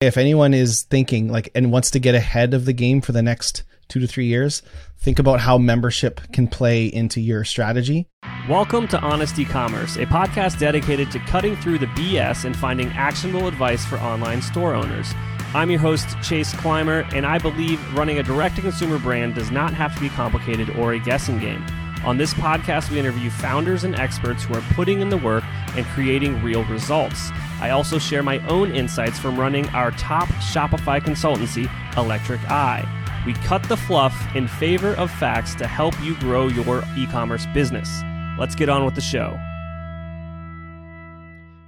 If 0.00 0.16
anyone 0.16 0.54
is 0.54 0.84
thinking 0.84 1.28
like 1.28 1.50
and 1.54 1.70
wants 1.70 1.90
to 1.90 1.98
get 1.98 2.14
ahead 2.14 2.54
of 2.54 2.64
the 2.64 2.72
game 2.72 3.02
for 3.02 3.12
the 3.12 3.20
next 3.20 3.64
two 3.88 4.00
to 4.00 4.06
three 4.06 4.24
years, 4.24 4.62
think 4.96 5.18
about 5.18 5.40
how 5.40 5.58
membership 5.58 6.22
can 6.32 6.48
play 6.48 6.86
into 6.86 7.20
your 7.20 7.44
strategy. 7.44 8.08
Welcome 8.48 8.88
to 8.88 9.00
Honest 9.00 9.38
E-commerce, 9.38 9.96
a 9.96 10.06
podcast 10.06 10.58
dedicated 10.58 11.10
to 11.10 11.18
cutting 11.18 11.54
through 11.54 11.80
the 11.80 11.86
BS 11.88 12.46
and 12.46 12.56
finding 12.56 12.88
actionable 12.92 13.46
advice 13.46 13.84
for 13.84 13.98
online 13.98 14.40
store 14.40 14.74
owners. 14.74 15.12
I'm 15.52 15.70
your 15.70 15.80
host, 15.80 16.08
Chase 16.22 16.54
Clymer, 16.54 17.06
and 17.12 17.26
I 17.26 17.36
believe 17.36 17.78
running 17.94 18.20
a 18.20 18.22
direct 18.22 18.56
to 18.56 18.62
consumer 18.62 18.98
brand 18.98 19.34
does 19.34 19.50
not 19.50 19.74
have 19.74 19.94
to 19.96 20.00
be 20.00 20.08
complicated 20.08 20.70
or 20.78 20.94
a 20.94 20.98
guessing 20.98 21.38
game. 21.40 21.62
On 22.04 22.16
this 22.16 22.32
podcast, 22.32 22.90
we 22.90 22.98
interview 22.98 23.28
founders 23.28 23.84
and 23.84 23.94
experts 23.94 24.44
who 24.44 24.54
are 24.54 24.62
putting 24.72 25.00
in 25.02 25.10
the 25.10 25.18
work 25.18 25.44
and 25.76 25.84
creating 25.86 26.42
real 26.42 26.64
results. 26.64 27.30
I 27.60 27.70
also 27.70 27.98
share 27.98 28.22
my 28.22 28.38
own 28.48 28.72
insights 28.72 29.18
from 29.18 29.38
running 29.38 29.68
our 29.70 29.90
top 29.92 30.28
Shopify 30.28 31.00
consultancy, 31.00 31.68
Electric 31.96 32.40
Eye. 32.50 32.86
We 33.26 33.34
cut 33.34 33.62
the 33.64 33.76
fluff 33.76 34.16
in 34.34 34.48
favor 34.48 34.94
of 34.94 35.10
facts 35.10 35.54
to 35.56 35.66
help 35.66 35.94
you 36.02 36.16
grow 36.20 36.48
your 36.48 36.82
e 36.96 37.06
commerce 37.06 37.44
business. 37.52 38.02
Let's 38.38 38.54
get 38.54 38.70
on 38.70 38.86
with 38.86 38.94
the 38.94 39.02
show. 39.02 39.38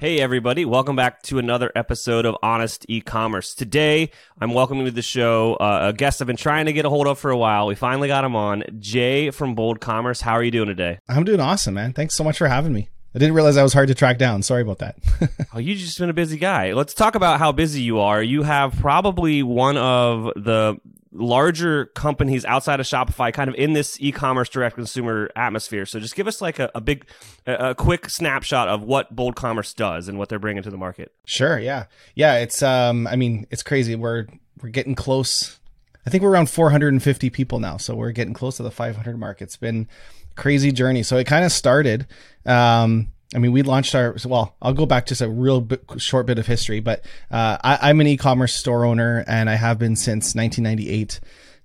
Hey, 0.03 0.19
everybody, 0.19 0.65
welcome 0.65 0.97
back 0.97 1.23
to 1.23 1.39
another 1.39 1.71
episode 1.77 2.27
of 2.27 2.37
Honest 2.43 2.85
E 2.89 3.01
Commerce. 3.01 3.55
Today, 3.55 4.11
I'm 4.41 4.53
welcoming 4.53 4.87
to 4.87 4.91
the 4.91 5.01
show 5.01 5.55
uh, 5.55 5.91
a 5.91 5.93
guest 5.93 6.21
I've 6.21 6.27
been 6.27 6.37
trying 6.37 6.67
to 6.67 6.73
get 6.73 6.85
a 6.85 6.89
hold 6.89 7.07
of 7.07 7.21
for 7.21 7.31
a 7.31 7.37
while. 7.37 7.69
We 7.69 7.77
finally 7.77 8.09
got 8.09 8.25
him 8.25 8.35
on, 8.35 8.65
Jay 8.81 9.31
from 9.31 9.55
Bold 9.55 9.81
Commerce. 9.81 10.21
How 10.21 10.33
are 10.33 10.43
you 10.43 10.51
doing 10.51 10.67
today? 10.67 10.99
I'm 11.09 11.23
doing 11.23 11.39
awesome, 11.39 11.75
man. 11.75 11.93
Thanks 11.93 12.17
so 12.17 12.25
much 12.25 12.37
for 12.37 12.49
having 12.49 12.73
me. 12.73 12.89
I 13.15 13.21
didn't 13.21 13.37
realize 13.37 13.57
I 13.57 13.63
was 13.63 13.75
hard 13.75 13.87
to 13.91 13.95
track 13.95 14.19
down. 14.19 14.43
Sorry 14.43 14.63
about 14.63 14.79
that. 14.79 14.97
oh, 15.55 15.61
you 15.61 15.77
just 15.77 16.01
been 16.01 16.11
a 16.11 16.13
busy 16.13 16.37
guy. 16.37 16.73
Let's 16.73 16.95
talk 16.95 17.15
about 17.15 17.39
how 17.39 17.53
busy 17.53 17.83
you 17.83 18.01
are. 18.01 18.21
You 18.21 18.43
have 18.43 18.75
probably 18.81 19.45
one 19.45 19.77
of 19.77 20.33
the 20.35 20.81
larger 21.13 21.87
companies 21.87 22.45
outside 22.45 22.81
of 22.81 22.87
Shopify 22.87 23.33
kind 23.33 23.49
of 23.49 23.55
in 23.57 23.75
this 23.75 24.01
e-commerce 24.01 24.49
direct 24.49 24.77
consumer 24.77 25.31
atmosphere. 25.37 25.85
So 25.85 26.01
just 26.01 26.15
give 26.15 26.27
us 26.27 26.41
like 26.41 26.59
a, 26.59 26.71
a 26.75 26.81
big, 26.81 27.07
a, 27.47 27.71
a, 27.71 27.75
quick 27.75 28.09
snapshot 28.09 28.69
of 28.69 28.83
what 28.83 29.15
Bold 29.15 29.37
Commerce 29.37 29.75
does 29.75 30.09
and 30.09 30.19
what 30.19 30.29
they're 30.29 30.39
bringing 30.39 30.63
to 30.63 30.71
the 30.71 30.79
market. 30.79 31.13
Sure. 31.27 31.59
Yeah. 31.59 31.87
Yeah. 32.15 32.39
It's, 32.39 32.63
um, 32.63 33.07
I 33.07 33.17
mean, 33.17 33.47
it's 33.51 33.63
crazy. 33.63 33.95
We're, 33.95 34.27
we're 34.63 34.71
getting 34.71 34.95
close. 34.95 35.59
I 36.07 36.11
think 36.11 36.23
we're 36.23 36.31
around 36.31 36.51
450 36.51 37.31
people 37.31 37.61
now. 37.61 37.77
So 37.77 37.95
we're 37.95 38.13
getting 38.13 38.35
close 38.35 38.57
to 38.57 38.63
the 38.63 38.71
500 38.71 39.19
mark. 39.19 39.43
It's 39.43 39.57
been 39.57 39.89
crazy 40.35 40.73
journey. 40.73 41.03
So 41.03 41.17
it 41.19 41.27
kind 41.27 41.45
of 41.45 41.53
started, 41.53 42.07
um, 42.47 43.09
I 43.35 43.39
mean, 43.39 43.53
we 43.53 43.63
launched 43.63 43.95
our, 43.95 44.17
well, 44.25 44.55
I'll 44.61 44.75
go 44.75 44.87
back 44.87 45.07
just 45.07 45.21
a 45.21 45.29
real 45.29 45.61
bit, 45.61 45.85
short 45.99 46.27
bit 46.27 46.39
of 46.39 46.47
history, 46.47 46.81
but 46.81 47.05
uh, 47.31 47.59
I, 47.63 47.91
am 47.91 48.01
an 48.01 48.07
e-commerce 48.07 48.55
store 48.55 48.85
owner 48.85 49.25
and 49.27 49.49
I 49.49 49.55
have 49.55 49.79
been 49.79 49.97
since 49.97 50.35
1998. 50.35 51.21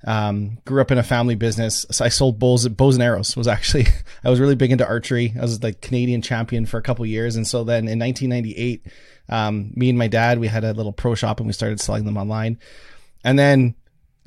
Um, 0.06 0.60
grew 0.64 0.80
up 0.80 0.92
in 0.92 0.98
a 0.98 1.04
family 1.04 1.36
business. 1.36 1.86
So 1.92 2.06
I 2.06 2.10
sold 2.10 2.40
bows, 2.40 2.68
bows 2.68 2.96
and 2.96 3.04
arrows 3.04 3.36
was 3.36 3.48
actually, 3.48 3.88
I 4.24 4.30
was 4.30 4.40
really 4.40 4.56
big 4.56 4.72
into 4.72 4.88
archery. 4.88 5.34
I 5.38 5.42
was 5.42 5.62
like 5.62 5.82
Canadian 5.82 6.22
champion 6.22 6.66
for 6.66 6.78
a 6.78 6.82
couple 6.82 7.06
years. 7.06 7.36
And 7.36 7.46
so 7.46 7.64
then 7.64 7.88
in 7.88 8.00
1998, 8.00 8.86
um, 9.30 9.74
me 9.76 9.90
and 9.90 9.98
my 9.98 10.08
dad, 10.08 10.40
we 10.40 10.48
had 10.48 10.64
a 10.64 10.74
little 10.74 10.94
pro 10.94 11.16
shop 11.16 11.40
and 11.40 11.48
we 11.48 11.54
started 11.54 11.82
selling 11.82 12.06
them 12.06 12.16
online. 12.16 12.60
And 13.24 13.38
then 13.38 13.76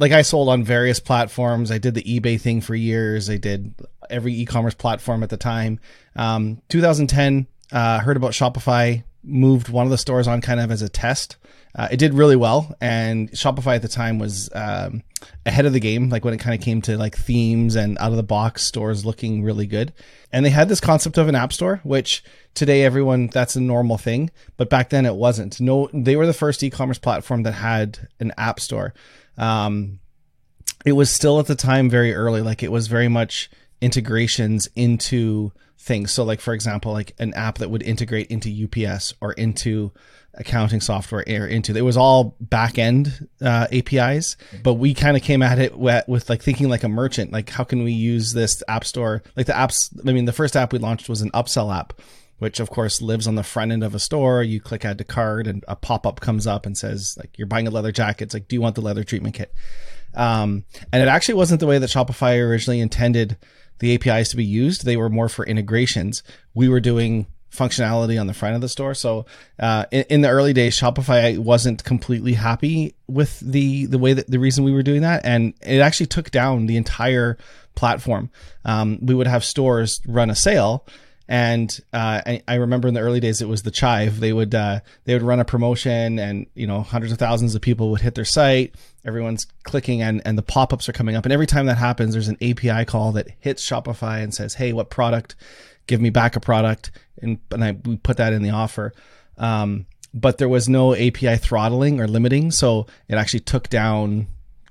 like 0.00 0.12
I 0.12 0.22
sold 0.22 0.48
on 0.48 0.64
various 0.64 0.98
platforms. 0.98 1.70
I 1.70 1.78
did 1.78 1.94
the 1.94 2.02
eBay 2.02 2.40
thing 2.40 2.62
for 2.62 2.74
years. 2.74 3.28
I 3.28 3.36
did 3.36 3.74
every 4.08 4.32
e-commerce 4.34 4.74
platform 4.74 5.22
at 5.22 5.28
the 5.28 5.36
time. 5.36 5.78
Um, 6.16 6.62
2010, 6.70 7.46
uh, 7.70 8.00
heard 8.00 8.16
about 8.16 8.32
Shopify, 8.32 9.04
moved 9.22 9.68
one 9.68 9.86
of 9.86 9.90
the 9.90 9.98
stores 9.98 10.26
on 10.26 10.40
kind 10.40 10.58
of 10.58 10.70
as 10.70 10.80
a 10.80 10.88
test. 10.88 11.36
Uh, 11.76 11.86
it 11.90 11.98
did 11.98 12.14
really 12.14 12.34
well, 12.34 12.74
and 12.80 13.30
Shopify 13.30 13.76
at 13.76 13.82
the 13.82 13.88
time 13.88 14.18
was 14.18 14.50
um, 14.54 15.04
ahead 15.46 15.66
of 15.66 15.72
the 15.72 15.78
game. 15.78 16.08
Like 16.08 16.24
when 16.24 16.34
it 16.34 16.40
kind 16.40 16.58
of 16.58 16.64
came 16.64 16.82
to 16.82 16.96
like 16.96 17.16
themes 17.16 17.76
and 17.76 17.96
out 17.98 18.10
of 18.10 18.16
the 18.16 18.24
box 18.24 18.64
stores 18.64 19.04
looking 19.04 19.44
really 19.44 19.66
good. 19.66 19.92
And 20.32 20.44
they 20.44 20.50
had 20.50 20.68
this 20.68 20.80
concept 20.80 21.18
of 21.18 21.28
an 21.28 21.36
app 21.36 21.52
store, 21.52 21.80
which 21.84 22.24
today 22.54 22.82
everyone 22.82 23.28
that's 23.28 23.54
a 23.54 23.60
normal 23.60 23.98
thing, 23.98 24.30
but 24.56 24.70
back 24.70 24.88
then 24.88 25.06
it 25.06 25.14
wasn't. 25.14 25.60
No, 25.60 25.88
they 25.92 26.16
were 26.16 26.26
the 26.26 26.32
first 26.32 26.62
e-commerce 26.62 26.98
platform 26.98 27.44
that 27.44 27.52
had 27.52 28.08
an 28.18 28.32
app 28.36 28.58
store. 28.58 28.92
Um, 29.40 29.98
it 30.86 30.92
was 30.92 31.10
still 31.10 31.40
at 31.40 31.46
the 31.46 31.56
time 31.56 31.90
very 31.90 32.14
early. 32.14 32.42
Like 32.42 32.62
it 32.62 32.70
was 32.70 32.86
very 32.86 33.08
much 33.08 33.50
integrations 33.80 34.68
into 34.76 35.52
things. 35.78 36.12
So 36.12 36.24
like 36.24 36.40
for 36.40 36.54
example, 36.54 36.92
like 36.92 37.14
an 37.18 37.34
app 37.34 37.58
that 37.58 37.70
would 37.70 37.82
integrate 37.82 38.30
into 38.30 38.50
UPS 38.64 39.14
or 39.20 39.32
into 39.32 39.92
accounting 40.34 40.80
software 40.80 41.24
or 41.26 41.46
into 41.46 41.76
it 41.76 41.80
was 41.80 41.96
all 41.96 42.36
back 42.40 42.78
end 42.78 43.28
uh, 43.42 43.66
APIs, 43.72 44.36
but 44.62 44.74
we 44.74 44.94
kind 44.94 45.16
of 45.16 45.22
came 45.22 45.42
at 45.42 45.58
it 45.58 45.76
with, 45.76 46.06
with, 46.06 46.30
like 46.30 46.42
thinking 46.42 46.68
like 46.68 46.84
a 46.84 46.88
merchant, 46.88 47.32
like 47.32 47.50
how 47.50 47.64
can 47.64 47.82
we 47.82 47.92
use 47.92 48.32
this 48.32 48.62
app 48.68 48.84
store? 48.84 49.22
Like 49.36 49.46
the 49.46 49.52
apps, 49.52 49.90
I 50.06 50.12
mean, 50.12 50.26
the 50.26 50.32
first 50.32 50.56
app 50.56 50.72
we 50.72 50.78
launched 50.78 51.08
was 51.08 51.20
an 51.22 51.30
upsell 51.32 51.76
app, 51.76 51.94
which 52.40 52.58
of 52.58 52.70
course 52.70 53.00
lives 53.00 53.28
on 53.28 53.36
the 53.36 53.42
front 53.44 53.70
end 53.70 53.84
of 53.84 53.94
a 53.94 53.98
store. 53.98 54.42
You 54.42 54.60
click 54.60 54.84
add 54.84 54.98
to 54.98 55.04
cart 55.04 55.46
and 55.46 55.64
a 55.68 55.76
pop 55.76 56.06
up 56.06 56.20
comes 56.20 56.46
up 56.46 56.66
and 56.66 56.76
says 56.76 57.14
like 57.16 57.38
you're 57.38 57.46
buying 57.46 57.68
a 57.68 57.70
leather 57.70 57.92
jacket. 57.92 58.24
It's 58.24 58.34
like, 58.34 58.48
do 58.48 58.56
you 58.56 58.60
want 58.60 58.74
the 58.74 58.80
leather 58.80 59.04
treatment 59.04 59.34
kit? 59.36 59.54
Um, 60.14 60.64
and 60.92 61.02
it 61.02 61.08
actually 61.08 61.34
wasn't 61.34 61.60
the 61.60 61.66
way 61.66 61.78
that 61.78 61.90
Shopify 61.90 62.40
originally 62.40 62.80
intended 62.80 63.36
the 63.78 63.94
APIs 63.94 64.30
to 64.30 64.36
be 64.36 64.44
used. 64.44 64.84
They 64.84 64.96
were 64.96 65.08
more 65.08 65.28
for 65.28 65.46
integrations. 65.46 66.22
We 66.54 66.68
were 66.68 66.80
doing 66.80 67.26
functionality 67.52 68.20
on 68.20 68.26
the 68.26 68.34
front 68.34 68.54
of 68.54 68.60
the 68.60 68.68
store. 68.68 68.94
So 68.94 69.26
uh, 69.58 69.86
in, 69.90 70.04
in, 70.08 70.20
the 70.22 70.28
early 70.28 70.52
days, 70.52 70.78
Shopify 70.78 71.36
wasn't 71.38 71.84
completely 71.84 72.34
happy 72.34 72.94
with 73.06 73.40
the 73.40 73.86
the 73.86 73.98
way 73.98 74.12
that 74.12 74.30
the 74.30 74.38
reason 74.38 74.64
we 74.64 74.72
were 74.72 74.82
doing 74.82 75.02
that, 75.02 75.24
and 75.24 75.54
it 75.60 75.80
actually 75.80 76.06
took 76.06 76.30
down 76.30 76.66
the 76.66 76.76
entire 76.76 77.36
platform. 77.74 78.30
Um, 78.64 78.98
we 79.02 79.14
would 79.14 79.26
have 79.26 79.44
stores 79.44 80.00
run 80.06 80.30
a 80.30 80.36
sale. 80.36 80.86
And 81.30 81.80
uh, 81.92 82.38
I 82.48 82.54
remember 82.56 82.88
in 82.88 82.94
the 82.94 83.00
early 83.00 83.20
days, 83.20 83.40
it 83.40 83.46
was 83.46 83.62
the 83.62 83.70
Chive. 83.70 84.18
They 84.18 84.32
would 84.32 84.52
uh, 84.52 84.80
they 85.04 85.14
would 85.14 85.22
run 85.22 85.38
a 85.38 85.44
promotion, 85.44 86.18
and 86.18 86.46
you 86.54 86.66
know 86.66 86.82
hundreds 86.82 87.12
of 87.12 87.20
thousands 87.20 87.54
of 87.54 87.62
people 87.62 87.90
would 87.92 88.00
hit 88.00 88.16
their 88.16 88.24
site 88.24 88.74
everyone's 89.04 89.46
clicking 89.62 90.02
and, 90.02 90.20
and 90.24 90.36
the 90.36 90.42
pop-ups 90.42 90.88
are 90.88 90.92
coming 90.92 91.16
up. 91.16 91.24
And 91.24 91.32
every 91.32 91.46
time 91.46 91.66
that 91.66 91.78
happens, 91.78 92.12
there's 92.12 92.28
an 92.28 92.36
API 92.42 92.84
call 92.84 93.12
that 93.12 93.28
hits 93.40 93.66
Shopify 93.66 94.22
and 94.22 94.34
says, 94.34 94.54
Hey, 94.54 94.72
what 94.72 94.90
product? 94.90 95.36
Give 95.86 96.00
me 96.00 96.10
back 96.10 96.36
a 96.36 96.40
product. 96.40 96.90
And, 97.20 97.38
and 97.50 97.64
I, 97.64 97.72
we 97.72 97.96
put 97.96 98.18
that 98.18 98.32
in 98.32 98.42
the 98.42 98.50
offer. 98.50 98.92
Um, 99.38 99.86
but 100.12 100.38
there 100.38 100.48
was 100.48 100.68
no 100.68 100.94
API 100.94 101.36
throttling 101.36 102.00
or 102.00 102.08
limiting. 102.08 102.50
So 102.50 102.86
it 103.08 103.14
actually 103.14 103.40
took 103.40 103.68
down 103.68 104.26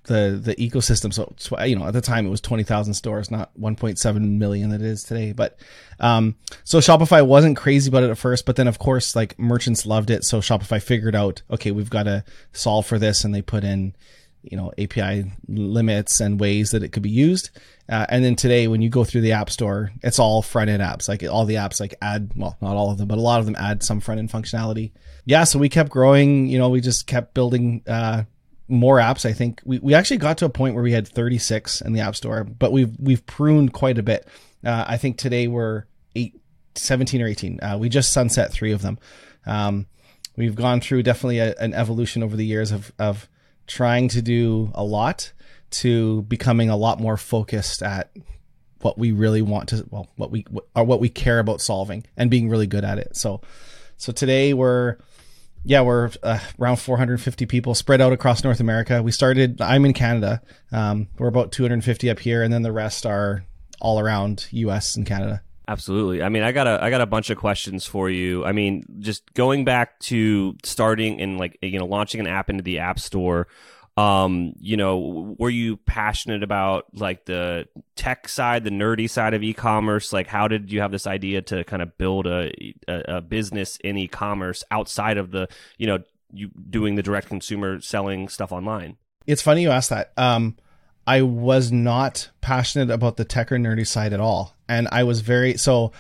the, 0.09 0.39
the 0.41 0.55
ecosystem. 0.55 1.13
So, 1.13 1.63
you 1.63 1.77
know, 1.77 1.87
at 1.87 1.93
the 1.93 2.01
time 2.01 2.25
it 2.25 2.29
was 2.29 2.41
20,000 2.41 2.93
stores, 2.93 3.31
not 3.31 3.51
1.7 3.57 4.37
million 4.37 4.71
that 4.71 4.81
it 4.81 4.87
is 4.87 5.03
today. 5.05 5.31
But, 5.31 5.57
um, 5.99 6.35
so 6.65 6.79
Shopify 6.79 7.25
wasn't 7.25 7.55
crazy 7.55 7.89
about 7.89 8.03
it 8.03 8.09
at 8.09 8.17
first, 8.17 8.45
but 8.45 8.57
then 8.57 8.67
of 8.67 8.79
course, 8.79 9.15
like 9.15 9.39
merchants 9.39 9.85
loved 9.85 10.09
it. 10.09 10.25
So 10.25 10.39
Shopify 10.39 10.81
figured 10.81 11.15
out, 11.15 11.41
okay, 11.49 11.71
we've 11.71 11.89
got 11.89 12.03
to 12.03 12.25
solve 12.51 12.85
for 12.85 12.99
this. 12.99 13.23
And 13.23 13.33
they 13.33 13.41
put 13.41 13.63
in, 13.63 13.95
you 14.43 14.57
know 14.57 14.71
API 14.77 15.31
limits 15.47 16.21
and 16.21 16.39
ways 16.39 16.71
that 16.71 16.83
it 16.83 16.89
could 16.89 17.03
be 17.03 17.09
used. 17.09 17.49
Uh, 17.87 18.05
and 18.09 18.23
then 18.23 18.35
today, 18.35 18.67
when 18.67 18.81
you 18.81 18.89
go 18.89 19.03
through 19.03 19.21
the 19.21 19.31
App 19.31 19.49
Store, 19.49 19.91
it's 20.03 20.19
all 20.19 20.41
front 20.41 20.69
end 20.69 20.81
apps. 20.81 21.09
Like 21.09 21.23
all 21.23 21.45
the 21.45 21.55
apps, 21.55 21.79
like 21.79 21.95
add 22.01 22.31
well, 22.35 22.57
not 22.61 22.75
all 22.75 22.91
of 22.91 22.97
them, 22.97 23.07
but 23.07 23.17
a 23.17 23.21
lot 23.21 23.39
of 23.39 23.45
them 23.45 23.55
add 23.57 23.83
some 23.83 23.99
front 23.99 24.19
end 24.19 24.29
functionality. 24.29 24.91
Yeah, 25.25 25.43
so 25.43 25.59
we 25.59 25.69
kept 25.69 25.89
growing. 25.89 26.47
You 26.47 26.59
know, 26.59 26.69
we 26.69 26.81
just 26.81 27.07
kept 27.07 27.33
building 27.33 27.83
uh, 27.87 28.23
more 28.69 28.97
apps. 28.97 29.25
I 29.25 29.33
think 29.33 29.61
we, 29.65 29.79
we 29.79 29.93
actually 29.93 30.17
got 30.17 30.37
to 30.39 30.45
a 30.45 30.49
point 30.49 30.75
where 30.75 30.83
we 30.83 30.91
had 30.91 31.07
36 31.07 31.81
in 31.81 31.93
the 31.93 32.01
App 32.01 32.15
Store, 32.15 32.43
but 32.43 32.71
we've 32.71 32.95
we've 32.99 33.25
pruned 33.25 33.73
quite 33.73 33.97
a 33.97 34.03
bit. 34.03 34.27
Uh, 34.63 34.85
I 34.87 34.97
think 34.97 35.17
today 35.17 35.47
we're 35.47 35.85
eight, 36.15 36.39
17 36.75 37.21
or 37.21 37.27
18. 37.27 37.59
Uh, 37.61 37.77
we 37.79 37.89
just 37.89 38.13
sunset 38.13 38.51
three 38.51 38.71
of 38.71 38.81
them. 38.81 38.99
Um, 39.45 39.87
we've 40.35 40.55
gone 40.55 40.81
through 40.81 41.03
definitely 41.03 41.39
a, 41.39 41.55
an 41.55 41.73
evolution 41.73 42.23
over 42.23 42.35
the 42.35 42.45
years 42.45 42.71
of 42.71 42.91
of 42.99 43.27
trying 43.67 44.07
to 44.09 44.21
do 44.21 44.71
a 44.73 44.83
lot 44.83 45.31
to 45.69 46.23
becoming 46.23 46.69
a 46.69 46.75
lot 46.75 46.99
more 46.99 47.17
focused 47.17 47.83
at 47.83 48.11
what 48.81 48.97
we 48.97 49.11
really 49.11 49.41
want 49.41 49.69
to 49.69 49.85
well 49.89 50.07
what 50.15 50.31
we 50.31 50.45
or 50.75 50.83
what 50.83 50.99
we 50.99 51.09
care 51.09 51.39
about 51.39 51.61
solving 51.61 52.03
and 52.17 52.31
being 52.31 52.49
really 52.49 52.65
good 52.65 52.83
at 52.83 52.97
it 52.97 53.15
so 53.15 53.41
so 53.97 54.11
today 54.11 54.53
we're 54.53 54.97
yeah 55.63 55.81
we're 55.81 56.09
uh, 56.23 56.39
around 56.59 56.77
450 56.77 57.45
people 57.45 57.75
spread 57.75 58.01
out 58.01 58.13
across 58.13 58.43
north 58.43 58.59
america 58.59 59.03
we 59.03 59.11
started 59.11 59.61
i'm 59.61 59.85
in 59.85 59.93
canada 59.93 60.41
um, 60.71 61.07
we're 61.17 61.27
about 61.27 61.51
250 61.51 62.09
up 62.09 62.19
here 62.19 62.43
and 62.43 62.53
then 62.53 62.61
the 62.61 62.71
rest 62.71 63.05
are 63.05 63.43
all 63.81 63.99
around 63.99 64.47
us 64.51 64.95
and 64.95 65.05
canada 65.05 65.41
Absolutely. 65.69 66.23
I 66.23 66.29
mean, 66.29 66.41
I 66.41 66.51
got 66.51 66.65
a 66.65 66.83
I 66.83 66.89
got 66.89 67.01
a 67.01 67.05
bunch 67.05 67.29
of 67.29 67.37
questions 67.37 67.85
for 67.85 68.09
you. 68.09 68.43
I 68.43 68.53
mean, 68.53 68.85
just 69.01 69.31
going 69.35 69.65
back 69.65 69.99
to 69.99 70.55
starting 70.63 71.21
and 71.21 71.37
like 71.37 71.59
you 71.61 71.77
know 71.77 71.85
launching 71.85 72.19
an 72.19 72.25
app 72.25 72.49
into 72.49 72.63
the 72.63 72.79
App 72.79 72.99
Store. 72.99 73.47
Um, 73.99 74.53
you 74.59 74.77
know, 74.77 75.35
were 75.37 75.49
you 75.49 75.75
passionate 75.75 76.41
about 76.41 76.85
like 76.93 77.25
the 77.25 77.67
tech 77.97 78.29
side, 78.29 78.63
the 78.63 78.69
nerdy 78.69 79.09
side 79.09 79.33
of 79.33 79.43
e-commerce? 79.43 80.13
Like, 80.13 80.27
how 80.27 80.47
did 80.47 80.71
you 80.71 80.79
have 80.79 80.91
this 80.91 81.05
idea 81.05 81.41
to 81.43 81.65
kind 81.65 81.81
of 81.81 81.97
build 81.97 82.25
a 82.25 82.51
a, 82.87 83.17
a 83.17 83.21
business 83.21 83.77
in 83.83 83.97
e-commerce 83.97 84.63
outside 84.71 85.17
of 85.17 85.31
the 85.31 85.49
you 85.77 85.87
know 85.87 85.99
you 86.31 86.49
doing 86.69 86.95
the 86.95 87.03
direct 87.03 87.27
consumer 87.27 87.81
selling 87.81 88.29
stuff 88.29 88.53
online? 88.53 88.95
It's 89.27 89.41
funny 89.41 89.63
you 89.63 89.69
asked 89.69 89.89
that. 89.89 90.13
Um, 90.15 90.55
I 91.05 91.23
was 91.23 91.71
not 91.71 92.29
passionate 92.39 92.91
about 92.91 93.17
the 93.17 93.25
tech 93.25 93.51
or 93.51 93.57
nerdy 93.57 93.85
side 93.85 94.13
at 94.13 94.21
all, 94.21 94.55
and 94.69 94.87
I 94.91 95.03
was 95.03 95.21
very 95.21 95.57
so. 95.57 95.91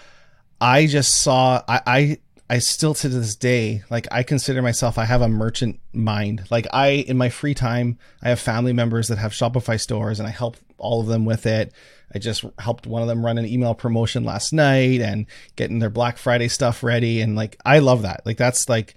I 0.61 0.87
just 0.87 1.21
saw 1.21 1.63
I, 1.67 1.81
I 1.87 2.17
I 2.49 2.57
still 2.57 2.95
to 2.95 3.09
this 3.09 3.35
day, 3.35 3.83
like 3.91 4.07
I 4.11 4.23
consider 4.23 4.63
myself, 4.63 4.97
I 4.97 5.05
have 5.05 5.21
a 5.21 5.29
merchant 5.29 5.79
mind. 5.93 6.45
Like 6.49 6.65
I, 6.73 6.87
in 6.87 7.15
my 7.15 7.29
free 7.29 7.53
time, 7.53 7.99
I 8.23 8.29
have 8.29 8.39
family 8.39 8.73
members 8.73 9.09
that 9.09 9.19
have 9.19 9.33
Shopify 9.33 9.79
stores 9.79 10.19
and 10.19 10.27
I 10.27 10.31
help 10.31 10.57
all 10.79 10.99
of 10.99 11.07
them 11.07 11.25
with 11.25 11.45
it. 11.45 11.71
I 12.13 12.17
just 12.17 12.43
helped 12.57 12.87
one 12.87 13.03
of 13.03 13.07
them 13.07 13.23
run 13.23 13.37
an 13.37 13.45
email 13.45 13.75
promotion 13.75 14.23
last 14.23 14.51
night 14.51 14.99
and 14.99 15.27
getting 15.57 15.77
their 15.77 15.91
Black 15.91 16.17
Friday 16.17 16.47
stuff 16.47 16.81
ready. 16.81 17.21
And 17.21 17.35
like, 17.35 17.55
I 17.63 17.79
love 17.79 18.01
that. 18.01 18.25
Like 18.25 18.37
that's 18.37 18.67
like, 18.67 18.95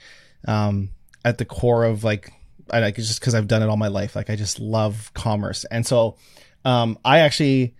um, 0.48 0.88
at 1.22 1.36
the 1.36 1.44
core 1.44 1.84
of 1.84 2.04
like, 2.04 2.32
I 2.70 2.80
like 2.80 2.96
just 2.96 3.20
cause 3.20 3.34
I've 3.34 3.48
done 3.48 3.62
it 3.62 3.68
all 3.68 3.76
my 3.76 3.88
life. 3.88 4.16
Like 4.16 4.30
I 4.30 4.36
just 4.36 4.60
love 4.60 5.12
commerce. 5.12 5.66
And 5.66 5.86
so, 5.86 6.16
um, 6.64 6.98
I 7.04 7.18
actually, 7.18 7.74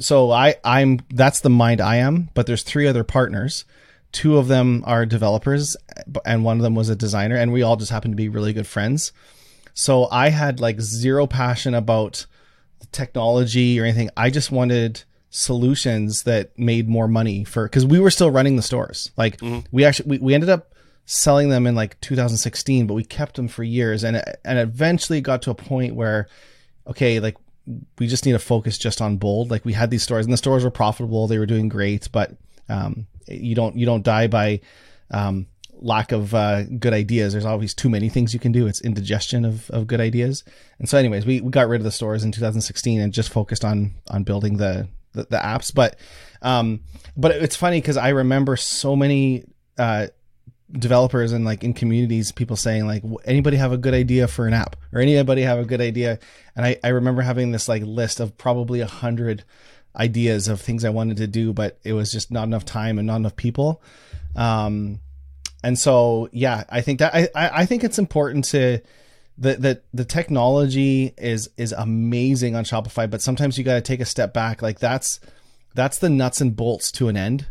so 0.00 0.32
I, 0.32 0.56
I'm, 0.64 0.98
that's 1.10 1.40
the 1.40 1.50
mind 1.50 1.80
I 1.80 1.96
am, 1.96 2.28
but 2.34 2.46
there's 2.46 2.64
three 2.64 2.88
other 2.88 3.04
partners 3.04 3.64
two 4.12 4.38
of 4.38 4.48
them 4.48 4.82
are 4.86 5.04
developers 5.04 5.76
and 6.24 6.44
one 6.44 6.56
of 6.56 6.62
them 6.62 6.74
was 6.74 6.88
a 6.88 6.96
designer 6.96 7.36
and 7.36 7.52
we 7.52 7.62
all 7.62 7.76
just 7.76 7.90
happened 7.90 8.12
to 8.12 8.16
be 8.16 8.28
really 8.28 8.52
good 8.52 8.66
friends. 8.66 9.12
So 9.74 10.08
i 10.10 10.30
had 10.30 10.58
like 10.58 10.80
zero 10.80 11.26
passion 11.26 11.74
about 11.74 12.26
the 12.80 12.86
technology 12.86 13.78
or 13.78 13.84
anything. 13.84 14.10
I 14.16 14.30
just 14.30 14.50
wanted 14.50 15.04
solutions 15.30 16.22
that 16.22 16.58
made 16.58 16.88
more 16.88 17.08
money 17.08 17.44
for 17.44 17.64
because 17.64 17.84
we 17.84 18.00
were 18.00 18.10
still 18.10 18.30
running 18.30 18.56
the 18.56 18.62
stores. 18.62 19.10
Like 19.16 19.38
mm-hmm. 19.38 19.66
we 19.70 19.84
actually 19.84 20.08
we, 20.08 20.18
we 20.18 20.34
ended 20.34 20.50
up 20.50 20.72
selling 21.04 21.50
them 21.50 21.66
in 21.68 21.74
like 21.76 22.00
2016 22.00 22.88
but 22.88 22.94
we 22.94 23.04
kept 23.04 23.36
them 23.36 23.46
for 23.46 23.62
years 23.62 24.02
and 24.02 24.22
and 24.44 24.58
eventually 24.58 25.20
got 25.20 25.40
to 25.40 25.50
a 25.52 25.54
point 25.54 25.94
where 25.94 26.26
okay 26.84 27.20
like 27.20 27.36
we 27.98 28.08
just 28.08 28.26
need 28.26 28.32
to 28.32 28.38
focus 28.38 28.78
just 28.78 29.02
on 29.02 29.16
bold. 29.16 29.50
Like 29.50 29.64
we 29.64 29.72
had 29.72 29.90
these 29.90 30.02
stores 30.02 30.24
and 30.24 30.32
the 30.32 30.38
stores 30.38 30.64
were 30.64 30.70
profitable. 30.70 31.26
They 31.26 31.38
were 31.38 31.46
doing 31.46 31.68
great 31.68 32.10
but 32.12 32.36
um, 32.68 33.06
you 33.28 33.54
don't 33.54 33.76
you 33.76 33.86
don't 33.86 34.02
die 34.02 34.26
by 34.26 34.60
um, 35.10 35.46
lack 35.80 36.12
of 36.12 36.34
uh, 36.34 36.64
good 36.64 36.92
ideas. 36.92 37.32
There's 37.32 37.44
always 37.44 37.74
too 37.74 37.88
many 37.88 38.08
things 38.08 38.32
you 38.34 38.40
can 38.40 38.52
do. 38.52 38.66
It's 38.66 38.80
indigestion 38.80 39.44
of, 39.44 39.70
of 39.70 39.86
good 39.86 40.00
ideas. 40.00 40.44
And 40.78 40.88
so, 40.88 40.98
anyways, 40.98 41.26
we, 41.26 41.40
we 41.40 41.50
got 41.50 41.68
rid 41.68 41.80
of 41.80 41.84
the 41.84 41.90
stores 41.90 42.24
in 42.24 42.32
2016 42.32 43.00
and 43.00 43.12
just 43.12 43.30
focused 43.30 43.64
on 43.64 43.94
on 44.08 44.24
building 44.24 44.56
the 44.56 44.88
the, 45.12 45.24
the 45.24 45.38
apps. 45.38 45.74
But 45.74 45.98
um, 46.42 46.80
but 47.16 47.32
it's 47.32 47.56
funny 47.56 47.80
because 47.80 47.96
I 47.96 48.10
remember 48.10 48.56
so 48.56 48.96
many 48.96 49.44
uh, 49.78 50.08
developers 50.72 51.32
and 51.32 51.44
like 51.44 51.64
in 51.64 51.72
communities, 51.72 52.32
people 52.32 52.56
saying 52.56 52.86
like, 52.86 53.02
anybody 53.24 53.56
have 53.56 53.72
a 53.72 53.78
good 53.78 53.94
idea 53.94 54.28
for 54.28 54.46
an 54.46 54.54
app 54.54 54.76
or 54.92 55.00
anybody 55.00 55.42
have 55.42 55.58
a 55.58 55.64
good 55.64 55.80
idea? 55.80 56.18
And 56.54 56.66
I 56.66 56.78
I 56.82 56.88
remember 56.88 57.22
having 57.22 57.52
this 57.52 57.68
like 57.68 57.82
list 57.82 58.20
of 58.20 58.36
probably 58.36 58.80
a 58.80 58.86
hundred 58.86 59.44
ideas 59.96 60.48
of 60.48 60.60
things 60.60 60.84
I 60.84 60.90
wanted 60.90 61.16
to 61.18 61.26
do, 61.26 61.52
but 61.52 61.78
it 61.82 61.92
was 61.92 62.12
just 62.12 62.30
not 62.30 62.44
enough 62.44 62.64
time 62.64 62.98
and 62.98 63.06
not 63.06 63.16
enough 63.16 63.36
people. 63.36 63.82
Um, 64.34 65.00
and 65.62 65.78
so, 65.78 66.28
yeah, 66.32 66.64
I 66.68 66.80
think 66.80 66.98
that 66.98 67.14
I, 67.14 67.28
I 67.34 67.66
think 67.66 67.82
it's 67.82 67.98
important 67.98 68.44
to 68.46 68.80
that 69.38 69.60
the, 69.60 69.82
the 69.92 70.04
technology 70.04 71.12
is, 71.18 71.50
is 71.56 71.72
amazing 71.72 72.56
on 72.56 72.64
Shopify, 72.64 73.08
but 73.08 73.20
sometimes 73.20 73.58
you 73.58 73.64
got 73.64 73.74
to 73.74 73.80
take 73.80 74.00
a 74.00 74.06
step 74.06 74.32
back. 74.32 74.62
Like 74.62 74.78
that's, 74.78 75.20
that's 75.74 75.98
the 75.98 76.08
nuts 76.08 76.40
and 76.40 76.56
bolts 76.56 76.90
to 76.92 77.08
an 77.08 77.16
end. 77.16 77.46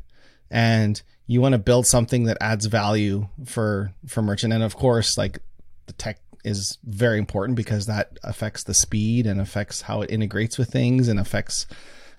And 0.50 1.02
you 1.28 1.42
want 1.42 1.54
to 1.54 1.60
build 1.60 1.86
something 1.86 2.24
that 2.26 2.38
adds 2.42 2.66
value 2.68 3.28
for, 3.46 3.92
for 4.08 4.22
merchant. 4.22 4.54
And 4.54 4.64
of 4.64 4.76
course, 4.76 5.18
like 5.18 5.40
the 5.86 5.94
tech 5.94 6.20
is 6.44 6.78
very 6.84 7.18
important 7.18 7.56
because 7.56 7.88
that 7.88 8.18
affects 8.24 8.64
the 8.64 8.74
speed 8.74 9.26
and 9.28 9.42
affects 9.42 9.82
how 9.82 10.02
it 10.02 10.12
integrates 10.12 10.58
with 10.58 10.70
things 10.70 11.08
and 11.08 11.20
affects 11.20 11.66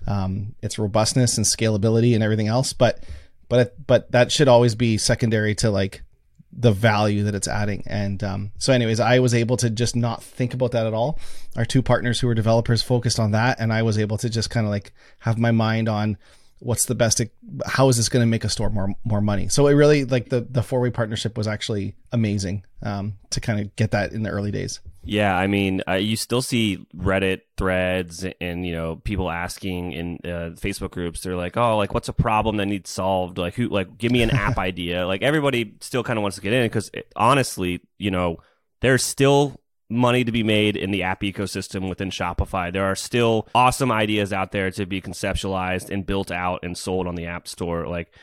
um, 0.07 0.55
its 0.61 0.79
robustness 0.79 1.37
and 1.37 1.45
scalability 1.45 2.15
and 2.15 2.23
everything 2.23 2.47
else. 2.47 2.73
But 2.73 3.03
but 3.49 3.85
but 3.85 4.11
that 4.11 4.31
should 4.31 4.47
always 4.47 4.75
be 4.75 4.97
secondary 4.97 5.55
to 5.55 5.69
like 5.69 6.03
the 6.51 6.71
value 6.71 7.23
that 7.23 7.35
it's 7.35 7.47
adding. 7.47 7.83
And 7.85 8.23
um, 8.23 8.51
so, 8.57 8.73
anyways, 8.73 8.99
I 8.99 9.19
was 9.19 9.33
able 9.33 9.57
to 9.57 9.69
just 9.69 9.95
not 9.95 10.23
think 10.23 10.53
about 10.53 10.71
that 10.71 10.87
at 10.87 10.93
all. 10.93 11.19
Our 11.55 11.65
two 11.65 11.81
partners 11.81 12.19
who 12.19 12.27
were 12.27 12.33
developers 12.33 12.81
focused 12.81 13.19
on 13.19 13.31
that, 13.31 13.59
and 13.59 13.71
I 13.71 13.83
was 13.83 13.99
able 13.99 14.17
to 14.19 14.29
just 14.29 14.49
kind 14.49 14.65
of 14.65 14.71
like 14.71 14.91
have 15.19 15.37
my 15.37 15.51
mind 15.51 15.87
on 15.87 16.17
what's 16.59 16.85
the 16.85 16.95
best 16.95 17.21
how 17.65 17.87
is 17.87 17.97
this 17.97 18.09
going 18.09 18.23
to 18.23 18.27
make 18.27 18.43
a 18.43 18.49
store 18.49 18.69
more 18.69 18.95
more 19.03 19.21
money 19.21 19.47
so 19.47 19.67
it 19.67 19.73
really 19.73 20.05
like 20.05 20.29
the 20.29 20.41
the 20.41 20.63
four 20.63 20.79
way 20.79 20.89
partnership 20.89 21.37
was 21.37 21.47
actually 21.47 21.95
amazing 22.11 22.65
um, 22.81 23.13
to 23.29 23.39
kind 23.39 23.59
of 23.59 23.75
get 23.75 23.91
that 23.91 24.11
in 24.11 24.23
the 24.23 24.29
early 24.29 24.49
days 24.49 24.79
yeah 25.07 25.35
i 25.35 25.47
mean 25.47 25.81
uh, 25.87 25.93
you 25.93 26.15
still 26.15 26.41
see 26.41 26.85
reddit 26.95 27.41
threads 27.57 28.25
and 28.41 28.65
you 28.65 28.73
know 28.73 28.97
people 28.97 29.29
asking 29.29 29.93
in 29.93 30.19
uh, 30.25 30.51
facebook 30.55 30.91
groups 30.91 31.21
they're 31.21 31.35
like 31.35 31.57
oh 31.57 31.77
like 31.77 31.93
what's 31.93 32.09
a 32.09 32.13
problem 32.13 32.57
that 32.57 32.65
needs 32.65 32.89
solved 32.89 33.37
like 33.37 33.55
who 33.55 33.67
like 33.67 33.97
give 33.97 34.11
me 34.11 34.21
an 34.21 34.29
app 34.31 34.57
idea 34.57 35.07
like 35.07 35.21
everybody 35.21 35.75
still 35.81 36.03
kind 36.03 36.17
of 36.17 36.21
wants 36.21 36.35
to 36.35 36.41
get 36.41 36.53
in 36.53 36.65
because 36.65 36.91
honestly 37.15 37.81
you 37.97 38.11
know 38.11 38.37
there's 38.81 39.03
still 39.03 39.59
money 39.89 40.23
to 40.23 40.31
be 40.31 40.43
made 40.43 40.75
in 40.75 40.91
the 40.91 41.03
app 41.03 41.21
ecosystem 41.21 41.87
within 41.89 42.09
Shopify. 42.09 42.71
There 42.71 42.85
are 42.85 42.95
still 42.95 43.47
awesome 43.55 43.91
ideas 43.91 44.33
out 44.33 44.51
there 44.51 44.69
to 44.71 44.85
be 44.85 45.01
conceptualized 45.01 45.89
and 45.89 46.05
built 46.05 46.31
out 46.31 46.59
and 46.63 46.77
sold 46.77 47.07
on 47.07 47.15
the 47.15 47.27
App 47.27 47.47
Store. 47.47 47.87
Like 47.87 48.13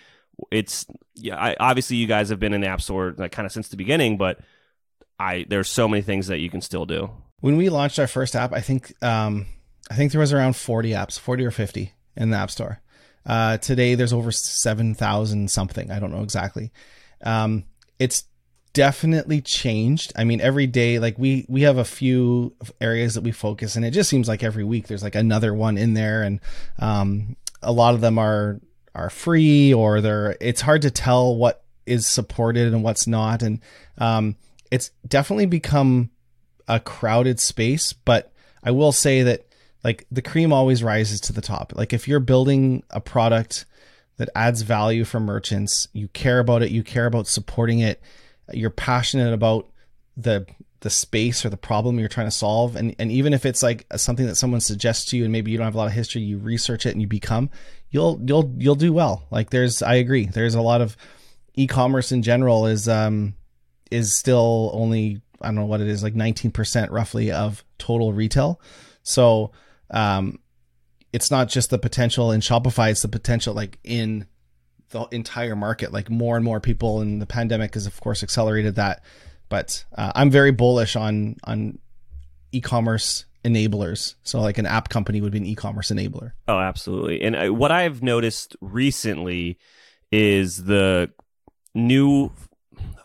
it's 0.50 0.86
yeah, 1.14 1.36
I, 1.36 1.56
obviously 1.58 1.96
you 1.96 2.06
guys 2.06 2.28
have 2.28 2.40
been 2.40 2.54
in 2.54 2.60
the 2.60 2.66
App 2.66 2.82
Store 2.82 3.14
like 3.16 3.32
kind 3.32 3.46
of 3.46 3.52
since 3.52 3.68
the 3.68 3.76
beginning, 3.76 4.18
but 4.18 4.40
I 5.24 5.46
there's 5.48 5.70
so 5.70 5.88
many 5.88 6.02
things 6.02 6.26
that 6.26 6.40
you 6.40 6.50
can 6.50 6.60
still 6.60 6.84
do. 6.84 7.10
When 7.40 7.56
we 7.56 7.70
launched 7.70 7.98
our 7.98 8.06
first 8.06 8.36
app, 8.36 8.52
I 8.52 8.60
think 8.60 8.92
um, 9.02 9.46
I 9.90 9.94
think 9.94 10.12
there 10.12 10.20
was 10.20 10.32
around 10.32 10.54
40 10.54 10.90
apps, 10.90 11.18
40 11.18 11.44
or 11.46 11.50
50 11.50 11.92
in 12.16 12.30
the 12.30 12.36
App 12.36 12.50
Store. 12.50 12.80
Uh, 13.26 13.56
today 13.56 13.94
there's 13.94 14.12
over 14.12 14.30
7,000 14.30 15.50
something. 15.50 15.90
I 15.90 15.98
don't 15.98 16.12
know 16.12 16.22
exactly. 16.22 16.72
Um, 17.22 17.64
it's 17.98 18.24
definitely 18.74 19.40
changed. 19.40 20.12
I 20.14 20.24
mean, 20.24 20.42
every 20.42 20.66
day, 20.66 20.98
like 20.98 21.18
we 21.18 21.46
we 21.48 21.62
have 21.62 21.78
a 21.78 21.84
few 21.84 22.54
areas 22.80 23.14
that 23.14 23.24
we 23.24 23.32
focus, 23.32 23.76
and 23.76 23.84
it 23.84 23.92
just 23.92 24.10
seems 24.10 24.28
like 24.28 24.42
every 24.42 24.64
week 24.64 24.88
there's 24.88 25.02
like 25.02 25.14
another 25.14 25.54
one 25.54 25.78
in 25.78 25.94
there, 25.94 26.22
and 26.22 26.40
um, 26.78 27.36
a 27.62 27.72
lot 27.72 27.94
of 27.94 28.02
them 28.02 28.18
are 28.18 28.60
are 28.94 29.08
free 29.08 29.72
or 29.72 30.02
they're. 30.02 30.36
It's 30.38 30.60
hard 30.60 30.82
to 30.82 30.90
tell 30.90 31.34
what 31.34 31.64
is 31.86 32.06
supported 32.06 32.74
and 32.74 32.82
what's 32.82 33.06
not, 33.06 33.42
and 33.42 33.60
um, 33.96 34.36
it's 34.74 34.90
definitely 35.06 35.46
become 35.46 36.10
a 36.68 36.80
crowded 36.80 37.40
space. 37.40 37.92
But 37.92 38.32
I 38.62 38.70
will 38.70 38.92
say 38.92 39.22
that 39.22 39.46
like 39.82 40.06
the 40.10 40.22
cream 40.22 40.52
always 40.52 40.82
rises 40.82 41.20
to 41.22 41.32
the 41.32 41.42
top. 41.42 41.72
Like 41.74 41.92
if 41.92 42.08
you're 42.08 42.20
building 42.20 42.82
a 42.90 43.00
product 43.00 43.66
that 44.16 44.28
adds 44.34 44.62
value 44.62 45.04
for 45.04 45.20
merchants, 45.20 45.88
you 45.92 46.08
care 46.08 46.38
about 46.38 46.62
it, 46.62 46.70
you 46.70 46.82
care 46.82 47.06
about 47.06 47.26
supporting 47.26 47.80
it 47.80 48.02
you're 48.52 48.70
passionate 48.70 49.32
about 49.32 49.70
the 50.16 50.46
the 50.80 50.90
space 50.90 51.46
or 51.46 51.48
the 51.48 51.56
problem 51.56 51.98
you're 51.98 52.08
trying 52.08 52.26
to 52.26 52.30
solve 52.30 52.76
and 52.76 52.94
and 52.98 53.10
even 53.10 53.32
if 53.32 53.46
it's 53.46 53.62
like 53.62 53.86
something 53.96 54.26
that 54.26 54.34
someone 54.34 54.60
suggests 54.60 55.06
to 55.06 55.16
you 55.16 55.24
and 55.24 55.32
maybe 55.32 55.50
you 55.50 55.56
don't 55.56 55.64
have 55.64 55.74
a 55.74 55.78
lot 55.78 55.86
of 55.86 55.92
history 55.92 56.20
you 56.20 56.36
research 56.36 56.84
it 56.84 56.90
and 56.90 57.00
you 57.00 57.08
become 57.08 57.48
you'll 57.90 58.20
you'll 58.26 58.54
you'll 58.58 58.74
do 58.74 58.92
well 58.92 59.26
like 59.30 59.48
there's 59.48 59.80
i 59.80 59.94
agree 59.94 60.26
there's 60.26 60.54
a 60.54 60.60
lot 60.60 60.82
of 60.82 60.96
e-commerce 61.54 62.12
in 62.12 62.22
general 62.22 62.66
is 62.66 62.86
um 62.86 63.34
is 63.94 64.16
still 64.16 64.70
only 64.74 65.20
i 65.40 65.46
don't 65.46 65.54
know 65.56 65.66
what 65.66 65.80
it 65.80 65.88
is 65.88 66.02
like 66.02 66.14
19% 66.14 66.90
roughly 66.90 67.30
of 67.30 67.64
total 67.78 68.12
retail 68.12 68.60
so 69.02 69.52
um 69.90 70.38
it's 71.12 71.30
not 71.30 71.48
just 71.48 71.70
the 71.70 71.78
potential 71.78 72.32
in 72.32 72.40
shopify 72.40 72.90
it's 72.90 73.02
the 73.02 73.08
potential 73.08 73.54
like 73.54 73.78
in 73.84 74.26
the 74.94 75.06
entire 75.10 75.56
market. 75.56 75.92
Like 75.92 76.08
more 76.08 76.36
and 76.36 76.44
more 76.44 76.60
people, 76.60 77.00
and 77.02 77.20
the 77.20 77.26
pandemic 77.26 77.74
has 77.74 77.86
of 77.86 78.00
course 78.00 78.22
accelerated 78.22 78.76
that. 78.76 79.02
But 79.50 79.84
uh, 79.96 80.12
I'm 80.14 80.30
very 80.30 80.52
bullish 80.52 80.96
on 80.96 81.36
on 81.44 81.78
e-commerce 82.52 83.26
enablers. 83.44 84.14
So 84.22 84.40
like 84.40 84.56
an 84.56 84.64
app 84.64 84.88
company 84.88 85.20
would 85.20 85.32
be 85.32 85.38
an 85.38 85.46
e-commerce 85.46 85.90
enabler. 85.90 86.32
Oh, 86.48 86.58
absolutely. 86.58 87.20
And 87.20 87.36
I, 87.36 87.50
what 87.50 87.70
I've 87.70 88.02
noticed 88.02 88.56
recently 88.60 89.58
is 90.10 90.64
the 90.64 91.10
new 91.74 92.30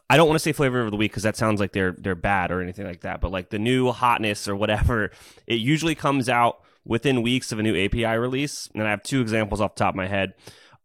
I 0.10 0.18
don't 0.18 0.28
want 0.28 0.36
to 0.36 0.44
say 0.44 0.52
flavor 0.52 0.82
of 0.82 0.92
the 0.92 0.98
week 0.98 1.12
because 1.12 1.24
that 1.24 1.38
sounds 1.38 1.60
like 1.60 1.72
they're 1.72 1.96
they're 1.98 2.16
bad 2.16 2.52
or 2.52 2.62
anything 2.62 2.86
like 2.86 3.02
that, 3.02 3.22
but 3.22 3.32
like 3.32 3.50
the 3.50 3.60
new 3.60 3.92
hotness 3.92 4.48
or 4.48 4.56
whatever, 4.56 5.12
it 5.48 5.60
usually 5.60 5.96
comes 5.96 6.30
out 6.30 6.62
within 6.86 7.22
weeks 7.22 7.52
of 7.52 7.60
a 7.60 7.64
new 7.64 7.76
API 7.86 8.18
release. 8.18 8.70
And 8.74 8.84
I 8.84 8.90
have 8.90 9.04
two 9.04 9.22
examples 9.22 9.62
off 9.62 9.76
the 9.76 9.80
top 9.80 9.94
of 9.94 9.98
my 9.98 10.08
head. 10.08 10.34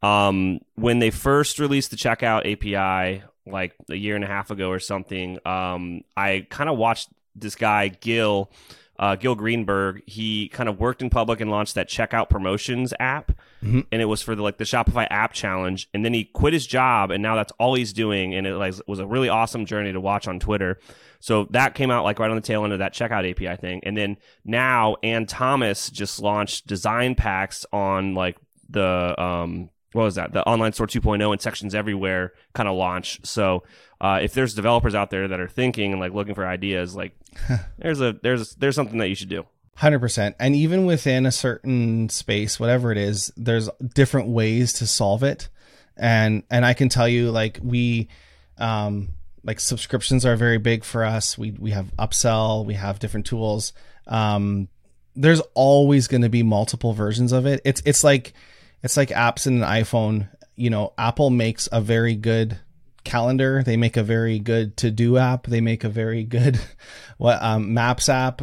Um, 0.03 0.61
when 0.75 0.99
they 0.99 1.11
first 1.11 1.59
released 1.59 1.91
the 1.91 1.97
checkout 1.97 2.41
API, 2.45 3.23
like 3.47 3.75
a 3.89 3.95
year 3.95 4.15
and 4.15 4.25
a 4.25 4.27
half 4.27 4.51
ago 4.51 4.69
or 4.69 4.79
something, 4.79 5.39
um, 5.47 6.03
I 6.17 6.47
kind 6.51 6.69
of 6.69 6.77
watched 6.77 7.09
this 7.35 7.55
guy 7.55 7.89
Gil 7.89 8.51
uh, 8.99 9.17
Gil 9.17 9.35
Greenberg, 9.35 10.03
he 10.07 10.49
kind 10.49 10.69
of 10.69 10.79
worked 10.79 11.03
in 11.03 11.11
public 11.11 11.41
and 11.41 11.51
launched 11.51 11.75
that 11.75 11.89
checkout 11.89 12.31
promotions 12.31 12.95
app, 13.01 13.33
Mm-hmm. 13.65 13.81
and 13.91 14.03
it 14.03 14.05
was 14.05 14.21
for 14.21 14.35
the 14.35 14.43
like 14.43 14.59
the 14.59 14.65
Shopify 14.65 15.07
app 15.11 15.33
challenge. 15.33 15.89
And 15.95 16.05
then 16.05 16.13
he 16.13 16.25
quit 16.25 16.53
his 16.53 16.67
job, 16.67 17.11
and 17.11 17.23
now 17.23 17.35
that's 17.35 17.53
all 17.59 17.75
he's 17.75 17.93
doing. 17.93 18.35
And 18.35 18.47
it 18.47 18.55
like, 18.57 18.75
was 18.87 18.99
a 18.99 19.07
really 19.07 19.29
awesome 19.29 19.65
journey 19.65 19.93
to 19.93 20.01
watch 20.01 20.29
on 20.29 20.39
Twitter. 20.39 20.79
So 21.21 21.49
that 21.51 21.75
came 21.75 21.91
out 21.91 22.05
like 22.05 22.19
right 22.19 22.29
on 22.29 22.37
the 22.37 22.43
tail 22.43 22.65
end 22.65 22.75
of 22.75 22.81
that 22.81 22.93
checkout 22.93 23.29
API 23.29 23.59
thing. 23.59 23.81
And 23.85 23.97
then 23.97 24.19
now 24.45 24.97
Ann 25.03 25.27
Thomas 25.27 25.89
just 25.91 26.21
launched 26.21 26.67
design 26.67 27.15
packs 27.15 27.65
on 27.73 28.15
like 28.15 28.37
the 28.69 29.15
um 29.21 29.71
what 29.93 30.03
was 30.03 30.17
that 30.17 30.33
the 30.33 30.45
online 30.45 30.73
store 30.73 30.87
2.0 30.87 31.33
and 31.33 31.41
sections 31.41 31.75
everywhere 31.75 32.33
kind 32.53 32.69
of 32.69 32.75
launch 32.75 33.21
so 33.25 33.63
uh, 34.01 34.19
if 34.21 34.35
there's 34.35 34.53
developers 34.53 34.95
out 34.95 35.11
there 35.11 35.29
that 35.29 35.39
are 35.39 35.49
thinking 35.49 35.93
and 35.93 36.01
like 36.01 36.13
looking 36.13 36.35
for 36.35 36.47
ideas 36.47 36.97
like 36.97 37.13
there's 37.79 38.01
a 38.01 38.17
there's 38.23 38.55
there's 38.57 38.75
something 38.75 38.99
that 38.99 39.09
you 39.09 39.15
should 39.15 39.29
do 39.29 39.45
100% 39.79 40.35
and 40.39 40.55
even 40.55 40.87
within 40.87 41.27
a 41.27 41.33
certain 41.33 42.09
space 42.09 42.61
whatever 42.61 42.93
it 42.93 42.99
is 42.99 43.33
there's 43.37 43.69
different 43.95 44.29
ways 44.29 44.73
to 44.75 44.87
solve 44.87 45.23
it. 45.23 45.49
And 45.97 46.43
and 46.51 46.67
i 46.67 46.75
can 46.75 46.89
tell 46.89 47.09
you 47.09 47.31
like 47.31 47.61
we 47.63 48.09
um 48.59 49.11
like 49.45 49.61
subscriptions 49.61 50.25
are 50.25 50.37
very 50.37 50.59
big 50.59 50.85
for 50.85 51.05
us. 51.05 51.37
We 51.37 51.53
we 51.53 51.71
have 51.71 51.95
upsell 51.99 52.65
we 52.65 52.75
have 52.75 52.99
different 52.99 53.27
tools. 53.27 53.73
Um 54.07 54.69
there's 55.17 55.41
always 55.55 56.09
going 56.09 56.23
to 56.23 56.29
be 56.29 56.43
multiple 56.43 56.93
versions 56.93 57.31
of 57.33 57.47
it. 57.47 57.61
It's 57.65 57.83
it's 57.85 58.03
like 58.03 58.33
it's 58.83 58.97
like 58.97 59.11
apps 59.11 59.47
in 59.47 59.63
an 59.63 59.69
iphone. 59.83 60.29
You 60.57 60.71
know 60.71 60.93
apple 60.99 61.31
makes 61.31 61.69
a 61.71 61.81
very 61.81 62.17
good 62.17 62.59
calendar. 63.05 63.63
They 63.63 63.77
make 63.77 63.97
a 63.97 64.03
very 64.03 64.39
good 64.39 64.77
to 64.79 64.91
do 64.91 65.19
app. 65.19 65.47
They 65.47 65.61
make 65.61 65.85
a 65.85 65.89
very 65.89 66.25
good 66.25 66.59
what 67.19 67.41
um, 67.43 67.75
maps 67.75 68.09
app 68.09 68.43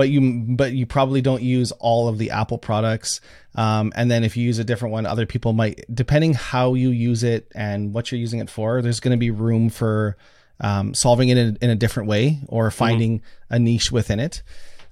but 0.00 0.08
you 0.08 0.46
but 0.56 0.72
you 0.72 0.86
probably 0.86 1.20
don't 1.20 1.42
use 1.42 1.72
all 1.72 2.08
of 2.08 2.16
the 2.16 2.30
apple 2.30 2.56
products. 2.56 3.20
Um, 3.54 3.92
and 3.94 4.10
then 4.10 4.24
if 4.24 4.34
you 4.34 4.46
use 4.46 4.58
a 4.58 4.64
different 4.64 4.92
one 4.92 5.04
other 5.04 5.26
people 5.26 5.52
might 5.52 5.84
depending 5.92 6.32
how 6.32 6.72
you 6.72 6.88
use 6.88 7.22
it 7.22 7.52
and 7.54 7.92
what 7.92 8.10
you're 8.10 8.18
using 8.18 8.40
it 8.40 8.48
for 8.48 8.80
there's 8.80 8.98
going 8.98 9.10
to 9.10 9.18
be 9.18 9.30
room 9.30 9.68
for 9.68 10.16
um, 10.60 10.94
solving 10.94 11.28
it 11.28 11.36
in, 11.36 11.58
in 11.60 11.68
a 11.68 11.76
different 11.76 12.08
way 12.08 12.38
or 12.48 12.70
finding 12.70 13.20
a 13.50 13.58
niche 13.58 13.92
within 13.92 14.20
it. 14.20 14.42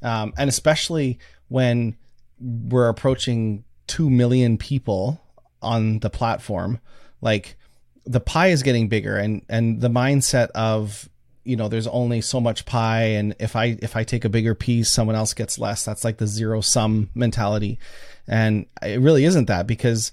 Um, 0.02 0.34
and 0.36 0.50
especially 0.50 1.18
when 1.48 1.96
we're 2.38 2.90
approaching 2.90 3.64
2 3.86 4.10
million 4.10 4.58
people 4.58 5.22
on 5.62 6.00
the 6.00 6.10
platform 6.10 6.80
like 7.22 7.56
the 8.04 8.20
pie 8.20 8.48
is 8.48 8.62
getting 8.62 8.88
bigger 8.88 9.16
and 9.16 9.40
and 9.48 9.80
the 9.80 9.88
mindset 9.88 10.48
of 10.50 11.08
you 11.48 11.56
know 11.56 11.68
there's 11.68 11.86
only 11.86 12.20
so 12.20 12.40
much 12.40 12.66
pie 12.66 13.04
and 13.04 13.34
if 13.40 13.56
i 13.56 13.78
if 13.80 13.96
i 13.96 14.04
take 14.04 14.26
a 14.26 14.28
bigger 14.28 14.54
piece 14.54 14.90
someone 14.90 15.16
else 15.16 15.32
gets 15.32 15.58
less. 15.58 15.84
That's 15.84 16.04
like 16.04 16.18
the 16.18 16.26
zero 16.26 16.60
sum 16.60 17.08
mentality. 17.14 17.78
And 18.26 18.66
it 18.82 19.00
really 19.00 19.24
isn't 19.24 19.46
that 19.46 19.66
because 19.66 20.12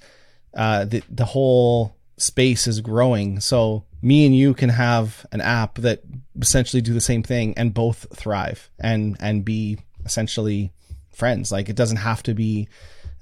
uh 0.54 0.86
the 0.86 1.04
the 1.10 1.26
whole 1.26 1.96
space 2.18 2.68
is 2.68 2.80
growing. 2.80 3.42
So 3.42 3.84
me 4.02 4.26
and 4.26 4.36
you 4.36 4.54
can 4.54 4.70
have 4.70 5.26
an 5.34 5.42
app 5.42 5.76
that 5.80 6.04
essentially 6.40 6.82
do 6.82 6.94
the 6.94 7.02
same 7.02 7.24
thing 7.24 7.54
and 7.58 7.74
both 7.74 8.08
thrive 8.16 8.70
and 8.80 9.18
and 9.20 9.44
be 9.44 9.80
essentially 10.06 10.72
friends. 11.12 11.52
Like 11.52 11.68
it 11.68 11.76
doesn't 11.76 11.98
have 11.98 12.24
to 12.24 12.34
be 12.34 12.70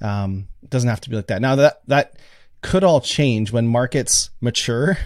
um 0.02 0.48
it 0.62 0.70
doesn't 0.70 0.90
have 0.90 1.02
to 1.02 1.10
be 1.10 1.16
like 1.16 1.28
that. 1.28 1.42
Now 1.42 1.56
that 1.56 1.82
that 1.88 2.20
could 2.62 2.84
all 2.84 3.02
change 3.02 3.52
when 3.52 3.68
markets 3.68 4.30
mature 4.40 5.00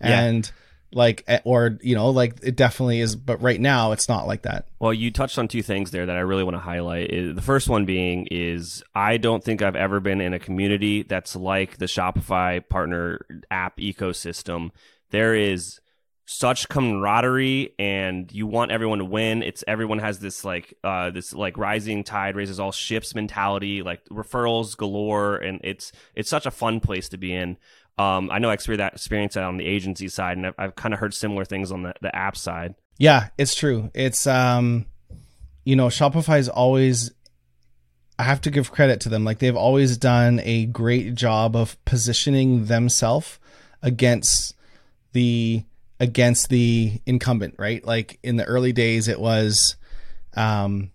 and 0.00 0.50
like 0.94 1.24
eh, 1.26 1.40
or 1.44 1.78
you 1.82 1.94
know 1.94 2.10
like 2.10 2.38
it 2.42 2.56
definitely 2.56 3.00
is 3.00 3.16
but 3.16 3.40
right 3.42 3.60
now 3.60 3.92
it's 3.92 4.08
not 4.08 4.26
like 4.26 4.42
that. 4.42 4.66
Well 4.78 4.94
you 4.94 5.10
touched 5.10 5.38
on 5.38 5.48
two 5.48 5.62
things 5.62 5.90
there 5.90 6.06
that 6.06 6.16
i 6.16 6.20
really 6.20 6.44
want 6.44 6.54
to 6.54 6.60
highlight 6.60 7.10
the 7.10 7.42
first 7.42 7.68
one 7.68 7.84
being 7.84 8.26
is 8.30 8.82
i 8.94 9.16
don't 9.16 9.42
think 9.42 9.62
i've 9.62 9.76
ever 9.76 10.00
been 10.00 10.20
in 10.20 10.34
a 10.34 10.38
community 10.38 11.02
that's 11.02 11.34
like 11.34 11.78
the 11.78 11.86
shopify 11.86 12.66
partner 12.68 13.20
app 13.50 13.78
ecosystem. 13.78 14.70
There 15.10 15.34
is 15.34 15.80
such 16.26 16.68
camaraderie 16.70 17.74
and 17.78 18.32
you 18.32 18.46
want 18.46 18.70
everyone 18.70 18.98
to 18.98 19.04
win. 19.04 19.42
It's 19.42 19.62
everyone 19.68 19.98
has 19.98 20.20
this 20.20 20.44
like 20.44 20.74
uh 20.82 21.10
this 21.10 21.34
like 21.34 21.58
rising 21.58 22.02
tide 22.02 22.34
raises 22.34 22.58
all 22.58 22.72
ships 22.72 23.14
mentality 23.14 23.82
like 23.82 24.04
referrals 24.06 24.76
galore 24.76 25.36
and 25.36 25.60
it's 25.62 25.92
it's 26.14 26.30
such 26.30 26.46
a 26.46 26.50
fun 26.50 26.80
place 26.80 27.10
to 27.10 27.18
be 27.18 27.34
in 27.34 27.58
um 27.98 28.30
i 28.30 28.38
know 28.38 28.50
i 28.50 28.54
experienced 28.54 29.34
that 29.34 29.44
on 29.44 29.56
the 29.56 29.66
agency 29.66 30.08
side 30.08 30.36
and 30.36 30.46
i've, 30.46 30.54
I've 30.58 30.74
kind 30.74 30.92
of 30.94 31.00
heard 31.00 31.14
similar 31.14 31.44
things 31.44 31.70
on 31.70 31.82
the, 31.82 31.94
the 32.00 32.14
app 32.14 32.36
side. 32.36 32.74
Yeah 32.98 33.28
it's 33.38 33.54
true. 33.54 33.90
It's 33.94 34.26
um 34.26 34.86
you 35.64 35.76
know 35.76 35.88
shopify's 35.88 36.48
always 36.48 37.12
i 38.18 38.22
have 38.22 38.40
to 38.42 38.50
give 38.50 38.70
credit 38.72 39.00
to 39.00 39.08
them. 39.08 39.24
Like 39.24 39.38
they've 39.38 39.56
always 39.56 39.96
done 39.96 40.40
a 40.44 40.66
great 40.66 41.14
job 41.14 41.56
of 41.56 41.82
positioning 41.84 42.66
themselves 42.66 43.38
against 43.82 44.54
the 45.12 45.64
against 46.00 46.48
the 46.48 47.00
incumbent, 47.06 47.54
right? 47.58 47.84
Like 47.84 48.18
in 48.22 48.36
the 48.36 48.44
early 48.44 48.72
days, 48.72 49.08
it 49.08 49.20
was, 49.20 49.76
um, 50.36 50.90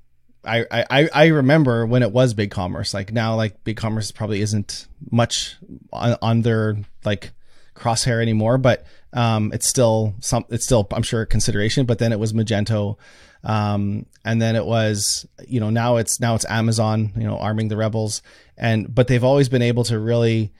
I, 0.45 0.85
I, 0.89 1.09
I 1.13 1.25
remember 1.27 1.85
when 1.85 2.01
it 2.01 2.11
was 2.11 2.33
BigCommerce. 2.33 2.93
Like 2.93 3.11
now, 3.11 3.35
like 3.35 3.63
BigCommerce 3.63 4.13
probably 4.13 4.41
isn't 4.41 4.87
much 5.11 5.57
on, 5.91 6.17
on 6.21 6.41
their 6.41 6.77
like 7.03 7.31
crosshair 7.75 8.21
anymore, 8.21 8.57
but 8.57 8.85
um, 9.13 9.51
it's 9.53 9.67
still 9.67 10.15
some, 10.21 10.45
it's 10.49 10.65
still, 10.65 10.87
I'm 10.91 11.03
sure, 11.03 11.25
consideration. 11.25 11.85
But 11.85 11.99
then 11.99 12.11
it 12.11 12.19
was 12.19 12.33
Magento, 12.33 12.97
um, 13.43 14.05
and 14.23 14.41
then 14.41 14.55
it 14.55 14.65
was, 14.65 15.27
you 15.47 15.59
know, 15.59 15.69
now 15.69 15.97
it's 15.97 16.19
now 16.19 16.35
it's 16.35 16.45
Amazon, 16.45 17.11
you 17.15 17.23
know, 17.23 17.37
arming 17.37 17.67
the 17.67 17.77
rebels, 17.77 18.21
and 18.57 18.93
but 18.93 19.07
they've 19.07 19.23
always 19.23 19.49
been 19.49 19.61
able 19.61 19.83
to 19.85 19.99
really 19.99 20.51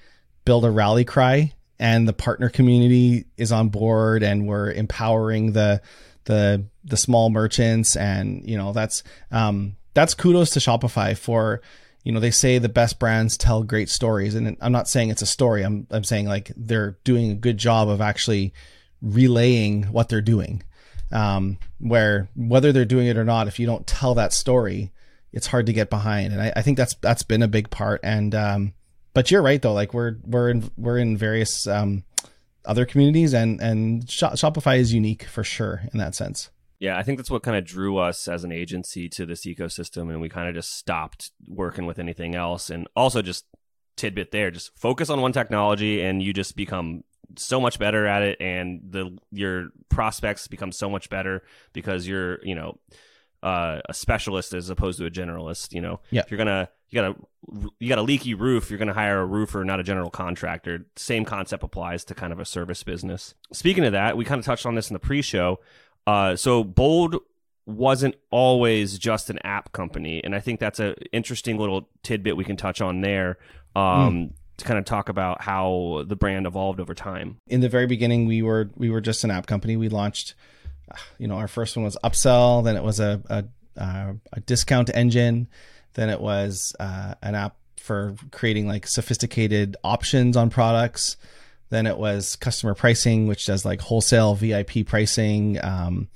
build 0.46 0.66
a 0.66 0.72
rally 0.72 1.06
cry 1.06 1.54
and 1.80 2.08
the 2.08 2.14
partner 2.14 2.50
community 2.50 3.26
is 3.38 3.52
on 3.52 3.70
board 3.70 4.22
and 4.22 4.48
we're 4.48 4.72
empowering 4.72 5.54
the 5.54 5.82
the 6.26 6.66
the 6.90 6.98
small 6.98 7.30
merchants 7.30 7.96
and 7.96 8.48
you 8.48 8.58
know 8.58 8.74
that's 8.74 9.04
um 9.32 9.76
that's 9.94 10.14
kudos 10.14 10.52
to 10.52 10.60
Shopify 10.60 11.18
for 11.18 11.62
you 12.04 12.12
know 12.12 12.20
they 12.20 12.32
say 12.32 12.58
the 12.58 12.70
best 12.70 13.00
brands 13.00 13.38
tell 13.38 13.64
great 13.64 13.90
stories. 13.90 14.36
And 14.36 14.58
I'm 14.62 14.72
not 14.72 14.88
saying 14.88 15.10
it's 15.10 15.22
a 15.22 15.28
story. 15.28 15.64
I'm 15.64 15.88
I'm 15.92 16.04
saying 16.04 16.28
like 16.28 16.52
they're 16.56 16.98
doing 17.04 17.32
a 17.32 17.36
good 17.36 17.58
job 17.58 17.90
of 17.90 18.02
actually 18.02 18.54
relaying 19.02 19.84
what 19.84 20.10
they're 20.10 20.22
doing. 20.22 20.64
Um 21.12 21.58
where 21.80 22.30
whether 22.36 22.72
they're 22.72 22.86
doing 22.86 23.08
it 23.08 23.18
or 23.18 23.26
not 23.26 23.48
if 23.48 23.60
you 23.60 23.66
don't 23.66 23.88
tell 23.88 24.16
that 24.16 24.34
story 24.34 24.92
it's 25.32 25.48
hard 25.48 25.68
to 25.68 25.74
get 25.74 25.92
behind. 25.92 26.34
And 26.34 26.42
I, 26.42 26.54
I 26.56 26.62
think 26.64 26.78
that's 26.78 26.96
that's 26.96 27.24
been 27.24 27.44
a 27.44 27.48
big 27.48 27.70
part. 27.70 28.02
And 28.04 28.34
um 28.34 28.74
but 29.14 29.32
you're 29.32 29.42
right 29.42 29.62
though. 29.62 29.74
Like 29.74 29.94
we're 29.94 30.16
we're 30.24 30.50
in 30.50 30.70
we're 30.78 30.98
in 30.98 31.18
various 31.18 31.68
um, 31.68 32.04
other 32.66 32.86
communities, 32.86 33.34
and 33.34 33.60
and 33.62 34.06
Shopify 34.06 34.78
is 34.78 34.94
unique 34.94 35.24
for 35.24 35.44
sure 35.44 35.82
in 35.92 36.00
that 36.00 36.16
sense. 36.16 36.50
Yeah, 36.80 36.98
I 36.98 37.04
think 37.04 37.18
that's 37.18 37.30
what 37.30 37.44
kind 37.44 37.58
of 37.58 37.66
drew 37.66 37.98
us 37.98 38.28
as 38.28 38.44
an 38.44 38.54
agency 38.54 39.10
to 39.10 39.26
this 39.26 39.46
ecosystem, 39.46 40.10
and 40.10 40.22
we 40.22 40.30
kind 40.30 40.48
of 40.48 40.56
just 40.56 40.76
stopped 40.76 41.32
working 41.48 41.86
with 41.86 42.00
anything 42.00 42.36
else. 42.36 42.70
And 42.70 42.88
also, 42.96 43.22
just 43.22 43.46
tidbit 43.98 44.32
there, 44.32 44.50
just 44.50 44.72
focus 44.78 45.10
on 45.10 45.22
one 45.22 45.34
technology, 45.34 46.02
and 46.02 46.24
you 46.24 46.34
just 46.34 46.56
become 46.56 47.04
so 47.36 47.60
much 47.60 47.80
better 47.80 48.08
at 48.08 48.22
it, 48.22 48.38
and 48.40 48.82
the 48.90 49.18
your 49.32 49.70
prospects 49.90 50.48
become 50.48 50.72
so 50.72 50.90
much 50.90 51.10
better 51.10 51.44
because 51.74 52.08
you're 52.08 52.44
you 52.44 52.56
know 52.56 52.80
uh, 53.44 53.80
a 53.88 53.94
specialist 53.94 54.54
as 54.54 54.70
opposed 54.70 55.00
to 55.00 55.06
a 55.06 55.12
generalist. 55.12 55.74
You 55.74 55.82
know, 55.82 56.00
yeah. 56.12 56.22
if 56.22 56.32
you're 56.32 56.38
gonna 56.38 56.70
you 56.90 57.02
got 57.02 57.12
a 57.12 57.16
you 57.80 57.90
got 57.90 57.98
a 57.98 58.04
leaky 58.04 58.34
roof, 58.34 58.70
you're 58.70 58.80
gonna 58.80 58.94
hire 58.94 59.20
a 59.20 59.26
roofer, 59.26 59.64
not 59.64 59.80
a 59.80 59.84
general 59.84 60.10
contractor. 60.10 60.86
Same 60.96 61.26
concept 61.26 61.64
applies 61.64 62.04
to 62.06 62.16
kind 62.16 62.34
of 62.34 62.40
a 62.40 62.46
service 62.46 62.84
business. 62.84 63.34
Speaking 63.54 63.86
of 63.86 63.94
that, 63.94 64.18
we 64.18 64.26
kind 64.26 64.40
of 64.40 64.46
touched 64.46 64.66
on 64.66 64.76
this 64.76 64.90
in 64.90 64.94
the 64.94 65.00
pre-show. 65.00 65.60
Uh, 66.10 66.36
so 66.36 66.64
Bold 66.64 67.18
wasn't 67.66 68.16
always 68.32 68.98
just 68.98 69.30
an 69.30 69.40
app 69.44 69.72
company, 69.72 70.24
and 70.24 70.34
I 70.34 70.40
think 70.40 70.60
that's 70.60 70.80
an 70.80 70.96
interesting 71.12 71.58
little 71.58 71.88
tidbit 72.04 72.36
we 72.36 72.44
can 72.44 72.58
touch 72.58 72.82
on 72.82 73.02
there. 73.02 73.38
Um, 73.76 73.84
mm. 73.84 74.34
To 74.58 74.66
kind 74.66 74.78
of 74.78 74.84
talk 74.84 75.08
about 75.08 75.42
how 75.42 76.04
the 76.06 76.18
brand 76.18 76.46
evolved 76.46 76.82
over 76.82 76.94
time. 76.94 77.38
In 77.48 77.62
the 77.62 77.70
very 77.70 77.86
beginning, 77.88 78.26
we 78.26 78.42
were 78.42 78.70
we 78.76 78.90
were 78.90 79.00
just 79.00 79.24
an 79.24 79.32
app 79.32 79.48
company. 79.48 79.78
We 79.78 79.88
launched 79.88 80.36
you 81.18 81.28
know, 81.28 81.36
our 81.36 81.48
first 81.48 81.76
one 81.76 81.84
was 81.84 81.98
upsell, 82.04 82.64
then 82.64 82.76
it 82.76 82.84
was 82.84 83.00
a 83.00 83.22
a, 83.78 84.16
a 84.34 84.40
discount 84.42 84.90
engine, 84.94 85.48
then 85.94 86.10
it 86.10 86.20
was 86.20 86.76
uh, 86.80 87.16
an 87.22 87.36
app 87.36 87.56
for 87.78 88.16
creating 88.32 88.68
like 88.68 88.88
sophisticated 88.88 89.78
options 89.84 90.36
on 90.36 90.50
products. 90.50 91.18
Then 91.70 91.88
it 91.88 91.98
was 91.98 92.36
customer 92.36 92.74
pricing, 92.74 93.28
which 93.28 93.46
does 93.46 93.66
like 93.66 93.82
wholesale 93.82 94.36
VIP 94.36 94.86
pricing, 94.86 95.64
um, 95.64 96.10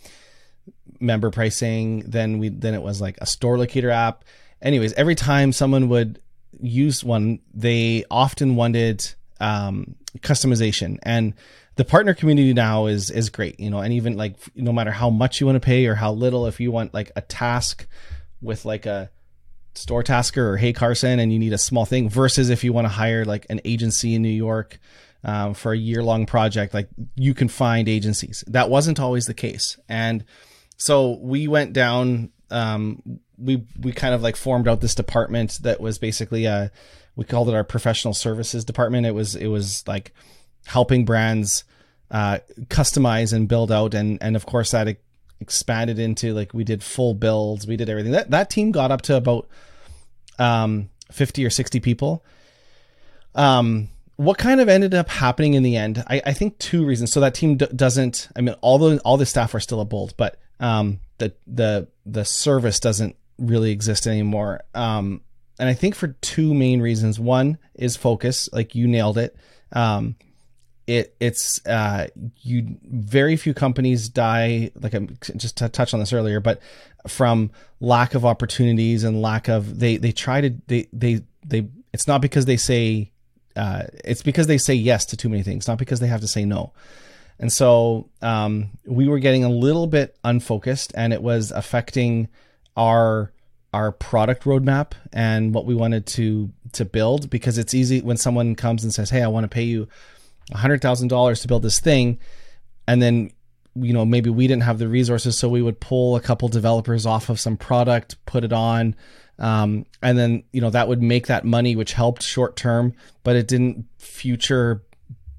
member 0.99 1.29
pricing. 1.29 2.03
Then 2.07 2.39
we 2.39 2.49
then 2.49 2.73
it 2.73 2.81
was 2.81 2.99
like 3.01 3.17
a 3.19 3.25
store 3.25 3.57
locator 3.57 3.89
app. 3.89 4.23
Anyways, 4.61 4.93
every 4.93 5.15
time 5.15 5.51
someone 5.51 5.89
would 5.89 6.19
use 6.59 7.03
one, 7.03 7.39
they 7.53 8.05
often 8.09 8.55
wanted 8.55 9.13
um, 9.39 9.95
customization 10.19 10.99
and 11.03 11.33
the 11.75 11.83
partner 11.83 12.13
community 12.13 12.53
now 12.53 12.85
is 12.85 13.09
is 13.09 13.29
great 13.29 13.59
you 13.59 13.69
know 13.69 13.79
and 13.79 13.93
even 13.93 14.15
like 14.15 14.35
no 14.55 14.71
matter 14.71 14.91
how 14.91 15.09
much 15.09 15.39
you 15.39 15.47
want 15.47 15.55
to 15.55 15.65
pay 15.65 15.85
or 15.87 15.95
how 15.95 16.11
little 16.11 16.45
if 16.45 16.59
you 16.59 16.71
want 16.71 16.93
like 16.93 17.11
a 17.15 17.21
task 17.21 17.87
with 18.41 18.65
like 18.65 18.85
a 18.85 19.09
Storetasker 19.73 20.37
or 20.37 20.57
HeyCarson 20.57 21.19
and 21.19 21.33
you 21.33 21.39
need 21.39 21.51
a 21.51 21.57
small 21.57 21.85
thing 21.85 22.07
versus 22.07 22.51
if 22.51 22.63
you 22.63 22.71
want 22.73 22.85
to 22.85 22.89
hire 22.89 23.25
like 23.25 23.47
an 23.49 23.59
agency 23.65 24.13
in 24.13 24.21
new 24.21 24.29
york 24.29 24.79
um, 25.23 25.53
for 25.53 25.71
a 25.71 25.77
year 25.77 26.03
long 26.03 26.25
project 26.25 26.73
like 26.73 26.89
you 27.15 27.33
can 27.33 27.47
find 27.47 27.87
agencies 27.87 28.43
that 28.47 28.69
wasn't 28.69 28.99
always 28.99 29.25
the 29.25 29.33
case 29.33 29.77
and 29.87 30.23
so 30.77 31.17
we 31.21 31.47
went 31.47 31.73
down 31.73 32.31
um, 32.49 33.01
we 33.37 33.65
we 33.79 33.91
kind 33.91 34.13
of 34.13 34.21
like 34.21 34.35
formed 34.35 34.67
out 34.67 34.81
this 34.81 34.95
department 34.95 35.59
that 35.63 35.79
was 35.79 35.97
basically 35.97 36.45
a 36.45 36.71
we 37.15 37.25
called 37.25 37.49
it 37.49 37.55
our 37.55 37.63
professional 37.63 38.13
services 38.13 38.65
department 38.65 39.05
it 39.05 39.11
was 39.11 39.35
it 39.35 39.47
was 39.47 39.87
like 39.87 40.13
helping 40.65 41.05
brands 41.05 41.63
uh, 42.11 42.37
customize 42.67 43.33
and 43.33 43.47
build 43.47 43.71
out 43.71 43.93
and 43.93 44.21
and 44.21 44.35
of 44.35 44.45
course 44.45 44.71
that 44.71 44.97
expanded 45.43 45.99
into 45.99 46.33
like 46.33 46.53
we 46.53 46.63
did 46.63 46.81
full 46.81 47.13
builds, 47.13 47.67
we 47.67 47.77
did 47.77 47.89
everything. 47.89 48.13
That 48.13 48.31
that 48.31 48.49
team 48.49 48.71
got 48.71 48.91
up 48.91 49.03
to 49.03 49.15
about 49.15 49.47
um 50.39 50.89
50 51.11 51.45
or 51.45 51.51
60 51.51 51.79
people. 51.81 52.25
Um 53.35 53.89
what 54.15 54.37
kind 54.37 54.61
of 54.61 54.69
ended 54.69 54.93
up 54.93 55.09
happening 55.09 55.53
in 55.53 55.63
the 55.63 55.75
end? 55.75 56.03
I, 56.07 56.21
I 56.25 56.33
think 56.33 56.57
two 56.59 56.85
reasons. 56.85 57.11
So 57.11 57.19
that 57.21 57.33
team 57.33 57.57
d- 57.57 57.67
doesn't. 57.75 58.29
I 58.35 58.41
mean, 58.41 58.55
all 58.61 58.77
the 58.77 58.99
all 58.99 59.17
the 59.17 59.25
staff 59.25 59.55
are 59.55 59.59
still 59.59 59.81
at 59.81 59.89
Bold, 59.89 60.13
but 60.17 60.39
um, 60.59 60.99
the 61.17 61.33
the 61.47 61.87
the 62.05 62.25
service 62.25 62.79
doesn't 62.79 63.15
really 63.37 63.71
exist 63.71 64.07
anymore. 64.07 64.61
Um, 64.73 65.21
and 65.59 65.69
I 65.69 65.73
think 65.73 65.95
for 65.95 66.09
two 66.09 66.53
main 66.53 66.81
reasons. 66.81 67.19
One 67.19 67.57
is 67.73 67.95
focus, 67.95 68.49
like 68.51 68.75
you 68.75 68.87
nailed 68.87 69.17
it. 69.17 69.35
Um, 69.71 70.15
it 70.85 71.15
it's 71.19 71.65
uh 71.65 72.07
you 72.41 72.77
very 72.83 73.37
few 73.37 73.53
companies 73.53 74.09
die 74.09 74.69
like 74.75 74.93
I'm 74.93 75.17
just 75.37 75.57
to 75.57 75.69
touch 75.69 75.93
on 75.93 76.01
this 76.01 76.11
earlier 76.11 76.41
but 76.41 76.59
from 77.07 77.51
lack 77.79 78.15
of 78.15 78.25
opportunities 78.25 79.05
and 79.05 79.21
lack 79.21 79.47
of 79.47 79.79
they 79.79 79.95
they 79.95 80.11
try 80.11 80.41
to 80.41 80.53
they 80.67 80.87
they 80.91 81.21
they 81.45 81.69
it's 81.93 82.05
not 82.05 82.19
because 82.19 82.45
they 82.45 82.57
say 82.57 83.12
uh 83.55 83.83
it's 84.03 84.23
because 84.23 84.47
they 84.47 84.57
say 84.57 84.73
yes 84.73 85.05
to 85.05 85.17
too 85.17 85.29
many 85.29 85.43
things 85.43 85.67
not 85.67 85.77
because 85.77 85.99
they 85.99 86.07
have 86.07 86.21
to 86.21 86.27
say 86.27 86.45
no 86.45 86.71
and 87.39 87.51
so 87.51 88.09
um 88.21 88.69
we 88.85 89.07
were 89.07 89.19
getting 89.19 89.43
a 89.43 89.49
little 89.49 89.87
bit 89.87 90.17
unfocused 90.23 90.91
and 90.95 91.13
it 91.13 91.21
was 91.21 91.51
affecting 91.51 92.27
our 92.77 93.31
our 93.73 93.91
product 93.91 94.43
roadmap 94.43 94.93
and 95.11 95.53
what 95.53 95.65
we 95.65 95.75
wanted 95.75 96.05
to 96.05 96.51
to 96.71 96.85
build 96.85 97.29
because 97.29 97.57
it's 97.57 97.73
easy 97.73 98.01
when 98.01 98.17
someone 98.17 98.55
comes 98.55 98.83
and 98.83 98.93
says 98.93 99.09
hey 99.09 99.21
I 99.21 99.27
want 99.27 99.43
to 99.43 99.49
pay 99.49 99.63
you 99.63 99.87
$100,000 100.51 101.41
to 101.41 101.47
build 101.47 101.63
this 101.63 101.79
thing. 101.79 102.19
And 102.87 103.01
then, 103.01 103.31
you 103.75 103.93
know, 103.93 104.05
maybe 104.05 104.29
we 104.29 104.47
didn't 104.47 104.63
have 104.63 104.79
the 104.79 104.87
resources. 104.87 105.37
So 105.37 105.49
we 105.49 105.61
would 105.61 105.79
pull 105.79 106.15
a 106.15 106.21
couple 106.21 106.47
developers 106.49 107.05
off 107.05 107.29
of 107.29 107.39
some 107.39 107.57
product, 107.57 108.23
put 108.25 108.43
it 108.43 108.53
on. 108.53 108.95
Um, 109.39 109.85
and 110.01 110.17
then, 110.17 110.43
you 110.51 110.61
know, 110.61 110.69
that 110.69 110.87
would 110.87 111.01
make 111.01 111.27
that 111.27 111.43
money, 111.43 111.75
which 111.75 111.93
helped 111.93 112.23
short 112.23 112.55
term, 112.55 112.93
but 113.23 113.35
it 113.35 113.47
didn't 113.47 113.85
future 113.97 114.83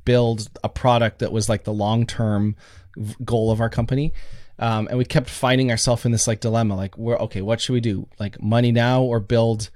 build 0.05 0.49
a 0.63 0.69
product 0.69 1.21
that 1.21 1.33
was 1.33 1.49
like 1.49 1.65
the 1.65 1.73
long 1.73 2.07
term 2.07 2.57
goal 3.25 3.51
of 3.51 3.61
our 3.61 3.71
company. 3.71 4.13
Um, 4.59 4.87
and 4.89 4.99
we 4.99 5.05
kept 5.05 5.29
finding 5.29 5.71
ourselves 5.71 6.05
in 6.05 6.13
this 6.13 6.29
like 6.29 6.39
dilemma 6.39 6.77
like 6.77 6.97
we're 6.97 7.19
okay 7.19 7.43
what 7.43 7.61
should 7.61 7.73
we 7.73 7.81
do 7.81 8.07
like 8.21 8.41
money 8.41 8.71
now 8.71 9.03
or 9.03 9.19
build 9.19 9.69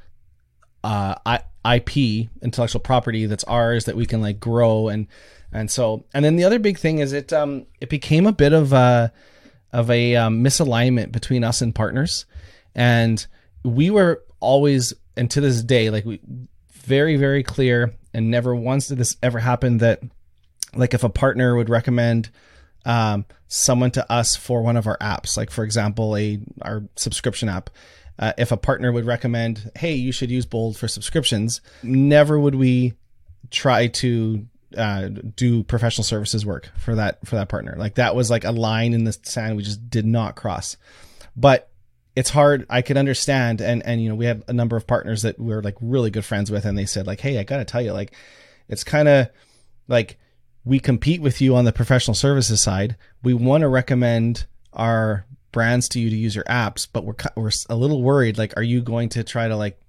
uh, 0.84 1.16
IP, 1.64 2.28
intellectual 2.42 2.80
property 2.80 3.26
that's 3.26 3.42
ours 3.44 3.86
that 3.86 3.96
we 3.96 4.06
can 4.06 4.20
like 4.20 4.38
grow 4.38 4.86
and 4.86 5.08
and 5.52 5.68
so 5.68 6.04
and 6.14 6.24
then 6.24 6.36
the 6.36 6.44
other 6.44 6.60
big 6.60 6.78
thing 6.78 6.98
is 6.98 7.12
it 7.12 7.32
um 7.32 7.66
it 7.80 7.88
became 7.88 8.26
a 8.26 8.32
bit 8.32 8.52
of 8.52 8.72
a 8.72 9.12
of 9.72 9.90
a 9.90 10.14
um, 10.16 10.44
misalignment 10.44 11.10
between 11.10 11.42
us 11.42 11.60
and 11.60 11.74
partners 11.74 12.24
and 12.74 13.26
we 13.68 13.90
were 13.90 14.22
always 14.40 14.94
and 15.16 15.30
to 15.30 15.40
this 15.40 15.62
day 15.62 15.90
like 15.90 16.04
we 16.04 16.20
very 16.72 17.16
very 17.16 17.42
clear 17.42 17.94
and 18.14 18.30
never 18.30 18.54
once 18.54 18.88
did 18.88 18.98
this 18.98 19.16
ever 19.22 19.38
happen 19.38 19.78
that 19.78 20.00
like 20.74 20.94
if 20.94 21.04
a 21.04 21.08
partner 21.08 21.54
would 21.56 21.68
recommend 21.68 22.30
um, 22.84 23.24
someone 23.48 23.90
to 23.90 24.12
us 24.12 24.36
for 24.36 24.62
one 24.62 24.76
of 24.76 24.86
our 24.86 24.96
apps 24.98 25.36
like 25.36 25.50
for 25.50 25.64
example 25.64 26.16
a 26.16 26.38
our 26.62 26.84
subscription 26.96 27.48
app 27.48 27.70
uh, 28.18 28.32
if 28.36 28.50
a 28.50 28.56
partner 28.56 28.90
would 28.90 29.06
recommend, 29.06 29.70
hey, 29.76 29.94
you 29.94 30.10
should 30.12 30.30
use 30.30 30.44
Bold 30.44 30.76
for 30.76 30.88
subscriptions, 30.88 31.60
never 31.82 32.38
would 32.38 32.54
we 32.54 32.94
try 33.50 33.86
to 33.86 34.46
uh, 34.76 35.08
do 35.08 35.62
professional 35.62 36.04
services 36.04 36.44
work 36.44 36.70
for 36.76 36.96
that 36.96 37.24
for 37.26 37.36
that 37.36 37.48
partner. 37.48 37.74
Like 37.78 37.94
that 37.94 38.14
was 38.14 38.30
like 38.30 38.44
a 38.44 38.50
line 38.50 38.92
in 38.92 39.04
the 39.04 39.12
sand 39.22 39.56
we 39.56 39.62
just 39.62 39.88
did 39.88 40.04
not 40.04 40.36
cross. 40.36 40.76
But 41.36 41.67
it's 42.18 42.30
hard. 42.30 42.66
I 42.68 42.82
could 42.82 42.96
understand, 42.96 43.60
and 43.60 43.80
and 43.86 44.02
you 44.02 44.08
know 44.08 44.16
we 44.16 44.24
had 44.24 44.42
a 44.48 44.52
number 44.52 44.76
of 44.76 44.88
partners 44.88 45.22
that 45.22 45.38
we 45.38 45.54
are 45.54 45.62
like 45.62 45.76
really 45.80 46.10
good 46.10 46.24
friends 46.24 46.50
with, 46.50 46.64
and 46.64 46.76
they 46.76 46.84
said 46.84 47.06
like, 47.06 47.20
hey, 47.20 47.38
I 47.38 47.44
gotta 47.44 47.64
tell 47.64 47.80
you, 47.80 47.92
like, 47.92 48.12
it's 48.68 48.82
kind 48.82 49.06
of 49.06 49.28
like 49.86 50.18
we 50.64 50.80
compete 50.80 51.22
with 51.22 51.40
you 51.40 51.54
on 51.54 51.64
the 51.64 51.72
professional 51.72 52.16
services 52.16 52.60
side. 52.60 52.96
We 53.22 53.34
want 53.34 53.60
to 53.60 53.68
recommend 53.68 54.46
our 54.72 55.26
brands 55.52 55.88
to 55.90 56.00
you 56.00 56.10
to 56.10 56.16
use 56.16 56.34
your 56.34 56.44
apps, 56.46 56.88
but 56.92 57.04
we're 57.04 57.14
we're 57.36 57.52
a 57.70 57.76
little 57.76 58.02
worried. 58.02 58.36
Like, 58.36 58.56
are 58.56 58.64
you 58.64 58.82
going 58.82 59.10
to 59.10 59.22
try 59.22 59.46
to 59.46 59.54
like 59.54 59.80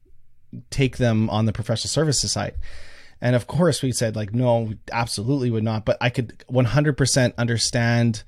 take 0.69 0.97
them 0.97 1.31
on 1.31 1.47
the 1.47 1.51
professional 1.51 1.89
services 1.89 2.31
side? 2.31 2.53
And 3.21 3.35
of 3.35 3.47
course, 3.47 3.81
we 3.81 3.91
said 3.91 4.15
like, 4.15 4.35
no, 4.35 4.73
absolutely 4.91 5.49
would 5.49 5.63
not. 5.63 5.83
But 5.83 5.97
I 5.99 6.11
could 6.11 6.43
100% 6.47 7.33
understand 7.39 8.21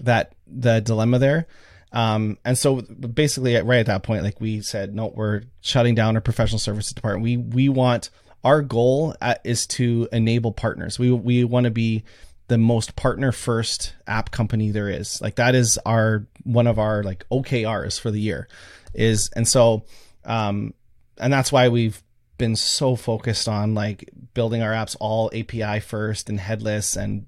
that 0.00 0.34
the 0.46 0.80
dilemma 0.80 1.18
there. 1.18 1.46
Um, 1.92 2.38
and 2.44 2.56
so 2.56 2.82
basically, 2.82 3.56
right 3.56 3.80
at 3.80 3.86
that 3.86 4.02
point, 4.02 4.22
like 4.22 4.40
we 4.40 4.60
said, 4.60 4.94
no, 4.94 5.06
we're 5.06 5.42
shutting 5.60 5.94
down 5.94 6.16
our 6.16 6.20
professional 6.20 6.58
services 6.58 6.92
department. 6.92 7.24
We 7.24 7.36
we 7.36 7.68
want 7.68 8.10
our 8.44 8.62
goal 8.62 9.14
at, 9.20 9.40
is 9.44 9.66
to 9.66 10.08
enable 10.12 10.52
partners. 10.52 10.98
We 10.98 11.10
we 11.12 11.44
want 11.44 11.64
to 11.64 11.70
be 11.70 12.04
the 12.48 12.58
most 12.58 12.96
partner 12.96 13.30
first 13.30 13.94
app 14.06 14.30
company 14.30 14.70
there 14.70 14.88
is. 14.88 15.20
Like 15.20 15.36
that 15.36 15.54
is 15.54 15.78
our 15.86 16.26
one 16.44 16.66
of 16.66 16.78
our 16.78 17.02
like 17.02 17.24
OKRs 17.30 18.00
for 18.00 18.10
the 18.10 18.20
year 18.20 18.48
is 18.94 19.30
and 19.36 19.46
so 19.46 19.84
um 20.24 20.72
and 21.18 21.30
that's 21.30 21.52
why 21.52 21.68
we've 21.68 22.02
been 22.38 22.56
so 22.56 22.96
focused 22.96 23.48
on 23.48 23.74
like 23.74 24.08
building 24.32 24.62
our 24.62 24.72
apps 24.72 24.96
all 24.98 25.30
API 25.34 25.80
first 25.80 26.30
and 26.30 26.40
headless 26.40 26.96
and 26.96 27.22
uh, 27.22 27.27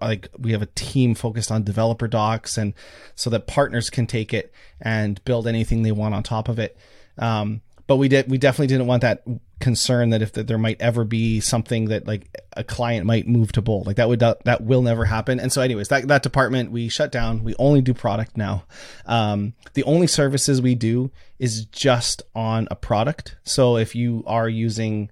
like 0.00 0.28
we 0.38 0.52
have 0.52 0.62
a 0.62 0.68
team 0.74 1.14
focused 1.14 1.50
on 1.50 1.62
developer 1.62 2.08
docs 2.08 2.56
and 2.56 2.74
so 3.14 3.30
that 3.30 3.46
partners 3.46 3.90
can 3.90 4.06
take 4.06 4.32
it 4.32 4.52
and 4.80 5.22
build 5.24 5.46
anything 5.46 5.82
they 5.82 5.92
want 5.92 6.14
on 6.14 6.22
top 6.22 6.48
of 6.48 6.58
it. 6.58 6.76
Um 7.18 7.62
but 7.86 7.96
we 7.96 8.08
did 8.08 8.30
we 8.30 8.38
definitely 8.38 8.68
didn't 8.68 8.86
want 8.86 9.02
that 9.02 9.22
concern 9.60 10.10
that 10.10 10.22
if 10.22 10.32
that 10.32 10.46
there 10.46 10.58
might 10.58 10.80
ever 10.80 11.04
be 11.04 11.40
something 11.40 11.86
that 11.86 12.06
like 12.06 12.42
a 12.56 12.64
client 12.64 13.06
might 13.06 13.28
move 13.28 13.52
to 13.52 13.62
bold 13.62 13.86
like 13.86 13.96
that 13.96 14.08
would 14.08 14.18
that 14.20 14.60
will 14.60 14.82
never 14.82 15.04
happen. 15.04 15.38
And 15.38 15.52
so 15.52 15.62
anyways 15.62 15.88
that, 15.88 16.08
that 16.08 16.22
department 16.22 16.72
we 16.72 16.88
shut 16.88 17.12
down. 17.12 17.44
We 17.44 17.54
only 17.58 17.80
do 17.80 17.94
product 17.94 18.36
now. 18.36 18.64
Um, 19.06 19.54
the 19.74 19.84
only 19.84 20.06
services 20.06 20.60
we 20.60 20.74
do 20.74 21.10
is 21.38 21.64
just 21.66 22.22
on 22.34 22.66
a 22.70 22.76
product. 22.76 23.36
So 23.44 23.76
if 23.76 23.94
you 23.94 24.24
are 24.26 24.48
using 24.48 25.10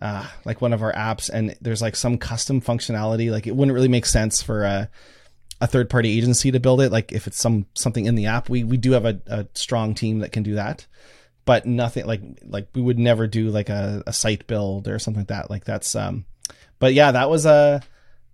uh, 0.00 0.26
like 0.44 0.60
one 0.60 0.72
of 0.72 0.82
our 0.82 0.92
apps 0.92 1.28
and 1.28 1.56
there's 1.60 1.82
like 1.82 1.96
some 1.96 2.18
custom 2.18 2.60
functionality 2.60 3.30
like 3.30 3.46
it 3.46 3.54
wouldn't 3.54 3.74
really 3.74 3.88
make 3.88 4.06
sense 4.06 4.42
for 4.42 4.64
a 4.64 4.90
a 5.62 5.66
third 5.66 5.90
party 5.90 6.16
agency 6.16 6.50
to 6.50 6.58
build 6.58 6.80
it 6.80 6.90
like 6.90 7.12
if 7.12 7.26
it's 7.26 7.38
some 7.38 7.66
something 7.74 8.06
in 8.06 8.14
the 8.14 8.26
app 8.26 8.48
we 8.48 8.64
we 8.64 8.78
do 8.78 8.92
have 8.92 9.04
a, 9.04 9.20
a 9.26 9.46
strong 9.54 9.94
team 9.94 10.20
that 10.20 10.32
can 10.32 10.42
do 10.42 10.54
that 10.54 10.86
but 11.44 11.66
nothing 11.66 12.06
like 12.06 12.20
like 12.44 12.68
we 12.74 12.80
would 12.80 12.98
never 12.98 13.26
do 13.26 13.50
like 13.50 13.68
a, 13.68 14.02
a 14.06 14.12
site 14.12 14.46
build 14.46 14.86
or 14.86 15.00
something 15.00 15.22
like 15.22 15.28
that. 15.28 15.50
Like 15.50 15.64
that's 15.64 15.96
um 15.96 16.24
but 16.78 16.94
yeah, 16.94 17.12
that 17.12 17.28
was 17.28 17.46
a 17.46 17.82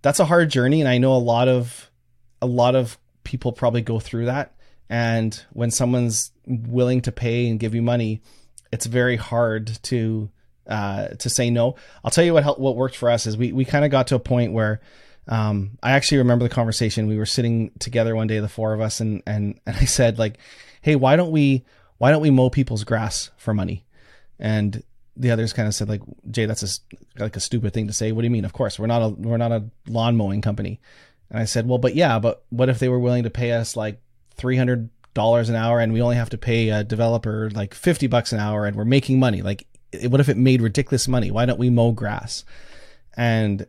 that's 0.01 0.19
a 0.19 0.25
hard 0.25 0.49
journey 0.49 0.81
and 0.81 0.87
I 0.87 0.97
know 0.97 1.13
a 1.13 1.17
lot 1.17 1.47
of 1.47 1.89
a 2.41 2.45
lot 2.45 2.75
of 2.75 2.97
people 3.23 3.51
probably 3.51 3.81
go 3.81 3.99
through 3.99 4.25
that 4.25 4.53
and 4.89 5.43
when 5.51 5.71
someone's 5.71 6.31
willing 6.45 7.01
to 7.01 7.11
pay 7.11 7.49
and 7.49 7.59
give 7.59 7.73
you 7.73 7.81
money, 7.81 8.21
it's 8.71 8.85
very 8.85 9.15
hard 9.15 9.67
to 9.83 10.29
uh, 10.67 11.09
to 11.09 11.29
say 11.29 11.49
no. 11.49 11.75
I'll 12.03 12.11
tell 12.11 12.23
you 12.23 12.33
what 12.33 12.43
helped, 12.43 12.59
what 12.59 12.75
worked 12.75 12.95
for 12.95 13.09
us 13.09 13.25
is 13.25 13.37
we 13.37 13.51
we 13.51 13.65
kind 13.65 13.85
of 13.85 13.91
got 13.91 14.07
to 14.07 14.15
a 14.15 14.19
point 14.19 14.53
where 14.53 14.81
um, 15.27 15.77
I 15.83 15.91
actually 15.91 16.19
remember 16.19 16.47
the 16.47 16.53
conversation. 16.53 17.07
We 17.07 17.17
were 17.17 17.25
sitting 17.25 17.71
together 17.79 18.15
one 18.15 18.27
day, 18.27 18.39
the 18.39 18.49
four 18.49 18.73
of 18.73 18.81
us, 18.81 18.99
and 18.99 19.23
and 19.25 19.59
and 19.65 19.75
I 19.77 19.85
said 19.85 20.19
like, 20.19 20.37
"Hey, 20.81 20.95
why 20.95 21.15
don't 21.15 21.31
we 21.31 21.65
why 21.97 22.11
don't 22.11 22.21
we 22.21 22.29
mow 22.29 22.49
people's 22.49 22.83
grass 22.83 23.31
for 23.37 23.53
money? 23.53 23.83
And 24.39 24.83
the 25.15 25.31
others 25.31 25.53
kind 25.53 25.67
of 25.67 25.75
said 25.75 25.89
like, 25.89 26.01
Jay, 26.29 26.45
that's 26.45 26.63
a, 26.63 27.21
like 27.21 27.35
a 27.35 27.39
stupid 27.39 27.73
thing 27.73 27.87
to 27.87 27.93
say. 27.93 28.11
What 28.11 28.21
do 28.21 28.27
you 28.27 28.31
mean? 28.31 28.45
Of 28.45 28.53
course, 28.53 28.77
we're 28.77 28.87
not 28.87 29.01
a, 29.01 29.09
we're 29.09 29.37
not 29.37 29.51
a 29.51 29.65
lawn 29.87 30.15
mowing 30.15 30.41
company. 30.41 30.79
And 31.29 31.39
I 31.39 31.45
said, 31.45 31.67
well, 31.67 31.79
but 31.79 31.95
yeah, 31.95 32.19
but 32.19 32.43
what 32.49 32.69
if 32.69 32.79
they 32.79 32.89
were 32.89 32.99
willing 32.99 33.23
to 33.23 33.29
pay 33.29 33.51
us 33.51 33.75
like 33.75 33.99
$300 34.37 34.89
an 35.49 35.55
hour 35.55 35.79
and 35.79 35.91
we 35.91 36.01
only 36.01 36.15
have 36.15 36.29
to 36.29 36.37
pay 36.37 36.69
a 36.69 36.83
developer 36.83 37.49
like 37.49 37.73
50 37.73 38.07
bucks 38.07 38.31
an 38.31 38.39
hour 38.39 38.65
and 38.65 38.75
we're 38.75 38.85
making 38.85 39.19
money? 39.19 39.41
Like, 39.41 39.67
what 40.03 40.19
if 40.19 40.29
it 40.29 40.37
made 40.37 40.61
ridiculous 40.61 41.07
money? 41.07 41.31
Why 41.31 41.45
don't 41.45 41.59
we 41.59 41.69
mow 41.69 41.91
grass? 41.91 42.43
And, 43.15 43.65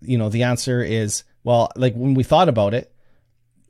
you 0.00 0.18
know, 0.18 0.28
the 0.28 0.44
answer 0.44 0.82
is, 0.82 1.24
well, 1.44 1.70
like 1.76 1.94
when 1.94 2.14
we 2.14 2.22
thought 2.22 2.48
about 2.48 2.74
it, 2.74 2.92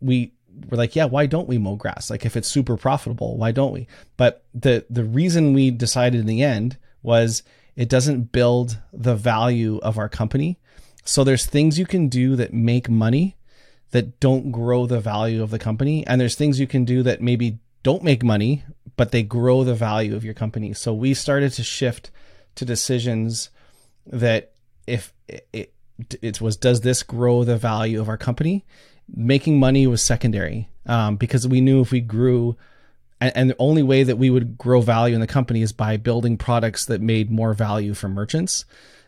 we 0.01 0.33
we're 0.71 0.79
like, 0.79 0.97
yeah, 0.97 1.05
why 1.05 1.27
don't 1.27 1.49
we 1.49 1.59
mow 1.59 1.77
grass? 1.77 2.11
Like 2.11 2.25
if 2.25 2.37
it's 2.37 2.49
super 2.49 2.77
profitable, 2.77 3.37
why 3.37 3.53
don't 3.53 3.73
we? 3.73 3.87
But 4.17 4.45
the 4.55 4.87
the 4.89 5.05
reason 5.05 5.53
we 5.53 5.71
decided 5.71 6.21
in 6.21 6.27
the 6.27 6.43
end 6.43 6.79
was 7.03 7.43
it 7.75 7.89
doesn't 7.89 8.33
build 8.33 8.79
the 8.93 9.15
value 9.15 9.79
of 9.79 9.99
our 9.99 10.09
company. 10.09 10.59
So 11.05 11.25
there's 11.25 11.47
things 11.47 11.79
you 11.79 11.87
can 11.87 12.09
do 12.09 12.37
that 12.37 12.53
make 12.55 12.89
money 12.89 13.37
that 13.91 14.19
don't 14.19 14.51
grow 14.51 14.87
the 14.87 15.01
value 15.01 15.43
of 15.43 15.51
the 15.51 15.59
company 15.59 16.07
and 16.07 16.21
there's 16.21 16.35
things 16.35 16.59
you 16.59 16.67
can 16.67 16.85
do 16.85 17.03
that 17.05 17.23
maybe 17.23 17.59
don't 17.83 18.03
make 18.03 18.25
money 18.25 18.65
but 18.97 19.13
they 19.13 19.23
grow 19.23 19.65
the 19.65 19.75
value 19.75 20.17
of 20.17 20.25
your 20.25 20.35
company. 20.35 20.73
So 20.73 20.93
we 20.93 21.15
started 21.15 21.53
to 21.55 21.63
shift 21.63 22.11
to 22.57 22.65
decisions 22.65 23.51
that 24.07 24.53
if 24.87 25.13
it, 25.29 25.73
it 26.23 26.41
was 26.41 26.57
does 26.57 26.81
this 26.81 27.03
grow 27.03 27.45
the 27.45 27.57
value 27.57 28.01
of 28.01 28.09
our 28.09 28.17
company? 28.17 28.65
Making 29.15 29.61
money 29.61 29.87
was 29.87 30.03
secondary 30.03 30.69
um, 30.87 31.17
because 31.17 31.47
we 31.47 31.61
knew 31.61 31.81
if 31.81 31.93
we 31.93 32.01
grew 32.01 32.57
and, 33.21 33.33
and, 33.35 33.51
the 33.51 33.57
only 33.59 33.83
way 33.83 34.03
that 34.03 34.19
we 34.19 34.29
would 34.29 34.59
grow 34.59 34.83
value 34.83 35.15
in 35.15 35.23
the 35.23 35.27
company 35.27 35.63
is 35.63 35.73
by 35.73 35.97
building 35.97 36.37
products 36.37 36.85
that 36.87 37.01
made 37.01 37.31
more 37.31 37.55
value 37.55 37.95
for 37.95 38.11
merchants. 38.11 38.67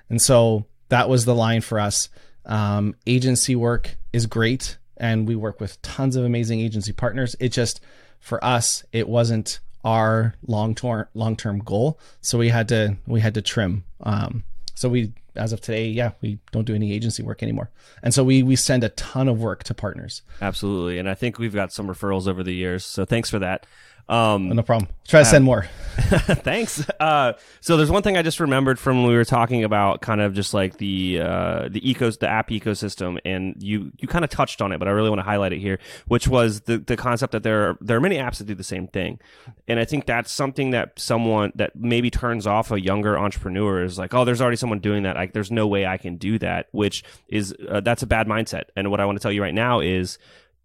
And 0.08 0.22
so 0.22 0.64
that 0.88 1.10
was 1.10 1.26
the 1.26 1.34
line 1.34 1.60
for 1.60 1.78
us. 1.78 2.08
Um, 2.46 2.94
agency 3.06 3.54
work 3.54 3.96
is 4.12 4.24
great 4.24 4.78
and 4.96 5.28
we 5.28 5.36
work 5.36 5.60
with 5.60 5.80
tons 5.82 6.16
of 6.16 6.24
amazing 6.24 6.60
agency 6.60 6.92
partners. 6.92 7.36
It 7.38 7.50
just 7.50 7.80
for 8.18 8.42
us 8.42 8.84
it 8.92 9.08
wasn't 9.08 9.60
our 9.88 10.34
long 10.46 10.74
term 10.74 11.06
long 11.14 11.36
term 11.36 11.58
goal 11.60 11.98
so 12.20 12.36
we 12.36 12.48
had 12.48 12.68
to 12.68 12.96
we 13.06 13.20
had 13.20 13.34
to 13.34 13.42
trim 13.42 13.84
um, 14.02 14.44
so 14.78 14.88
we, 14.88 15.12
as 15.34 15.52
of 15.52 15.60
today, 15.60 15.88
yeah, 15.88 16.12
we 16.20 16.38
don't 16.52 16.64
do 16.64 16.72
any 16.72 16.92
agency 16.92 17.20
work 17.24 17.42
anymore, 17.42 17.68
and 18.00 18.14
so 18.14 18.22
we 18.22 18.44
we 18.44 18.54
send 18.54 18.84
a 18.84 18.90
ton 18.90 19.26
of 19.26 19.40
work 19.40 19.64
to 19.64 19.74
partners. 19.74 20.22
Absolutely, 20.40 21.00
and 21.00 21.10
I 21.10 21.14
think 21.14 21.36
we've 21.36 21.52
got 21.52 21.72
some 21.72 21.88
referrals 21.88 22.28
over 22.28 22.44
the 22.44 22.54
years. 22.54 22.84
So 22.84 23.04
thanks 23.04 23.28
for 23.28 23.40
that. 23.40 23.66
Um, 24.08 24.48
no 24.48 24.62
problem. 24.62 24.90
Try 25.06 25.20
to 25.20 25.26
send 25.26 25.44
more. 25.44 25.66
thanks. 25.98 26.88
Uh, 27.00 27.32
so 27.60 27.76
there's 27.76 27.90
one 27.90 28.02
thing 28.02 28.16
I 28.16 28.22
just 28.22 28.38
remembered 28.38 28.78
from 28.78 29.02
when 29.02 29.08
we 29.08 29.16
were 29.16 29.24
talking 29.24 29.64
about 29.64 30.00
kind 30.00 30.20
of 30.20 30.32
just 30.32 30.54
like 30.54 30.78
the 30.78 31.20
uh, 31.20 31.68
the 31.68 31.80
ecos 31.80 32.18
the 32.20 32.28
app 32.28 32.50
ecosystem, 32.50 33.18
and 33.24 33.56
you 33.58 33.90
you 33.98 34.06
kind 34.06 34.24
of 34.24 34.30
touched 34.30 34.62
on 34.62 34.70
it, 34.70 34.78
but 34.78 34.86
I 34.86 34.92
really 34.92 35.10
want 35.10 35.18
to 35.18 35.24
highlight 35.24 35.52
it 35.52 35.58
here, 35.58 35.80
which 36.06 36.28
was 36.28 36.60
the 36.62 36.78
the 36.78 36.96
concept 36.96 37.32
that 37.32 37.42
there 37.42 37.70
are, 37.70 37.78
there 37.80 37.96
are 37.96 38.00
many 38.00 38.16
apps 38.16 38.38
that 38.38 38.46
do 38.46 38.54
the 38.54 38.62
same 38.62 38.86
thing, 38.86 39.18
and 39.66 39.80
I 39.80 39.84
think 39.84 40.06
that's 40.06 40.30
something 40.30 40.70
that 40.70 40.98
someone 40.98 41.52
that 41.56 41.74
maybe 41.74 42.10
turns 42.10 42.46
off 42.46 42.70
a 42.70 42.80
younger 42.80 43.18
entrepreneur 43.18 43.82
is 43.82 43.98
like, 43.98 44.14
oh, 44.14 44.24
there's 44.24 44.40
already 44.40 44.56
someone 44.56 44.78
doing 44.78 45.02
that. 45.02 45.16
Like, 45.16 45.32
there's 45.32 45.50
no 45.50 45.66
way 45.66 45.84
I 45.84 45.96
can 45.96 46.16
do 46.16 46.38
that, 46.38 46.68
which 46.70 47.02
is 47.28 47.54
uh, 47.68 47.80
that's 47.80 48.02
a 48.02 48.06
bad 48.06 48.28
mindset. 48.28 48.64
And 48.76 48.90
what 48.90 49.00
I 49.00 49.04
want 49.04 49.18
to 49.18 49.22
tell 49.22 49.32
you 49.32 49.42
right 49.42 49.54
now 49.54 49.80
is 49.80 50.18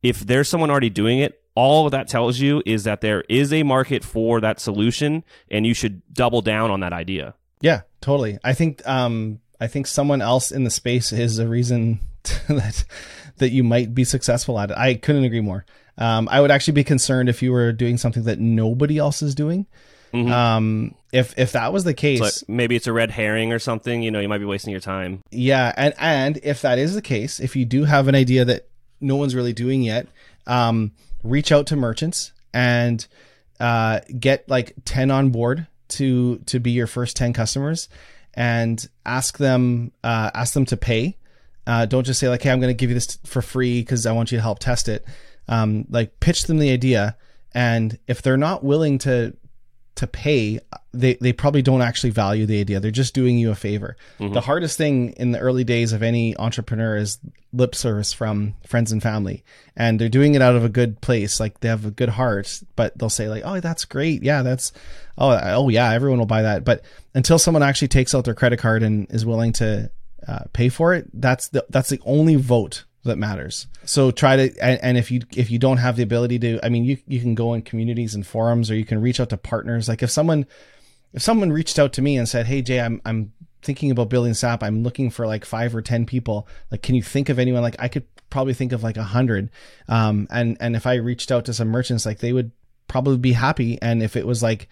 if 0.04 0.20
there's 0.20 0.48
someone 0.48 0.70
already 0.70 0.92
doing 0.92 1.20
it, 1.20 1.43
all 1.56 1.90
that 1.90 2.08
tells 2.08 2.40
you 2.40 2.64
is 2.66 2.84
that 2.84 3.02
there 3.02 3.24
is 3.30 3.54
a 3.54 3.64
market 3.64 4.04
for 4.04 4.42
that 4.42 4.60
solution 4.60 5.24
and 5.50 5.66
you 5.66 5.74
should 5.74 6.02
double 6.14 6.42
down 6.42 6.72
on 6.72 6.80
that 6.80 6.94
idea. 6.94 7.36
Yeah, 7.62 7.82
totally. 8.02 8.40
I 8.44 8.54
think 8.54 8.86
um 8.88 9.40
I 9.60 9.68
think 9.68 9.88
someone 9.88 10.22
else 10.22 10.52
in 10.52 10.64
the 10.64 10.70
space 10.70 11.12
is 11.14 11.40
a 11.40 11.48
reason 11.48 12.00
that 12.48 12.86
that 13.38 13.50
you 13.50 13.64
might 13.64 13.94
be 13.94 14.04
successful 14.04 14.60
at 14.60 14.72
it. 14.72 14.78
I 14.78 14.96
couldn't 14.96 15.24
agree 15.24 15.42
more. 15.42 15.66
Um, 15.98 16.28
I 16.32 16.42
would 16.42 16.52
actually 16.52 16.74
be 16.74 16.84
concerned 16.84 17.30
if 17.30 17.42
you 17.42 17.52
were 17.52 17.72
doing 17.72 17.98
something 17.98 18.24
that 18.24 18.40
nobody 18.40 18.98
else 18.98 19.22
is 19.22 19.36
doing. 19.36 19.68
Mm-hmm. 20.14 20.32
Um, 20.32 20.96
if 21.12 21.38
if 21.38 21.54
that 21.54 21.74
was 21.74 21.84
the 21.84 21.94
case, 21.94 22.20
so 22.20 22.46
maybe 22.48 22.76
it's 22.76 22.88
a 22.88 22.94
red 22.94 23.10
herring 23.10 23.52
or 23.52 23.60
something. 23.60 24.04
You 24.04 24.12
know, 24.12 24.20
you 24.20 24.30
might 24.30 24.40
be 24.40 24.46
wasting 24.46 24.72
your 24.72 24.80
time. 24.80 25.22
Yeah, 25.32 25.74
and 25.76 25.94
and 25.98 26.40
if 26.44 26.62
that 26.62 26.78
is 26.78 26.94
the 26.94 27.02
case, 27.02 27.40
if 27.40 27.56
you 27.56 27.66
do 27.66 27.86
have 27.86 28.08
an 28.08 28.16
idea 28.16 28.46
that 28.46 28.68
no 29.02 29.16
one's 29.16 29.34
really 29.34 29.54
doing 29.54 29.82
yet, 29.82 30.08
um, 30.46 30.92
reach 31.24 31.52
out 31.52 31.68
to 31.68 31.76
merchants 31.76 32.34
and 32.54 33.06
uh, 33.60 34.00
get 34.20 34.48
like 34.50 34.74
10 34.86 35.12
on 35.12 35.30
board 35.30 35.68
to 35.90 36.38
to 36.40 36.60
be 36.60 36.72
your 36.72 36.88
first 36.88 37.16
10 37.16 37.34
customers 37.34 37.88
and 38.34 38.88
ask 39.06 39.38
them 39.38 39.92
uh, 40.04 40.32
ask 40.34 40.54
them 40.54 40.66
to 40.66 40.78
pay. 40.78 41.18
Uh, 41.66 41.86
don't 41.86 42.04
just 42.04 42.20
say 42.20 42.28
like 42.28 42.42
hey 42.42 42.52
i'm 42.52 42.60
going 42.60 42.70
to 42.70 42.78
give 42.78 42.90
you 42.90 42.94
this 42.94 43.18
for 43.26 43.42
free 43.42 43.80
because 43.80 44.06
i 44.06 44.12
want 44.12 44.32
you 44.32 44.38
to 44.38 44.42
help 44.42 44.60
test 44.60 44.88
it. 44.88 45.06
Um, 45.48 45.86
like 45.90 46.20
pitch 46.20 46.44
them 46.44 46.58
the 46.58 46.72
idea 46.72 47.18
and 47.54 47.98
if 48.08 48.22
they're 48.22 48.38
not 48.38 48.64
willing 48.64 48.98
to 49.00 49.36
to 49.96 50.08
pay, 50.08 50.60
they, 50.92 51.16
they 51.16 51.34
probably 51.34 51.62
don't 51.62 51.82
actually 51.82 52.10
value 52.10 52.46
the 52.46 52.60
idea. 52.60 52.80
They're 52.80 52.92
just 52.92 53.14
doing 53.14 53.38
you 53.38 53.52
a 53.52 53.56
favor. 53.56 53.96
Mm-hmm. 54.20 54.34
The 54.34 54.42
hardest 54.42 54.78
thing 54.78 55.10
in 55.14 55.32
the 55.32 55.40
early 55.40 55.64
days 55.64 55.94
of 55.94 56.02
any 56.02 56.36
entrepreneur 56.38 56.98
is 56.98 57.20
lip 57.52 57.76
service 57.76 58.12
from 58.12 58.56
friends 58.66 58.92
and 58.92 59.02
family. 59.02 59.44
And 59.76 60.00
they're 60.00 60.10
doing 60.10 60.34
it 60.34 60.42
out 60.42 60.56
of 60.56 60.64
a 60.64 60.70
good 60.70 61.00
place. 61.02 61.40
Like 61.40 61.60
they 61.60 61.68
have 61.68 61.86
a 61.86 61.92
good 61.92 62.10
heart, 62.10 62.62
but 62.76 62.98
they'll 62.98 63.10
say 63.10 63.30
like, 63.30 63.44
Oh, 63.46 63.60
that's 63.60 63.86
great. 63.86 64.24
Yeah, 64.24 64.42
that's, 64.42 64.72
oh, 65.18 65.40
oh 65.44 65.70
yeah, 65.70 65.92
everyone 65.92 66.20
will 66.20 66.26
buy 66.26 66.42
that. 66.42 66.64
But 66.64 66.84
until 67.14 67.38
someone 67.38 67.64
actually 67.64 67.90
takes 67.90 68.16
out 68.16 68.26
their 68.26 68.34
credit 68.34 68.58
card 68.58 68.82
and 68.82 69.10
is 69.12 69.26
willing 69.26 69.54
to 69.54 69.92
uh, 70.28 70.46
pay 70.54 70.70
for 70.70 70.96
it, 70.96 71.10
that's 71.14 71.50
the, 71.50 71.66
that's 71.70 71.90
the 71.90 72.00
only 72.06 72.36
vote 72.36 72.86
that 73.04 73.18
matters. 73.18 73.68
So 73.86 74.12
try 74.12 74.36
to 74.36 74.64
and, 74.64 74.80
and, 74.82 74.98
if 74.98 75.12
you 75.12 75.22
if 75.36 75.52
you 75.52 75.60
don't 75.60 75.78
have 75.78 75.98
the 75.98 76.04
ability 76.04 76.40
to 76.40 76.60
I 76.64 76.70
mean 76.70 76.86
you 76.86 76.98
you 77.06 77.20
can 77.20 77.36
go 77.36 77.54
in 77.54 77.62
communities 77.62 78.16
and 78.16 78.26
forums 78.26 78.72
or 78.72 78.76
you 78.76 78.86
can 78.86 79.02
reach 79.02 79.20
out 79.20 79.30
to 79.30 79.38
partners. 79.38 79.90
Like 79.90 80.02
if 80.02 80.10
someone 80.10 80.46
if 81.14 81.22
someone 81.22 81.52
reached 81.52 81.78
out 81.78 81.94
to 81.94 82.02
me 82.02 82.18
and 82.18 82.28
said, 82.28 82.46
"Hey 82.46 82.62
Jay, 82.62 82.80
I'm 82.80 83.02
I'm 83.06 83.34
thinking 83.62 83.92
about 83.92 84.10
building 84.10 84.36
app. 84.44 84.64
I'm 84.64 84.84
looking 84.84 85.10
for 85.10 85.26
like 85.26 85.46
5 85.46 85.76
or 85.76 85.82
10 85.82 86.06
people. 86.06 86.48
Like 86.72 86.82
can 86.82 86.96
you 86.96 87.04
think 87.04 87.30
of 87.30 87.40
anyone 87.40 87.62
like 87.62 87.76
I 87.80 87.88
could 87.88 88.06
probably 88.30 88.54
think 88.54 88.72
of 88.72 88.84
like 88.84 88.98
a 88.98 89.02
100." 89.02 89.50
Um 89.88 90.28
and 90.30 90.58
and 90.60 90.76
if 90.76 90.88
I 90.88 90.96
reached 90.96 91.32
out 91.32 91.46
to 91.46 91.54
some 91.54 91.68
merchants 91.68 92.06
like 92.06 92.20
they 92.20 92.34
would 92.34 92.52
probably 92.88 93.18
be 93.18 93.34
happy 93.34 93.82
and 93.82 94.04
if 94.04 94.16
it 94.16 94.26
was 94.26 94.44
like 94.44 94.70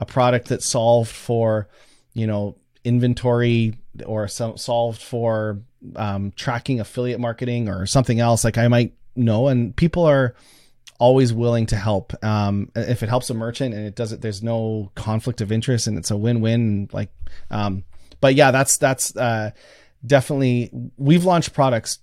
a 0.00 0.06
product 0.06 0.48
that 0.48 0.62
solved 0.62 1.10
for, 1.10 1.68
you 2.14 2.26
know, 2.26 2.56
inventory 2.84 3.78
or 4.04 4.28
some 4.28 4.56
solved 4.56 5.00
for 5.00 5.62
um, 5.94 6.32
tracking 6.36 6.80
affiliate 6.80 7.20
marketing 7.20 7.68
or 7.68 7.86
something 7.86 8.20
else, 8.20 8.44
like 8.44 8.58
I 8.58 8.68
might 8.68 8.94
know. 9.14 9.48
And 9.48 9.74
people 9.74 10.04
are 10.04 10.34
always 10.98 11.32
willing 11.32 11.66
to 11.66 11.76
help. 11.76 12.12
Um, 12.24 12.70
if 12.74 13.02
it 13.02 13.08
helps 13.08 13.30
a 13.30 13.34
merchant 13.34 13.74
and 13.74 13.86
it 13.86 13.94
doesn't, 13.94 14.22
there's 14.22 14.42
no 14.42 14.90
conflict 14.94 15.40
of 15.40 15.52
interest 15.52 15.86
and 15.86 15.98
it's 15.98 16.10
a 16.10 16.16
win-win. 16.16 16.88
Like, 16.92 17.10
um, 17.50 17.84
but 18.20 18.34
yeah, 18.34 18.50
that's 18.50 18.78
that's 18.78 19.16
uh, 19.16 19.50
definitely 20.04 20.70
we've 20.96 21.24
launched 21.24 21.52
products 21.52 21.98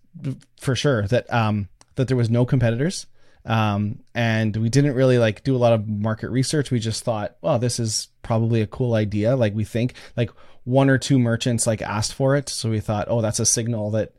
for 0.59 0.75
sure 0.75 1.07
that 1.07 1.31
um, 1.33 1.69
that 1.95 2.07
there 2.07 2.17
was 2.17 2.29
no 2.29 2.45
competitors. 2.45 3.07
Um, 3.45 3.99
and 4.15 4.55
we 4.55 4.69
didn't 4.69 4.93
really 4.93 5.17
like 5.17 5.43
do 5.43 5.55
a 5.55 5.57
lot 5.57 5.73
of 5.73 5.87
market 5.87 6.29
research. 6.29 6.71
We 6.71 6.79
just 6.79 7.03
thought, 7.03 7.35
well, 7.41 7.59
this 7.59 7.77
is 7.77 8.07
probably 8.21 8.61
a 8.61 8.67
cool 8.67 8.93
idea. 8.93 9.35
Like 9.35 9.53
we 9.53 9.65
think 9.65 9.95
like 10.15 10.29
one 10.63 10.89
or 10.89 10.97
two 10.97 11.19
merchants 11.19 11.67
like 11.67 11.81
asked 11.81 12.13
for 12.13 12.35
it. 12.35 12.49
So 12.49 12.69
we 12.69 12.79
thought, 12.79 13.07
oh, 13.09 13.21
that's 13.21 13.39
a 13.39 13.45
signal 13.45 13.91
that 13.91 14.13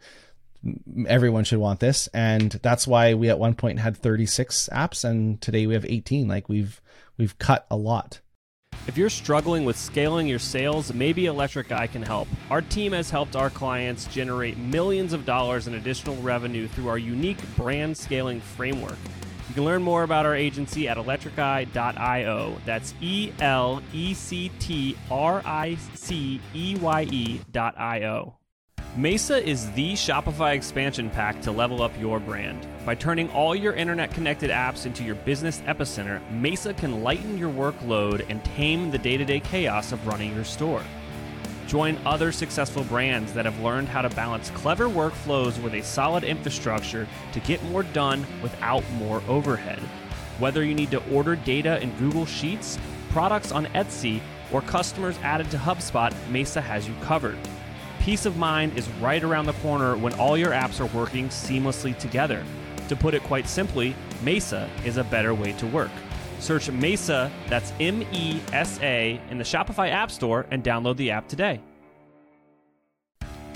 everyone 1.07 1.45
should 1.45 1.59
want 1.59 1.81
this. 1.81 2.09
And 2.15 2.53
that's 2.63 2.87
why 2.87 3.15
we 3.15 3.29
at 3.29 3.39
one 3.39 3.55
point 3.55 3.79
had 3.79 3.97
36 3.97 4.69
apps 4.73 5.05
and 5.05 5.41
today 5.41 5.67
we 5.67 5.75
have 5.75 5.85
18. 5.85 6.29
Like 6.29 6.49
we've, 6.49 6.81
we've 7.17 7.39
cut 7.39 7.67
a 7.71 7.77
lot. 7.77 8.21
If 8.87 8.99
you're 8.99 9.09
struggling 9.09 9.65
with 9.65 9.79
scaling 9.79 10.27
your 10.27 10.39
sales, 10.39 10.93
maybe 10.93 11.25
Electric 11.25 11.73
Eye 11.73 11.87
can 11.87 12.03
help. 12.03 12.29
Our 12.51 12.61
team 12.61 12.93
has 12.93 13.09
helped 13.09 13.35
our 13.35 13.49
clients 13.49 14.07
generate 14.07 14.59
millions 14.59 15.15
of 15.15 15.25
dollars 15.25 15.67
in 15.67 15.75
additional 15.75 16.17
revenue 16.17 16.69
through 16.69 16.89
our 16.89 16.99
unique 16.99 17.39
brand 17.57 17.97
scaling 17.97 18.43
framework. 18.43 18.99
You 19.55 19.61
can 19.63 19.67
learn 19.67 19.85
more 19.85 20.03
about 20.03 20.27
our 20.27 20.35
agency 20.35 20.89
at 20.89 20.97
electriceye.io. 20.97 22.57
That's 22.67 22.93
E 23.01 23.31
L 23.39 23.81
E 23.93 24.13
C 24.13 24.51
T 24.59 24.97
R 25.13 25.43
I 25.45 25.77
C 25.95 26.41
E 26.53 26.77
Y 26.81 27.03
E.io. 27.09 28.35
Mesa 28.97 29.49
is 29.49 29.71
the 29.71 29.93
Shopify 29.93 30.57
expansion 30.57 31.09
pack 31.09 31.41
to 31.43 31.53
level 31.53 31.83
up 31.83 31.93
your 32.01 32.19
brand. 32.19 32.67
By 32.85 32.97
turning 32.97 33.31
all 33.31 33.55
your 33.55 33.75
internet 33.75 34.11
connected 34.11 34.51
apps 34.51 34.87
into 34.87 35.05
your 35.05 35.15
business 35.15 35.61
epicenter, 35.67 36.21
Mesa 36.33 36.75
can 36.75 37.05
lighten 37.05 37.39
your 37.39 37.53
workload 37.53 38.29
and 38.29 38.45
tame 38.45 38.91
the 38.91 38.99
day 38.99 39.17
to 39.17 39.25
day 39.25 39.39
chaos 39.39 39.93
of 39.93 40.05
running 40.05 40.35
your 40.35 40.43
store. 40.43 40.83
Join 41.67 41.99
other 42.05 42.31
successful 42.31 42.85
brands 42.85 43.33
that 43.33 43.47
have 43.47 43.59
learned 43.61 43.89
how 43.89 44.03
to 44.03 44.11
balance 44.11 44.51
clever 44.51 44.87
workflows 44.87 45.61
with 45.63 45.75
a 45.75 45.83
solid 45.83 46.23
infrastructure 46.23 47.09
to 47.33 47.41
get 47.41 47.63
more 47.65 47.83
done 47.83 48.27
without 48.43 48.85
more 48.93 49.23
overhead. 49.29 49.81
Whether 50.39 50.65
you 50.65 50.75
need 50.75 50.91
to 50.91 51.03
order 51.11 51.37
data 51.37 51.81
in 51.81 51.97
Google 51.97 52.27
Sheets, 52.27 52.79
products 53.11 53.51
on 53.51 53.67
Etsy, 53.67 54.21
or 54.53 54.61
customers 54.61 55.17
added 55.23 55.51
to 55.53 55.57
HubSpot, 55.57 56.13
Mesa 56.29 56.61
has 56.61 56.87
you 56.87 56.95
covered. 57.03 57.39
Peace 58.01 58.27
of 58.27 58.37
mind 58.37 58.77
is 58.77 58.89
right 59.01 59.25
around 59.25 59.47
the 59.47 59.55
corner 59.55 59.97
when 59.97 60.13
all 60.15 60.37
your 60.37 60.51
apps 60.51 60.81
are 60.81 60.97
working 60.97 61.29
seamlessly 61.29 61.97
together. 61.97 62.45
To 62.89 62.97
put 62.97 63.15
it 63.15 63.23
quite 63.23 63.49
simply, 63.49 63.97
Mesa 64.23 64.69
is 64.85 64.99
a 64.99 65.05
better 65.05 65.33
way 65.35 65.53
to 65.55 65.67
work. 65.67 65.91
Search 66.41 66.71
Mesa, 66.71 67.31
that's 67.49 67.73
M 67.81 68.03
E 68.13 68.41
S 68.53 68.79
A, 68.83 69.21
in 69.31 69.39
the 69.39 69.45
Shopify 69.45 69.91
App 69.91 70.11
Store 70.11 70.47
and 70.51 70.63
download 70.63 70.97
the 70.97 71.11
app 71.11 71.29
today. 71.29 71.61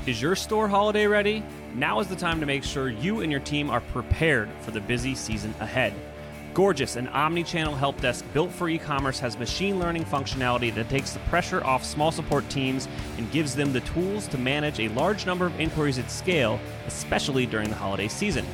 Is 0.06 0.22
your 0.22 0.34
store 0.36 0.68
holiday 0.68 1.06
ready? 1.06 1.44
Now 1.74 2.00
is 2.00 2.08
the 2.08 2.16
time 2.16 2.40
to 2.40 2.46
make 2.46 2.64
sure 2.64 2.88
you 2.88 3.20
and 3.20 3.30
your 3.30 3.42
team 3.42 3.68
are 3.68 3.82
prepared 3.82 4.48
for 4.60 4.70
the 4.70 4.80
busy 4.80 5.14
season 5.14 5.54
ahead. 5.60 5.92
Gorgias, 6.54 6.96
an 6.96 7.08
omni 7.08 7.44
channel 7.44 7.74
help 7.74 8.00
desk 8.00 8.24
built 8.32 8.50
for 8.50 8.70
e 8.70 8.78
commerce, 8.78 9.20
has 9.20 9.38
machine 9.38 9.78
learning 9.78 10.04
functionality 10.06 10.74
that 10.74 10.88
takes 10.88 11.12
the 11.12 11.18
pressure 11.20 11.62
off 11.62 11.84
small 11.84 12.10
support 12.10 12.48
teams 12.48 12.88
and 13.18 13.30
gives 13.30 13.54
them 13.54 13.72
the 13.72 13.80
tools 13.80 14.26
to 14.28 14.38
manage 14.38 14.80
a 14.80 14.88
large 14.88 15.26
number 15.26 15.46
of 15.46 15.60
inquiries 15.60 15.98
at 15.98 16.10
scale, 16.10 16.58
especially 16.86 17.44
during 17.44 17.68
the 17.68 17.76
holiday 17.76 18.08
season. 18.08 18.46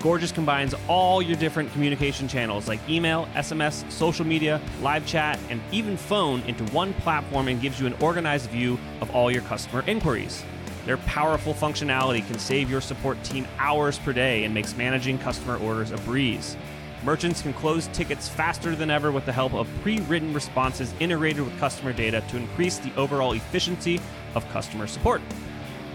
Gorgias 0.00 0.32
combines 0.32 0.74
all 0.88 1.20
your 1.20 1.36
different 1.36 1.70
communication 1.72 2.26
channels 2.26 2.66
like 2.66 2.80
email, 2.88 3.28
SMS, 3.34 3.88
social 3.92 4.26
media, 4.26 4.58
live 4.80 5.04
chat, 5.04 5.38
and 5.50 5.60
even 5.72 5.94
phone 5.98 6.40
into 6.42 6.64
one 6.72 6.94
platform 6.94 7.48
and 7.48 7.60
gives 7.60 7.78
you 7.78 7.86
an 7.86 7.92
organized 8.00 8.48
view 8.48 8.78
of 9.02 9.14
all 9.14 9.30
your 9.30 9.42
customer 9.42 9.84
inquiries. 9.86 10.42
Their 10.86 10.96
powerful 10.98 11.52
functionality 11.52 12.26
can 12.26 12.38
save 12.38 12.70
your 12.70 12.80
support 12.80 13.22
team 13.24 13.46
hours 13.58 13.98
per 13.98 14.14
day 14.14 14.44
and 14.44 14.54
makes 14.54 14.74
managing 14.74 15.18
customer 15.18 15.58
orders 15.58 15.90
a 15.90 15.98
breeze. 15.98 16.56
Merchants 17.04 17.42
can 17.42 17.52
close 17.52 17.86
tickets 17.88 18.26
faster 18.26 18.74
than 18.74 18.90
ever 18.90 19.12
with 19.12 19.26
the 19.26 19.32
help 19.32 19.52
of 19.52 19.68
pre 19.82 20.00
written 20.00 20.32
responses 20.32 20.94
integrated 20.98 21.44
with 21.44 21.58
customer 21.58 21.92
data 21.92 22.22
to 22.28 22.38
increase 22.38 22.78
the 22.78 22.94
overall 22.94 23.34
efficiency 23.34 24.00
of 24.34 24.48
customer 24.48 24.86
support. 24.86 25.20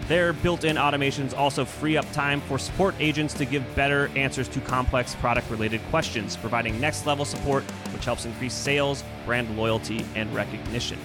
Their 0.07 0.33
built 0.33 0.63
in 0.63 0.75
automations 0.75 1.35
also 1.35 1.65
free 1.65 1.97
up 1.97 2.09
time 2.11 2.39
for 2.41 2.59
support 2.59 2.93
agents 2.99 3.33
to 3.35 3.45
give 3.45 3.63
better 3.75 4.11
answers 4.15 4.47
to 4.49 4.61
complex 4.61 5.15
product 5.15 5.49
related 5.49 5.81
questions, 5.89 6.37
providing 6.37 6.79
next 6.79 7.07
level 7.07 7.25
support, 7.25 7.63
which 7.91 8.05
helps 8.05 8.25
increase 8.25 8.53
sales, 8.53 9.03
brand 9.25 9.57
loyalty, 9.57 10.05
and 10.13 10.31
recognition. 10.35 10.99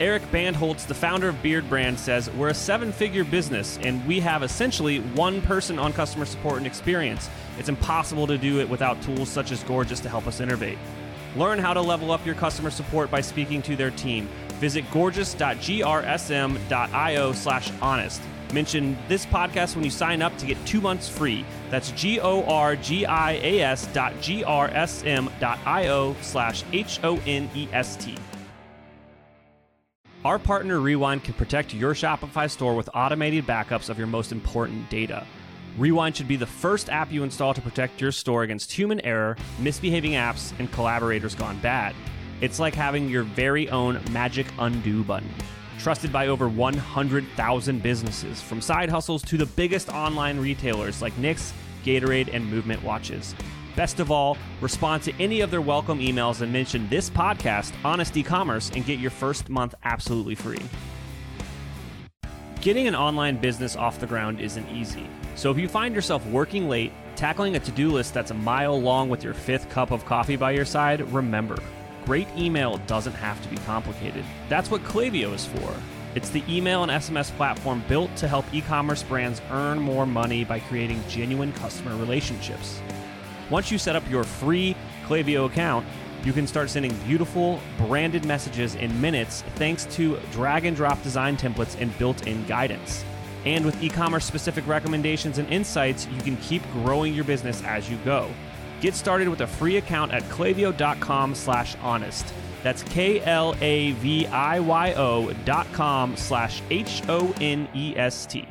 Eric 0.00 0.22
Bandholz, 0.30 0.86
the 0.86 0.94
founder 0.94 1.28
of 1.28 1.34
Beardbrand, 1.36 1.98
says, 1.98 2.30
We're 2.30 2.48
a 2.48 2.54
seven 2.54 2.92
figure 2.92 3.24
business 3.24 3.78
and 3.82 4.06
we 4.06 4.20
have 4.20 4.42
essentially 4.42 5.00
one 5.00 5.42
person 5.42 5.78
on 5.78 5.92
customer 5.92 6.24
support 6.24 6.56
and 6.58 6.66
experience. 6.66 7.28
It's 7.58 7.68
impossible 7.70 8.26
to 8.26 8.38
do 8.38 8.60
it 8.60 8.68
without 8.68 9.00
tools 9.02 9.30
such 9.30 9.52
as 9.52 9.62
Gorgias 9.64 10.00
to 10.00 10.10
help 10.10 10.26
us 10.26 10.40
innovate. 10.40 10.78
Learn 11.34 11.58
how 11.58 11.72
to 11.74 11.80
level 11.80 12.10
up 12.10 12.26
your 12.26 12.34
customer 12.34 12.70
support 12.70 13.10
by 13.10 13.20
speaking 13.20 13.60
to 13.62 13.76
their 13.76 13.90
team. 13.90 14.28
Visit 14.54 14.90
gorgias.grsm.io 14.90 17.32
slash 17.32 17.70
honest. 17.82 18.22
Mention 18.52 18.96
this 19.08 19.26
podcast 19.26 19.74
when 19.74 19.84
you 19.84 19.90
sign 19.90 20.22
up 20.22 20.36
to 20.38 20.46
get 20.46 20.56
two 20.66 20.80
months 20.80 21.08
free. 21.08 21.44
That's 21.70 21.90
G 21.92 22.20
O 22.20 22.44
R 22.44 22.76
G 22.76 23.04
I 23.04 23.32
A 23.32 23.60
S 23.60 23.86
dot 23.88 24.20
G 24.20 24.44
R 24.44 24.68
S 24.68 25.02
M 25.04 25.28
dot 25.40 25.58
I 25.66 25.88
O 25.88 26.14
slash 26.22 26.64
H 26.72 27.00
O 27.02 27.20
N 27.26 27.50
E 27.54 27.68
S 27.72 27.96
T. 27.96 28.16
Our 30.24 30.38
partner 30.38 30.80
Rewind 30.80 31.22
can 31.22 31.34
protect 31.34 31.72
your 31.72 31.94
Shopify 31.94 32.50
store 32.50 32.74
with 32.74 32.88
automated 32.94 33.46
backups 33.46 33.88
of 33.88 33.98
your 33.98 34.08
most 34.08 34.32
important 34.32 34.88
data. 34.90 35.24
Rewind 35.78 36.16
should 36.16 36.26
be 36.26 36.36
the 36.36 36.46
first 36.46 36.88
app 36.88 37.12
you 37.12 37.22
install 37.22 37.54
to 37.54 37.60
protect 37.60 38.00
your 38.00 38.10
store 38.10 38.42
against 38.42 38.72
human 38.72 39.00
error, 39.00 39.36
misbehaving 39.60 40.12
apps, 40.12 40.58
and 40.58 40.72
collaborators 40.72 41.34
gone 41.34 41.58
bad. 41.60 41.94
It's 42.40 42.58
like 42.58 42.74
having 42.74 43.08
your 43.08 43.22
very 43.22 43.68
own 43.70 44.00
magic 44.10 44.46
undo 44.58 45.04
button. 45.04 45.30
Trusted 45.86 46.12
by 46.12 46.26
over 46.26 46.48
100,000 46.48 47.80
businesses, 47.80 48.42
from 48.42 48.60
side 48.60 48.90
hustles 48.90 49.22
to 49.22 49.36
the 49.36 49.46
biggest 49.46 49.88
online 49.88 50.36
retailers 50.36 51.00
like 51.00 51.14
Knix, 51.14 51.52
Gatorade, 51.84 52.34
and 52.34 52.44
Movement 52.44 52.82
Watches. 52.82 53.36
Best 53.76 54.00
of 54.00 54.10
all, 54.10 54.36
respond 54.60 55.04
to 55.04 55.12
any 55.22 55.42
of 55.42 55.52
their 55.52 55.60
welcome 55.60 56.00
emails 56.00 56.40
and 56.40 56.52
mention 56.52 56.88
this 56.88 57.08
podcast, 57.08 57.72
Honest 57.84 58.16
E-commerce, 58.16 58.72
and 58.74 58.84
get 58.84 58.98
your 58.98 59.12
first 59.12 59.48
month 59.48 59.76
absolutely 59.84 60.34
free. 60.34 60.58
Getting 62.60 62.88
an 62.88 62.96
online 62.96 63.36
business 63.36 63.76
off 63.76 64.00
the 64.00 64.08
ground 64.08 64.40
isn't 64.40 64.68
easy. 64.70 65.06
So 65.36 65.52
if 65.52 65.56
you 65.56 65.68
find 65.68 65.94
yourself 65.94 66.26
working 66.26 66.68
late, 66.68 66.92
tackling 67.14 67.54
a 67.54 67.60
to-do 67.60 67.92
list 67.92 68.12
that's 68.12 68.32
a 68.32 68.34
mile 68.34 68.76
long 68.82 69.08
with 69.08 69.22
your 69.22 69.34
fifth 69.34 69.70
cup 69.70 69.92
of 69.92 70.04
coffee 70.04 70.34
by 70.34 70.50
your 70.50 70.64
side, 70.64 71.00
remember, 71.12 71.56
great 72.06 72.28
email 72.38 72.78
doesn't 72.86 73.14
have 73.14 73.42
to 73.42 73.48
be 73.48 73.56
complicated. 73.58 74.24
That's 74.48 74.70
what 74.70 74.82
Klaviyo 74.84 75.34
is 75.34 75.44
for. 75.44 75.74
It's 76.14 76.30
the 76.30 76.42
email 76.48 76.84
and 76.84 76.90
SMS 76.90 77.30
platform 77.36 77.82
built 77.88 78.14
to 78.16 78.28
help 78.28 78.46
e-commerce 78.54 79.02
brands 79.02 79.42
earn 79.50 79.80
more 79.80 80.06
money 80.06 80.44
by 80.44 80.60
creating 80.60 81.02
genuine 81.08 81.52
customer 81.54 81.94
relationships. 81.96 82.80
Once 83.50 83.70
you 83.70 83.76
set 83.76 83.96
up 83.96 84.08
your 84.08 84.22
free 84.22 84.76
Klaviyo 85.04 85.46
account, 85.46 85.84
you 86.24 86.32
can 86.32 86.46
start 86.46 86.70
sending 86.70 86.94
beautiful 87.06 87.60
branded 87.76 88.24
messages 88.24 88.76
in 88.76 88.98
minutes 89.00 89.42
thanks 89.56 89.84
to 89.86 90.18
drag 90.30 90.64
and 90.64 90.76
drop 90.76 91.02
design 91.02 91.36
templates 91.36 91.78
and 91.80 91.96
built-in 91.98 92.46
guidance. 92.46 93.04
And 93.44 93.64
with 93.64 93.80
e-commerce 93.82 94.24
specific 94.24 94.66
recommendations 94.66 95.38
and 95.38 95.48
insights, 95.50 96.06
you 96.06 96.20
can 96.22 96.36
keep 96.38 96.62
growing 96.72 97.14
your 97.14 97.24
business 97.24 97.62
as 97.64 97.90
you 97.90 97.96
go. 98.04 98.30
Get 98.80 98.94
started 98.94 99.28
with 99.28 99.40
a 99.40 99.46
free 99.46 99.76
account 99.76 100.12
at 100.12 100.22
klaviyo.com 100.24 101.34
slash 101.34 101.76
honest. 101.82 102.32
That's 102.62 102.82
K-L-A-V-I-Y-O 102.82 103.52
dot 105.44 105.72
com 105.72 106.16
slash 106.16 106.62
H-O-N-E-S-T. 106.70 108.48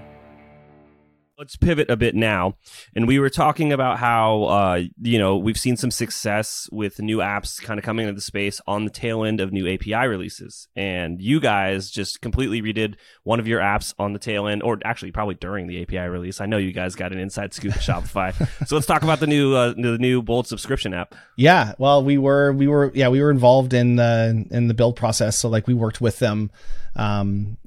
Let's 1.37 1.57
pivot 1.57 1.89
a 1.89 1.97
bit 1.97 2.15
now. 2.15 2.55
And 2.95 3.09
we 3.09 3.19
were 3.19 3.29
talking 3.29 3.73
about 3.73 3.99
how, 3.99 4.43
uh, 4.43 4.81
you 5.01 5.19
know, 5.19 5.35
we've 5.35 5.57
seen 5.57 5.75
some 5.75 5.91
success 5.91 6.69
with 6.71 7.01
new 7.01 7.17
apps 7.17 7.61
kind 7.61 7.77
of 7.77 7.83
coming 7.83 8.07
into 8.07 8.15
the 8.15 8.21
space 8.21 8.61
on 8.65 8.85
the 8.85 8.89
tail 8.89 9.25
end 9.25 9.41
of 9.41 9.51
new 9.51 9.67
API 9.67 10.07
releases. 10.07 10.69
And 10.77 11.21
you 11.21 11.41
guys 11.41 11.91
just 11.91 12.21
completely 12.21 12.61
redid 12.61 12.95
one 13.23 13.41
of 13.41 13.49
your 13.49 13.59
apps 13.59 13.93
on 13.99 14.13
the 14.13 14.19
tail 14.19 14.47
end, 14.47 14.63
or 14.63 14.79
actually 14.85 15.11
probably 15.11 15.35
during 15.35 15.67
the 15.67 15.81
API 15.81 16.07
release. 16.07 16.39
I 16.39 16.45
know 16.45 16.55
you 16.55 16.71
guys 16.71 16.95
got 16.95 17.11
an 17.11 17.19
inside 17.19 17.53
scoop 17.53 17.75
at 17.75 17.81
Shopify. 17.81 18.33
so 18.67 18.75
let's 18.75 18.87
talk 18.87 19.03
about 19.03 19.19
the 19.19 19.27
new, 19.27 19.55
uh, 19.55 19.73
the 19.73 19.97
new 19.97 20.21
Bold 20.21 20.47
subscription 20.47 20.93
app. 20.93 21.15
Yeah. 21.35 21.73
Well, 21.77 22.01
we 22.01 22.17
were, 22.17 22.53
we 22.53 22.69
were, 22.69 22.93
yeah, 22.95 23.09
we 23.09 23.21
were 23.21 23.31
involved 23.31 23.73
in 23.73 23.97
the, 23.97 24.45
in 24.51 24.69
the 24.69 24.73
build 24.73 24.95
process. 24.95 25.37
So 25.37 25.49
like 25.49 25.67
we 25.67 25.73
worked 25.73 25.99
with 25.99 26.19
them, 26.19 26.49
um, 26.95 27.57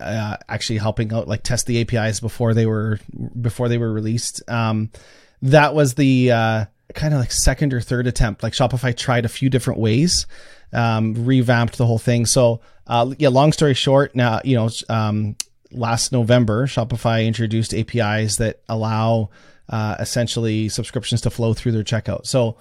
uh, 0.00 0.36
actually 0.48 0.78
helping 0.78 1.12
out 1.12 1.28
like 1.28 1.42
test 1.42 1.66
the 1.66 1.80
APIs 1.80 2.20
before 2.20 2.54
they 2.54 2.66
were 2.66 2.98
before 3.40 3.68
they 3.68 3.78
were 3.78 3.92
released. 3.92 4.42
Um, 4.48 4.90
that 5.42 5.74
was 5.74 5.94
the 5.94 6.32
uh, 6.32 6.64
kind 6.94 7.14
of 7.14 7.20
like 7.20 7.32
second 7.32 7.74
or 7.74 7.80
third 7.80 8.06
attempt. 8.06 8.42
Like 8.42 8.52
Shopify 8.52 8.96
tried 8.96 9.24
a 9.24 9.28
few 9.28 9.50
different 9.50 9.80
ways, 9.80 10.26
um, 10.72 11.26
revamped 11.26 11.78
the 11.78 11.86
whole 11.86 11.98
thing. 11.98 12.26
So 12.26 12.60
uh, 12.86 13.14
yeah, 13.18 13.28
long 13.28 13.52
story 13.52 13.74
short, 13.74 14.14
now 14.14 14.40
you 14.44 14.56
know 14.56 14.70
um, 14.88 15.36
last 15.70 16.12
November 16.12 16.66
Shopify 16.66 17.26
introduced 17.26 17.74
APIs 17.74 18.36
that 18.36 18.60
allow 18.68 19.30
uh, 19.68 19.96
essentially 19.98 20.68
subscriptions 20.68 21.20
to 21.22 21.30
flow 21.30 21.54
through 21.54 21.72
their 21.72 21.84
checkout. 21.84 22.26
So 22.26 22.56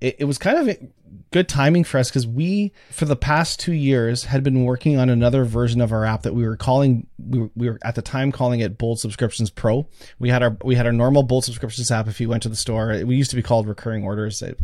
it, 0.00 0.16
it 0.20 0.24
was 0.24 0.38
kind 0.38 0.68
of 0.68 0.76
good 1.30 1.48
timing 1.48 1.84
for 1.84 1.98
us 1.98 2.10
because 2.10 2.26
we, 2.26 2.72
for 2.90 3.04
the 3.04 3.16
past 3.16 3.60
two 3.60 3.72
years, 3.72 4.24
had 4.24 4.42
been 4.42 4.64
working 4.64 4.98
on 4.98 5.08
another 5.08 5.44
version 5.44 5.80
of 5.80 5.92
our 5.92 6.04
app 6.04 6.22
that 6.22 6.34
we 6.34 6.46
were 6.46 6.56
calling, 6.56 7.06
we 7.18 7.40
were, 7.40 7.50
we 7.56 7.70
were 7.70 7.78
at 7.82 7.94
the 7.94 8.02
time 8.02 8.32
calling 8.32 8.60
it 8.60 8.78
Bold 8.78 9.00
Subscriptions 9.00 9.50
Pro. 9.50 9.88
We 10.18 10.28
had 10.28 10.42
our, 10.42 10.56
we 10.62 10.74
had 10.74 10.86
our 10.86 10.92
normal 10.92 11.22
Bold 11.22 11.44
Subscriptions 11.44 11.90
app. 11.90 12.08
If 12.08 12.20
you 12.20 12.28
went 12.28 12.42
to 12.44 12.48
the 12.48 12.56
store, 12.56 13.00
we 13.04 13.16
used 13.16 13.30
to 13.30 13.36
be 13.36 13.42
called 13.42 13.66
recurring 13.66 14.04
orders, 14.04 14.42
uh, 14.42 14.54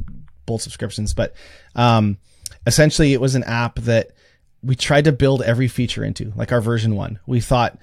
Bold 0.47 0.63
Subscriptions, 0.63 1.15
but, 1.15 1.35
um, 1.75 2.19
essentially 2.67 3.13
it 3.13 3.21
was 3.21 3.35
an 3.35 3.45
app 3.45 3.77
that 3.81 4.11
we 4.63 4.77
tried 4.77 5.05
to 5.05 5.13
build 5.13 5.43
every 5.43 5.69
feature 5.69 6.05
into, 6.05 6.33
like 6.37 6.53
our 6.53 6.61
version 6.61 6.95
one. 6.95 7.19
We 7.27 7.41
thought 7.41 7.79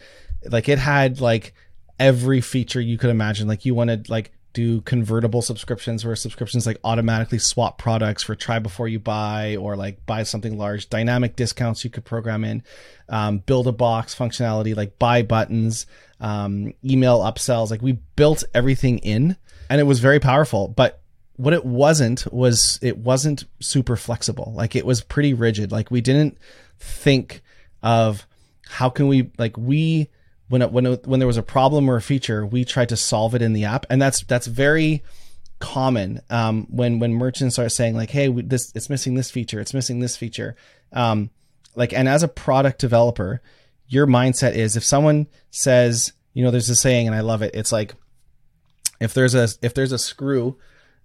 like 0.45 0.69
it 0.69 0.79
had 0.79 1.19
like 1.21 1.53
every 1.99 2.41
feature 2.41 2.79
you 2.79 2.97
could 2.97 3.09
imagine. 3.09 3.47
Like 3.47 3.65
you 3.65 3.73
wanted 3.73 4.09
like 4.09 4.31
do 4.53 4.81
convertible 4.81 5.41
subscriptions 5.41 6.03
where 6.03 6.15
subscriptions 6.15 6.65
like 6.65 6.79
automatically 6.83 7.37
swap 7.37 7.77
products 7.77 8.23
for 8.23 8.35
try 8.35 8.59
before 8.59 8.87
you 8.87 8.99
buy 8.99 9.55
or 9.57 9.75
like 9.75 10.05
buy 10.05 10.23
something 10.23 10.57
large. 10.57 10.89
Dynamic 10.89 11.35
discounts 11.35 11.83
you 11.83 11.89
could 11.89 12.05
program 12.05 12.43
in 12.43 12.63
um, 13.09 13.39
build 13.39 13.67
a 13.67 13.71
box 13.71 14.15
functionality 14.15 14.75
like 14.75 14.97
buy 14.97 15.21
buttons 15.21 15.85
um, 16.19 16.73
email 16.83 17.19
upsells. 17.19 17.69
Like 17.69 17.81
we 17.81 17.93
built 18.15 18.43
everything 18.53 18.99
in 18.99 19.37
and 19.69 19.79
it 19.79 19.85
was 19.85 19.99
very 19.99 20.19
powerful. 20.19 20.67
But 20.67 21.01
what 21.35 21.53
it 21.53 21.65
wasn't 21.65 22.31
was 22.33 22.79
it 22.81 22.97
wasn't 22.97 23.45
super 23.59 23.95
flexible. 23.95 24.53
Like 24.55 24.75
it 24.75 24.85
was 24.85 25.01
pretty 25.01 25.33
rigid. 25.33 25.71
Like 25.71 25.91
we 25.91 26.01
didn't 26.01 26.37
think 26.79 27.41
of 27.83 28.25
how 28.67 28.89
can 28.89 29.07
we 29.07 29.31
like 29.37 29.57
we 29.57 30.09
when 30.49 30.61
it, 30.61 30.71
when 30.71 30.85
it, 30.85 31.07
when 31.07 31.19
there 31.19 31.27
was 31.27 31.37
a 31.37 31.43
problem 31.43 31.89
or 31.89 31.97
a 31.97 32.01
feature, 32.01 32.45
we 32.45 32.63
tried 32.63 32.89
to 32.89 32.97
solve 32.97 33.35
it 33.35 33.41
in 33.41 33.53
the 33.53 33.65
app, 33.65 33.85
and 33.89 34.01
that's 34.01 34.21
that's 34.23 34.47
very 34.47 35.03
common 35.59 36.21
um, 36.29 36.67
when 36.69 36.99
when 36.99 37.13
merchants 37.13 37.59
are 37.59 37.69
saying 37.69 37.95
like, 37.95 38.09
"Hey, 38.09 38.29
we, 38.29 38.41
this 38.41 38.71
it's 38.75 38.89
missing 38.89 39.15
this 39.15 39.31
feature, 39.31 39.59
it's 39.59 39.73
missing 39.73 39.99
this 39.99 40.15
feature." 40.15 40.55
Um, 40.93 41.29
like, 41.75 41.93
and 41.93 42.07
as 42.07 42.23
a 42.23 42.27
product 42.27 42.79
developer, 42.79 43.41
your 43.87 44.07
mindset 44.07 44.55
is 44.55 44.75
if 44.75 44.83
someone 44.83 45.27
says, 45.51 46.13
you 46.33 46.43
know, 46.43 46.51
there's 46.51 46.69
a 46.69 46.75
saying, 46.75 47.07
and 47.07 47.15
I 47.15 47.21
love 47.21 47.41
it. 47.41 47.53
It's 47.53 47.71
like 47.71 47.93
if 48.99 49.13
there's 49.13 49.35
a 49.35 49.47
if 49.61 49.73
there's 49.73 49.91
a 49.91 49.99
screw, 49.99 50.57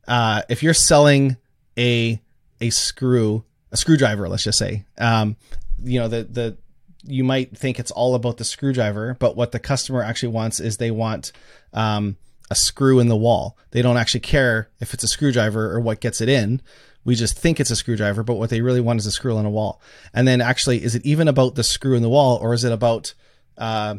uh, 0.06 0.42
if 0.48 0.62
you're 0.62 0.74
selling 0.74 1.36
a 1.78 2.20
a 2.60 2.70
screw 2.70 3.44
a 3.72 3.76
screwdriver, 3.76 4.28
let's 4.28 4.44
just 4.44 4.58
say, 4.58 4.84
um, 4.98 5.36
you 5.82 5.98
know, 5.98 6.08
the 6.08 6.24
the 6.24 6.56
you 7.04 7.24
might 7.24 7.56
think 7.56 7.78
it's 7.78 7.90
all 7.90 8.14
about 8.14 8.36
the 8.36 8.44
screwdriver, 8.44 9.16
but 9.18 9.36
what 9.36 9.52
the 9.52 9.58
customer 9.58 10.02
actually 10.02 10.32
wants 10.32 10.60
is 10.60 10.76
they 10.76 10.90
want 10.90 11.32
um, 11.72 12.16
a 12.50 12.54
screw 12.54 13.00
in 13.00 13.08
the 13.08 13.16
wall. 13.16 13.56
They 13.70 13.82
don't 13.82 13.96
actually 13.96 14.20
care 14.20 14.68
if 14.80 14.94
it's 14.94 15.04
a 15.04 15.08
screwdriver 15.08 15.72
or 15.72 15.80
what 15.80 16.00
gets 16.00 16.20
it 16.20 16.28
in. 16.28 16.60
We 17.04 17.14
just 17.16 17.36
think 17.36 17.58
it's 17.58 17.70
a 17.70 17.76
screwdriver, 17.76 18.22
but 18.22 18.34
what 18.34 18.50
they 18.50 18.60
really 18.60 18.80
want 18.80 19.00
is 19.00 19.06
a 19.06 19.10
screw 19.10 19.36
in 19.38 19.46
a 19.46 19.50
wall. 19.50 19.80
And 20.14 20.28
then 20.28 20.40
actually, 20.40 20.84
is 20.84 20.94
it 20.94 21.04
even 21.04 21.26
about 21.26 21.56
the 21.56 21.64
screw 21.64 21.96
in 21.96 22.02
the 22.02 22.08
wall 22.08 22.38
or 22.40 22.54
is 22.54 22.62
it 22.62 22.72
about 22.72 23.14
uh, 23.58 23.96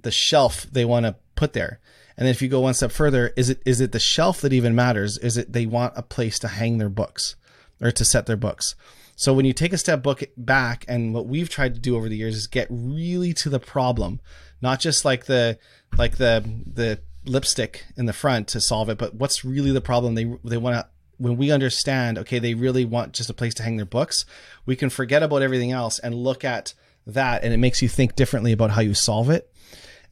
the 0.00 0.10
shelf 0.10 0.66
they 0.70 0.84
want 0.84 1.06
to 1.06 1.14
put 1.36 1.52
there? 1.52 1.78
And 2.16 2.26
then 2.26 2.32
if 2.32 2.42
you 2.42 2.48
go 2.48 2.60
one 2.60 2.74
step 2.74 2.90
further, 2.90 3.32
is 3.36 3.48
it 3.48 3.62
is 3.64 3.80
it 3.80 3.92
the 3.92 3.98
shelf 3.98 4.40
that 4.40 4.52
even 4.52 4.74
matters? 4.74 5.16
Is 5.18 5.36
it 5.36 5.52
they 5.52 5.64
want 5.64 5.94
a 5.96 6.02
place 6.02 6.38
to 6.40 6.48
hang 6.48 6.78
their 6.78 6.90
books 6.90 7.36
or 7.80 7.90
to 7.92 8.04
set 8.04 8.26
their 8.26 8.36
books? 8.36 8.74
So 9.20 9.34
when 9.34 9.44
you 9.44 9.52
take 9.52 9.74
a 9.74 9.76
step 9.76 10.02
back, 10.38 10.86
and 10.88 11.12
what 11.12 11.26
we've 11.26 11.50
tried 11.50 11.74
to 11.74 11.80
do 11.80 11.94
over 11.94 12.08
the 12.08 12.16
years 12.16 12.36
is 12.36 12.46
get 12.46 12.68
really 12.70 13.34
to 13.34 13.50
the 13.50 13.60
problem, 13.60 14.18
not 14.62 14.80
just 14.80 15.04
like 15.04 15.26
the 15.26 15.58
like 15.98 16.16
the 16.16 16.42
the 16.66 17.00
lipstick 17.26 17.84
in 17.98 18.06
the 18.06 18.14
front 18.14 18.48
to 18.48 18.62
solve 18.62 18.88
it, 18.88 18.96
but 18.96 19.12
what's 19.12 19.44
really 19.44 19.72
the 19.72 19.82
problem? 19.82 20.14
They 20.14 20.24
they 20.42 20.56
want 20.56 20.76
to 20.76 20.88
when 21.18 21.36
we 21.36 21.50
understand, 21.50 22.16
okay, 22.16 22.38
they 22.38 22.54
really 22.54 22.86
want 22.86 23.12
just 23.12 23.28
a 23.28 23.34
place 23.34 23.52
to 23.56 23.62
hang 23.62 23.76
their 23.76 23.84
books, 23.84 24.24
we 24.64 24.74
can 24.74 24.88
forget 24.88 25.22
about 25.22 25.42
everything 25.42 25.70
else 25.70 25.98
and 25.98 26.14
look 26.14 26.42
at 26.42 26.72
that, 27.06 27.44
and 27.44 27.52
it 27.52 27.58
makes 27.58 27.82
you 27.82 27.90
think 27.90 28.16
differently 28.16 28.52
about 28.52 28.70
how 28.70 28.80
you 28.80 28.94
solve 28.94 29.28
it. 29.28 29.52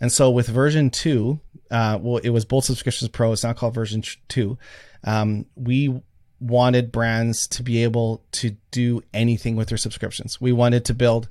And 0.02 0.12
so 0.12 0.30
with 0.30 0.48
version 0.48 0.90
two, 0.90 1.40
uh, 1.70 1.98
well, 1.98 2.18
it 2.18 2.28
was 2.28 2.44
Bold 2.44 2.66
Subscriptions 2.66 3.08
Pro. 3.08 3.32
It's 3.32 3.42
now 3.42 3.54
called 3.54 3.72
version 3.72 4.02
two. 4.28 4.58
Um, 5.02 5.46
we 5.54 6.02
wanted 6.40 6.92
brands 6.92 7.46
to 7.48 7.62
be 7.62 7.82
able 7.82 8.22
to 8.32 8.56
do 8.70 9.02
anything 9.12 9.56
with 9.56 9.68
their 9.68 9.78
subscriptions. 9.78 10.40
We 10.40 10.52
wanted 10.52 10.84
to 10.86 10.94
build 10.94 11.28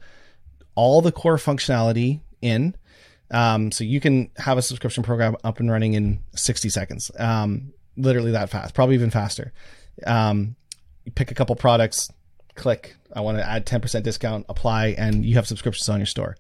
all 0.76 1.02
the 1.02 1.12
core 1.12 1.38
functionality 1.38 2.22
in. 2.42 2.76
Um, 3.32 3.72
so 3.72 3.84
you 3.84 4.00
can 4.00 4.30
have 4.38 4.58
a 4.58 4.62
subscription 4.62 5.04
program 5.04 5.36
up 5.44 5.60
and 5.60 5.70
running 5.70 5.94
in 5.94 6.24
60 6.36 6.70
seconds. 6.70 7.12
Um, 7.18 7.74
literally 7.98 8.32
that 8.32 8.50
fast, 8.50 8.74
probably 8.74 8.96
even 8.96 9.10
faster. 9.10 9.54
Um, 10.06 10.56
you 11.04 11.12
pick 11.12 11.32
a 11.32 11.34
couple 11.34 11.56
products, 11.56 12.10
click, 12.56 12.96
I 13.14 13.22
want 13.22 13.38
to 13.38 13.48
add 13.48 13.66
10% 13.66 14.04
discount, 14.04 14.46
apply, 14.50 14.88
and 14.98 15.26
you 15.26 15.36
have 15.36 15.48
subscriptions 15.48 15.90
on 15.90 16.00
your 16.00 16.06
store. 16.06 16.38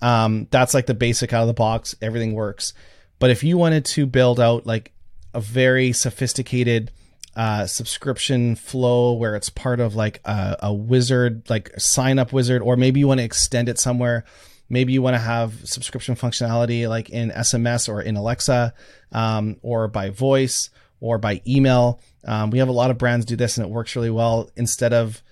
Um, 0.00 0.48
that's 0.50 0.74
like 0.74 0.86
the 0.86 0.94
basic 0.94 1.32
out 1.32 1.42
of 1.42 1.48
the 1.48 1.54
box. 1.54 1.94
Everything 2.00 2.34
works. 2.34 2.72
But 3.18 3.30
if 3.30 3.44
you 3.44 3.58
wanted 3.58 3.84
to 3.86 4.06
build 4.06 4.40
out 4.40 4.66
like 4.66 4.92
a 5.34 5.40
very 5.40 5.92
sophisticated 5.92 6.90
uh, 7.36 7.66
subscription 7.66 8.56
flow 8.56 9.14
where 9.14 9.36
it's 9.36 9.50
part 9.50 9.80
of 9.80 9.94
like 9.94 10.20
a, 10.24 10.56
a 10.60 10.74
wizard, 10.74 11.48
like 11.48 11.70
sign 11.78 12.18
up 12.18 12.32
wizard, 12.32 12.62
or 12.62 12.76
maybe 12.76 13.00
you 13.00 13.08
want 13.08 13.18
to 13.18 13.24
extend 13.24 13.68
it 13.68 13.78
somewhere. 13.78 14.24
Maybe 14.68 14.92
you 14.92 15.02
want 15.02 15.14
to 15.14 15.20
have 15.20 15.68
subscription 15.68 16.14
functionality 16.14 16.88
like 16.88 17.10
in 17.10 17.30
SMS 17.30 17.88
or 17.88 18.00
in 18.02 18.16
Alexa, 18.16 18.72
um, 19.12 19.56
or 19.62 19.88
by 19.88 20.10
voice 20.10 20.70
or 21.00 21.18
by 21.18 21.40
email. 21.46 22.00
Um, 22.24 22.50
we 22.50 22.58
have 22.58 22.68
a 22.68 22.72
lot 22.72 22.90
of 22.90 22.98
brands 22.98 23.26
do 23.26 23.36
this 23.36 23.56
and 23.56 23.66
it 23.66 23.70
works 23.70 23.96
really 23.96 24.10
well. 24.10 24.50
Instead 24.56 24.92
of, 24.92 25.22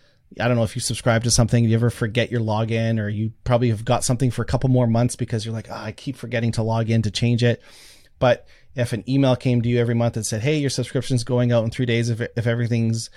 I 0.41 0.49
don't 0.49 0.57
know 0.57 0.65
if 0.65 0.75
you 0.75 0.81
subscribe 0.81 1.25
to 1.25 1.31
something, 1.31 1.65
you 1.65 1.75
ever 1.75 1.91
forget 1.91 2.31
your 2.31 2.41
login, 2.41 3.01
or 3.01 3.09
you 3.09 3.33
probably 3.45 3.71
have 3.71 3.85
got 3.85 4.05
something 4.05 4.31
for 4.31 4.43
a 4.43 4.47
couple 4.47 4.71
more 4.71 4.87
months 4.87 5.17
because 5.17 5.45
you're 5.45 5.55
like, 5.55 5.69
oh, 5.71 5.75
I 5.75 5.93
keep 5.93 6.17
forgetting 6.17 6.53
to 6.53 6.63
log 6.63 6.91
in 6.91 7.03
to 7.03 7.11
change 7.11 7.43
it. 7.43 7.63
But 8.19 8.47
if 8.79 8.93
an 8.93 9.05
email 9.09 9.37
came 9.37 9.61
to 9.61 9.69
you 9.69 9.79
every 9.79 9.95
month 9.95 10.17
and 10.17 10.25
said, 10.25 10.43
"Hey, 10.43 10.57
your 10.57 10.71
subscription's 10.71 11.25
going 11.25 11.53
out 11.53 11.65
in 11.65 11.71
three 11.71 11.87
days 11.87 12.09
if 12.09 12.21
if 12.21 12.47
everything's 12.47 13.11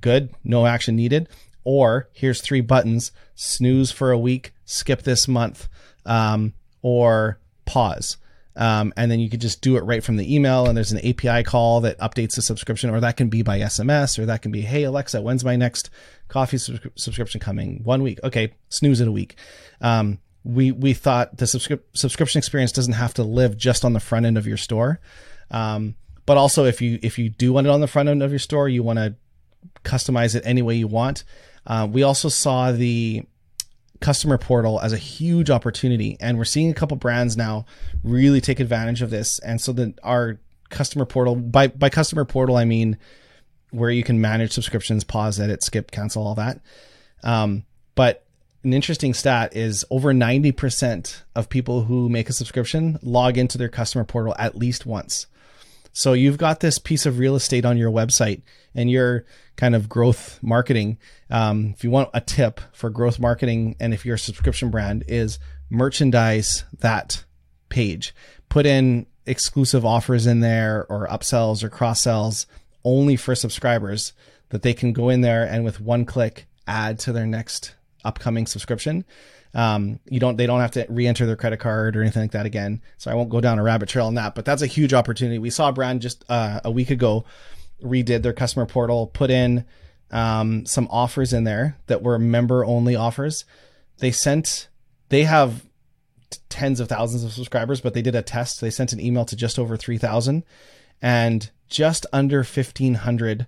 good, 0.00 0.30
no 0.42 0.66
action 0.66 0.96
needed," 0.96 1.28
or 1.64 2.08
here's 2.12 2.40
three 2.40 2.62
buttons: 2.62 3.12
snooze 3.34 3.92
for 3.92 4.10
a 4.10 4.18
week, 4.18 4.54
skip 4.64 5.02
this 5.02 5.28
month, 5.28 5.68
um, 6.06 6.54
or 6.80 7.38
pause. 7.66 8.16
Um, 8.54 8.92
and 8.96 9.10
then 9.10 9.18
you 9.18 9.30
could 9.30 9.40
just 9.40 9.62
do 9.62 9.76
it 9.76 9.84
right 9.84 10.04
from 10.04 10.16
the 10.16 10.34
email. 10.34 10.66
And 10.66 10.76
there's 10.76 10.92
an 10.92 10.98
API 10.98 11.42
call 11.42 11.80
that 11.82 11.98
updates 11.98 12.34
the 12.34 12.42
subscription, 12.42 12.90
or 12.90 13.00
that 13.00 13.16
can 13.16 13.28
be 13.28 13.42
by 13.42 13.60
SMS, 13.60 14.18
or 14.18 14.26
that 14.26 14.42
can 14.42 14.52
be, 14.52 14.60
hey 14.60 14.82
Alexa, 14.82 15.22
when's 15.22 15.44
my 15.44 15.56
next 15.56 15.90
coffee 16.28 16.58
subscription 16.58 17.40
coming? 17.40 17.80
One 17.84 18.02
week. 18.02 18.18
Okay, 18.24 18.52
snooze 18.68 19.00
it 19.00 19.08
a 19.08 19.12
week. 19.12 19.36
Um, 19.80 20.18
we 20.44 20.72
we 20.72 20.92
thought 20.94 21.36
the 21.36 21.44
subscri- 21.44 21.80
subscription 21.94 22.38
experience 22.38 22.72
doesn't 22.72 22.94
have 22.94 23.14
to 23.14 23.22
live 23.22 23.56
just 23.56 23.84
on 23.84 23.92
the 23.92 24.00
front 24.00 24.26
end 24.26 24.36
of 24.36 24.46
your 24.46 24.56
store, 24.56 25.00
um, 25.50 25.94
but 26.26 26.36
also 26.36 26.64
if 26.64 26.80
you 26.82 26.98
if 27.02 27.18
you 27.18 27.28
do 27.28 27.52
want 27.52 27.66
it 27.66 27.70
on 27.70 27.80
the 27.80 27.86
front 27.86 28.08
end 28.08 28.22
of 28.22 28.30
your 28.30 28.38
store, 28.38 28.68
you 28.68 28.82
want 28.82 28.98
to 28.98 29.14
customize 29.84 30.34
it 30.34 30.42
any 30.44 30.62
way 30.62 30.74
you 30.74 30.88
want. 30.88 31.24
Uh, 31.66 31.86
we 31.90 32.02
also 32.02 32.28
saw 32.28 32.72
the 32.72 33.22
customer 34.00 34.36
portal 34.36 34.80
as 34.80 34.92
a 34.92 34.98
huge 34.98 35.48
opportunity, 35.48 36.16
and 36.20 36.36
we're 36.36 36.44
seeing 36.44 36.70
a 36.70 36.74
couple 36.74 36.96
brands 36.96 37.36
now 37.36 37.64
really 38.02 38.40
take 38.40 38.60
advantage 38.60 39.00
of 39.00 39.10
this. 39.10 39.38
And 39.40 39.60
so 39.60 39.72
that 39.74 39.98
our 40.02 40.40
customer 40.70 41.04
portal 41.04 41.36
by 41.36 41.68
by 41.68 41.88
customer 41.88 42.24
portal, 42.24 42.56
I 42.56 42.64
mean 42.64 42.98
where 43.70 43.90
you 43.90 44.02
can 44.02 44.20
manage 44.20 44.52
subscriptions, 44.52 45.02
pause, 45.02 45.40
edit, 45.40 45.62
skip, 45.62 45.90
cancel, 45.90 46.26
all 46.26 46.34
that. 46.34 46.60
Um, 47.22 47.64
but 47.94 48.21
an 48.64 48.72
interesting 48.72 49.14
stat 49.14 49.56
is 49.56 49.84
over 49.90 50.12
90% 50.12 51.22
of 51.34 51.48
people 51.48 51.84
who 51.84 52.08
make 52.08 52.28
a 52.28 52.32
subscription 52.32 52.98
log 53.02 53.36
into 53.36 53.58
their 53.58 53.68
customer 53.68 54.04
portal 54.04 54.34
at 54.38 54.56
least 54.56 54.86
once. 54.86 55.26
So 55.92 56.14
you've 56.14 56.38
got 56.38 56.60
this 56.60 56.78
piece 56.78 57.04
of 57.04 57.18
real 57.18 57.34
estate 57.34 57.64
on 57.64 57.76
your 57.76 57.90
website 57.90 58.42
and 58.74 58.90
your 58.90 59.26
kind 59.56 59.74
of 59.74 59.88
growth 59.88 60.38
marketing. 60.42 60.98
Um, 61.28 61.74
if 61.76 61.84
you 61.84 61.90
want 61.90 62.10
a 62.14 62.20
tip 62.20 62.60
for 62.72 62.88
growth 62.88 63.18
marketing 63.18 63.76
and 63.78 63.92
if 63.92 64.06
you're 64.06 64.14
a 64.14 64.18
subscription 64.18 64.70
brand 64.70 65.04
is 65.08 65.38
merchandise 65.68 66.64
that 66.78 67.24
page, 67.68 68.14
put 68.48 68.64
in 68.64 69.06
exclusive 69.26 69.84
offers 69.84 70.26
in 70.26 70.40
there 70.40 70.86
or 70.88 71.06
upsells 71.08 71.62
or 71.62 71.68
cross 71.68 72.00
sells 72.00 72.46
only 72.84 73.16
for 73.16 73.34
subscribers 73.34 74.12
that 74.48 74.62
they 74.62 74.74
can 74.74 74.92
go 74.92 75.08
in 75.08 75.20
there 75.20 75.44
and 75.44 75.64
with 75.64 75.80
one 75.80 76.04
click 76.04 76.46
add 76.66 76.98
to 76.98 77.12
their 77.12 77.26
next 77.26 77.74
upcoming 78.04 78.46
subscription. 78.46 79.04
Um, 79.54 80.00
you 80.08 80.18
don't, 80.18 80.36
they 80.36 80.46
don't 80.46 80.60
have 80.60 80.70
to 80.72 80.86
re-enter 80.88 81.26
their 81.26 81.36
credit 81.36 81.58
card 81.58 81.96
or 81.96 82.02
anything 82.02 82.22
like 82.22 82.32
that 82.32 82.46
again. 82.46 82.80
So 82.96 83.10
I 83.10 83.14
won't 83.14 83.28
go 83.28 83.40
down 83.40 83.58
a 83.58 83.62
rabbit 83.62 83.88
trail 83.88 84.06
on 84.06 84.14
that, 84.14 84.34
but 84.34 84.44
that's 84.44 84.62
a 84.62 84.66
huge 84.66 84.94
opportunity. 84.94 85.38
We 85.38 85.50
saw 85.50 85.68
a 85.68 85.72
brand 85.72 86.00
just 86.00 86.24
uh, 86.28 86.60
a 86.64 86.70
week 86.70 86.90
ago 86.90 87.24
redid 87.82 88.22
their 88.22 88.32
customer 88.32 88.66
portal, 88.66 89.08
put 89.08 89.30
in 89.30 89.64
um, 90.10 90.64
some 90.66 90.88
offers 90.90 91.32
in 91.32 91.44
there 91.44 91.76
that 91.86 92.02
were 92.02 92.18
member 92.18 92.64
only 92.64 92.96
offers. 92.96 93.44
They 93.98 94.10
sent, 94.10 94.68
they 95.10 95.24
have 95.24 95.66
tens 96.48 96.80
of 96.80 96.88
thousands 96.88 97.24
of 97.24 97.32
subscribers, 97.32 97.80
but 97.80 97.94
they 97.94 98.02
did 98.02 98.14
a 98.14 98.22
test. 98.22 98.60
They 98.60 98.70
sent 98.70 98.92
an 98.92 99.00
email 99.00 99.24
to 99.26 99.36
just 99.36 99.58
over 99.58 99.76
3,000 99.76 100.44
and 101.00 101.50
just 101.68 102.06
under 102.12 102.38
1,500 102.38 103.46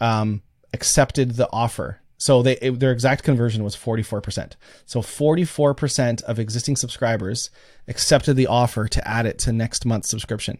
um, 0.00 0.42
accepted 0.72 1.32
the 1.32 1.48
offer 1.52 2.00
so 2.18 2.42
they 2.42 2.56
it, 2.58 2.80
their 2.80 2.92
exact 2.92 3.24
conversion 3.24 3.62
was 3.62 3.76
44%. 3.76 4.52
So 4.86 5.00
44% 5.00 6.22
of 6.22 6.38
existing 6.38 6.76
subscribers 6.76 7.50
accepted 7.88 8.34
the 8.34 8.46
offer 8.46 8.88
to 8.88 9.06
add 9.06 9.26
it 9.26 9.38
to 9.40 9.52
next 9.52 9.84
month's 9.84 10.08
subscription. 10.08 10.58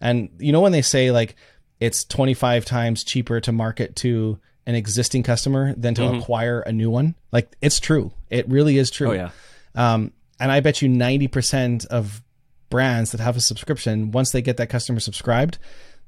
And 0.00 0.30
you 0.38 0.52
know 0.52 0.60
when 0.60 0.72
they 0.72 0.82
say 0.82 1.10
like 1.10 1.36
it's 1.80 2.04
25 2.04 2.64
times 2.64 3.04
cheaper 3.04 3.40
to 3.40 3.52
market 3.52 3.96
to 3.96 4.38
an 4.66 4.74
existing 4.74 5.22
customer 5.22 5.74
than 5.76 5.94
to 5.94 6.02
mm-hmm. 6.02 6.18
acquire 6.18 6.60
a 6.60 6.72
new 6.72 6.90
one? 6.90 7.14
Like 7.32 7.56
it's 7.62 7.80
true. 7.80 8.12
It 8.28 8.48
really 8.48 8.76
is 8.76 8.90
true. 8.90 9.10
Oh 9.10 9.12
yeah. 9.12 9.30
Um, 9.74 10.12
and 10.38 10.52
I 10.52 10.60
bet 10.60 10.82
you 10.82 10.88
90% 10.88 11.86
of 11.86 12.22
brands 12.68 13.12
that 13.12 13.20
have 13.20 13.36
a 13.36 13.40
subscription, 13.40 14.10
once 14.10 14.30
they 14.30 14.42
get 14.42 14.58
that 14.58 14.68
customer 14.68 15.00
subscribed, 15.00 15.58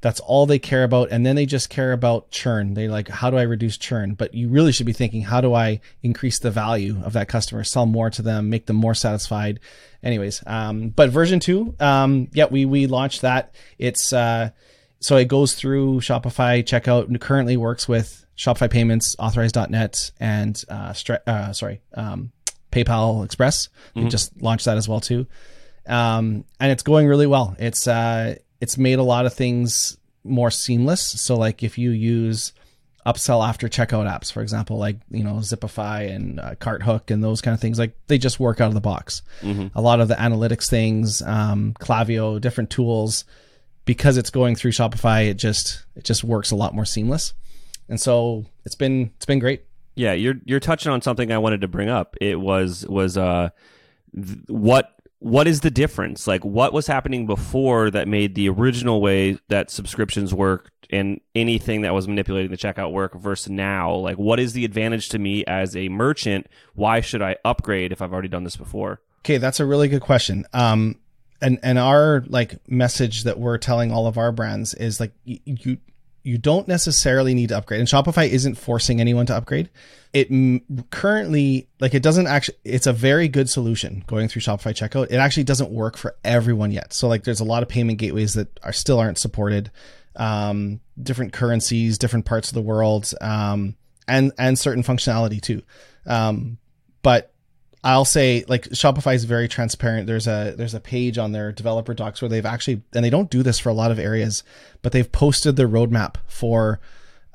that's 0.00 0.20
all 0.20 0.46
they 0.46 0.58
care 0.58 0.84
about. 0.84 1.10
And 1.10 1.26
then 1.26 1.36
they 1.36 1.46
just 1.46 1.68
care 1.68 1.92
about 1.92 2.30
churn. 2.30 2.74
They 2.74 2.88
like, 2.88 3.08
how 3.08 3.30
do 3.30 3.36
I 3.36 3.42
reduce 3.42 3.76
churn? 3.76 4.14
But 4.14 4.34
you 4.34 4.48
really 4.48 4.72
should 4.72 4.86
be 4.86 4.92
thinking, 4.92 5.22
how 5.22 5.40
do 5.40 5.54
I 5.54 5.80
increase 6.02 6.38
the 6.38 6.50
value 6.50 7.00
of 7.04 7.12
that 7.12 7.28
customer, 7.28 7.64
sell 7.64 7.86
more 7.86 8.10
to 8.10 8.22
them, 8.22 8.48
make 8.48 8.66
them 8.66 8.76
more 8.76 8.94
satisfied? 8.94 9.60
Anyways, 10.02 10.42
um, 10.46 10.88
but 10.88 11.10
version 11.10 11.40
two, 11.40 11.74
um, 11.80 12.28
yeah, 12.32 12.46
we, 12.50 12.64
we 12.64 12.86
launched 12.86 13.20
that. 13.22 13.54
It's, 13.78 14.12
uh, 14.12 14.50
so 15.00 15.16
it 15.16 15.28
goes 15.28 15.54
through 15.54 16.00
Shopify 16.00 16.62
checkout 16.62 17.08
and 17.08 17.20
currently 17.20 17.56
works 17.56 17.86
with 17.86 18.24
Shopify 18.36 18.70
payments, 18.70 19.16
authorize.net 19.18 20.12
and, 20.18 20.64
uh, 20.68 20.94
stra- 20.94 21.22
uh 21.26 21.52
sorry, 21.52 21.82
um, 21.94 22.32
PayPal 22.72 23.24
Express. 23.24 23.68
Mm-hmm. 23.90 24.04
We 24.04 24.10
just 24.10 24.40
launched 24.40 24.64
that 24.64 24.78
as 24.78 24.88
well 24.88 25.00
too. 25.00 25.26
Um, 25.86 26.44
and 26.58 26.72
it's 26.72 26.82
going 26.82 27.06
really 27.06 27.26
well. 27.26 27.54
It's, 27.58 27.86
uh, 27.86 28.36
it's 28.60 28.78
made 28.78 28.98
a 28.98 29.02
lot 29.02 29.26
of 29.26 29.34
things 29.34 29.96
more 30.24 30.50
seamless. 30.50 31.00
So 31.00 31.36
like 31.36 31.62
if 31.62 31.78
you 31.78 31.90
use 31.90 32.52
upsell 33.06 33.46
after 33.46 33.68
checkout 33.68 34.06
apps, 34.06 34.30
for 34.30 34.42
example, 34.42 34.78
like 34.78 34.96
you 35.10 35.24
know 35.24 35.34
Zipify 35.36 36.14
and 36.14 36.38
uh, 36.38 36.54
Carthook 36.56 37.10
and 37.10 37.24
those 37.24 37.40
kind 37.40 37.54
of 37.54 37.60
things, 37.60 37.78
like 37.78 37.94
they 38.06 38.18
just 38.18 38.38
work 38.38 38.60
out 38.60 38.68
of 38.68 38.74
the 38.74 38.80
box. 38.80 39.22
Mm-hmm. 39.40 39.68
A 39.74 39.80
lot 39.80 40.00
of 40.00 40.08
the 40.08 40.14
analytics 40.14 40.68
things, 40.68 41.22
um, 41.22 41.74
Klaviyo, 41.80 42.40
different 42.40 42.70
tools, 42.70 43.24
because 43.84 44.16
it's 44.16 44.30
going 44.30 44.54
through 44.54 44.72
Shopify, 44.72 45.28
it 45.28 45.34
just 45.34 45.84
it 45.96 46.04
just 46.04 46.22
works 46.24 46.50
a 46.50 46.56
lot 46.56 46.74
more 46.74 46.84
seamless. 46.84 47.34
And 47.88 48.00
so 48.00 48.46
it's 48.64 48.76
been 48.76 49.10
it's 49.16 49.26
been 49.26 49.38
great. 49.38 49.64
Yeah, 49.94 50.12
you're 50.12 50.36
you're 50.44 50.60
touching 50.60 50.92
on 50.92 51.02
something 51.02 51.32
I 51.32 51.38
wanted 51.38 51.62
to 51.62 51.68
bring 51.68 51.88
up. 51.88 52.16
It 52.20 52.38
was 52.38 52.86
was 52.86 53.16
uh 53.16 53.50
th- 54.14 54.38
what 54.46 54.99
what 55.20 55.46
is 55.46 55.60
the 55.60 55.70
difference? 55.70 56.26
Like 56.26 56.44
what 56.44 56.72
was 56.72 56.86
happening 56.86 57.26
before 57.26 57.90
that 57.90 58.08
made 58.08 58.34
the 58.34 58.48
original 58.48 59.00
way 59.00 59.38
that 59.48 59.70
subscriptions 59.70 60.34
work 60.34 60.70
and 60.90 61.20
anything 61.34 61.82
that 61.82 61.94
was 61.94 62.08
manipulating 62.08 62.50
the 62.50 62.56
checkout 62.56 62.90
work 62.90 63.14
versus 63.14 63.50
now? 63.50 63.94
Like 63.94 64.16
what 64.16 64.40
is 64.40 64.54
the 64.54 64.64
advantage 64.64 65.10
to 65.10 65.18
me 65.18 65.44
as 65.44 65.76
a 65.76 65.88
merchant? 65.90 66.46
Why 66.74 67.00
should 67.00 67.22
I 67.22 67.36
upgrade 67.44 67.92
if 67.92 68.02
I've 68.02 68.12
already 68.12 68.28
done 68.28 68.44
this 68.44 68.56
before? 68.56 69.00
Okay, 69.20 69.36
that's 69.36 69.60
a 69.60 69.66
really 69.66 69.88
good 69.88 70.02
question. 70.02 70.46
Um 70.52 70.96
and 71.42 71.58
and 71.62 71.78
our 71.78 72.24
like 72.26 72.56
message 72.68 73.24
that 73.24 73.38
we're 73.38 73.58
telling 73.58 73.92
all 73.92 74.06
of 74.06 74.16
our 74.18 74.32
brands 74.32 74.74
is 74.74 75.00
like 75.00 75.12
y- 75.26 75.40
you 75.44 75.78
you 76.22 76.38
don't 76.38 76.68
necessarily 76.68 77.34
need 77.34 77.48
to 77.48 77.56
upgrade. 77.56 77.80
And 77.80 77.88
shopify 77.88 78.28
isn't 78.28 78.56
forcing 78.56 79.00
anyone 79.00 79.26
to 79.26 79.36
upgrade. 79.36 79.70
It 80.12 80.30
m- 80.30 80.62
currently 80.90 81.68
like 81.80 81.94
it 81.94 82.02
doesn't 82.02 82.26
actually 82.26 82.58
it's 82.64 82.86
a 82.86 82.92
very 82.92 83.28
good 83.28 83.48
solution 83.48 84.04
going 84.06 84.28
through 84.28 84.42
shopify 84.42 84.74
checkout. 84.74 85.06
It 85.10 85.16
actually 85.16 85.44
doesn't 85.44 85.70
work 85.70 85.96
for 85.96 86.16
everyone 86.24 86.72
yet. 86.72 86.92
So 86.92 87.08
like 87.08 87.24
there's 87.24 87.40
a 87.40 87.44
lot 87.44 87.62
of 87.62 87.68
payment 87.68 87.98
gateways 87.98 88.34
that 88.34 88.58
are 88.62 88.72
still 88.72 88.98
aren't 88.98 89.18
supported 89.18 89.70
um, 90.16 90.80
different 91.00 91.32
currencies 91.32 91.96
different 91.96 92.26
parts 92.26 92.48
of 92.48 92.54
the 92.54 92.62
world 92.62 93.12
um, 93.20 93.76
and 94.08 94.32
and 94.38 94.58
certain 94.58 94.82
functionality 94.82 95.40
too. 95.40 95.62
Um, 96.06 96.58
but 97.02 97.32
I'll 97.82 98.04
say 98.04 98.44
like 98.46 98.68
Shopify 98.70 99.14
is 99.14 99.24
very 99.24 99.48
transparent. 99.48 100.06
There's 100.06 100.26
a 100.26 100.54
there's 100.56 100.74
a 100.74 100.80
page 100.80 101.16
on 101.16 101.32
their 101.32 101.50
developer 101.50 101.94
docs 101.94 102.20
where 102.20 102.28
they've 102.28 102.44
actually 102.44 102.82
and 102.94 103.04
they 103.04 103.10
don't 103.10 103.30
do 103.30 103.42
this 103.42 103.58
for 103.58 103.70
a 103.70 103.74
lot 103.74 103.90
of 103.90 103.98
areas, 103.98 104.42
but 104.82 104.92
they've 104.92 105.10
posted 105.10 105.56
their 105.56 105.68
roadmap 105.68 106.16
for 106.26 106.80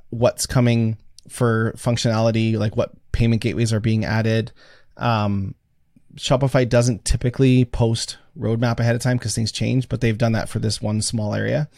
what's 0.09 0.45
coming 0.45 0.97
for 1.27 1.73
functionality, 1.77 2.57
like 2.57 2.77
what 2.77 2.91
payment 3.11 3.41
gateways 3.41 3.73
are 3.73 3.79
being 3.79 4.05
added. 4.05 4.51
Um, 4.97 5.55
Shopify 6.15 6.67
doesn't 6.67 7.05
typically 7.05 7.65
post 7.65 8.17
roadmap 8.37 8.79
ahead 8.79 8.95
of 8.95 9.01
time 9.01 9.17
because 9.17 9.33
things 9.33 9.51
change, 9.51 9.89
but 9.89 10.01
they've 10.01 10.17
done 10.17 10.33
that 10.33 10.47
for 10.47 10.59
this 10.59 10.81
one 10.81 11.01
small 11.01 11.33
area. 11.33 11.69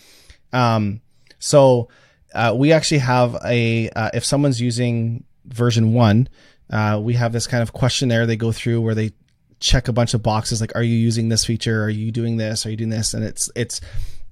Um, 0.52 1.02
so 1.40 1.88
uh, 2.34 2.54
we 2.56 2.74
actually 2.74 3.00
have 3.00 3.38
a 3.46 3.90
uh, 3.92 4.10
if 4.14 4.26
someone's 4.26 4.60
using 4.60 5.24
version 5.46 5.94
one 5.94 6.28
uh, 6.70 7.00
we 7.02 7.14
have 7.14 7.32
this 7.32 7.48
kind 7.48 7.64
of 7.64 7.74
questionnaire 7.74 8.26
they 8.26 8.36
go 8.36 8.52
through 8.52 8.82
where 8.82 8.96
they 8.96 9.12
check 9.60 9.88
a 9.88 9.94
bunch 9.94 10.14
of 10.14 10.22
boxes 10.22 10.62
like, 10.62 10.76
are 10.76 10.84
you 10.84 10.96
using 10.96 11.30
this 11.30 11.46
feature? 11.46 11.84
Are 11.84 11.90
you 11.90 12.12
doing 12.12 12.38
this? 12.38 12.66
Are 12.66 12.70
you 12.70 12.78
doing 12.78 12.90
this? 12.90 13.14
And 13.14 13.24
it's, 13.24 13.50
it's, 13.56 13.82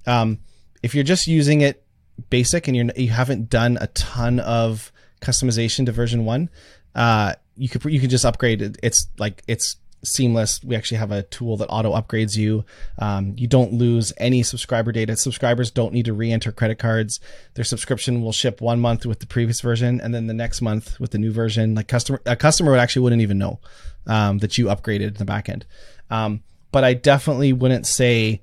um, 0.06 0.38
if 0.82 0.94
you're 0.94 1.04
just 1.04 1.26
using 1.26 1.62
it 1.62 1.84
basic 2.30 2.68
and 2.68 2.76
you're, 2.76 2.86
you 2.96 3.10
haven't 3.10 3.50
done 3.50 3.78
a 3.80 3.88
ton 3.88 4.38
of 4.40 4.92
customization 5.20 5.86
to 5.86 5.92
version 5.92 6.24
one, 6.24 6.48
uh, 6.94 7.34
you 7.56 7.68
could, 7.68 7.84
you 7.84 8.00
can 8.00 8.10
just 8.10 8.24
upgrade 8.24 8.62
it. 8.62 8.78
It's 8.82 9.08
like, 9.18 9.42
it's 9.48 9.76
seamless. 10.02 10.62
We 10.62 10.76
actually 10.76 10.98
have 10.98 11.10
a 11.10 11.22
tool 11.24 11.56
that 11.58 11.68
auto 11.68 11.92
upgrades 11.92 12.36
you. 12.36 12.64
Um, 12.98 13.34
you 13.36 13.46
don't 13.46 13.72
lose 13.72 14.12
any 14.18 14.42
subscriber 14.42 14.92
data. 14.92 15.16
Subscribers 15.16 15.70
don't 15.70 15.92
need 15.92 16.04
to 16.06 16.12
re-enter 16.12 16.52
credit 16.52 16.78
cards. 16.78 17.20
Their 17.54 17.64
subscription 17.64 18.22
will 18.22 18.32
ship 18.32 18.60
one 18.60 18.80
month 18.80 19.06
with 19.06 19.20
the 19.20 19.26
previous 19.26 19.60
version, 19.60 20.00
and 20.00 20.14
then 20.14 20.26
the 20.26 20.34
next 20.34 20.62
month 20.62 20.98
with 21.00 21.10
the 21.10 21.18
new 21.18 21.32
version. 21.32 21.74
Like 21.74 21.88
customer, 21.88 22.20
a 22.26 22.36
customer 22.36 22.70
would 22.70 22.80
actually 22.80 23.02
wouldn't 23.02 23.22
even 23.22 23.38
know 23.38 23.60
um, 24.06 24.38
that 24.38 24.58
you 24.58 24.66
upgraded 24.66 25.08
in 25.08 25.14
the 25.14 25.24
back 25.24 25.48
end. 25.48 25.66
Um, 26.10 26.42
but 26.72 26.84
I 26.84 26.94
definitely 26.94 27.52
wouldn't 27.52 27.86
say 27.86 28.42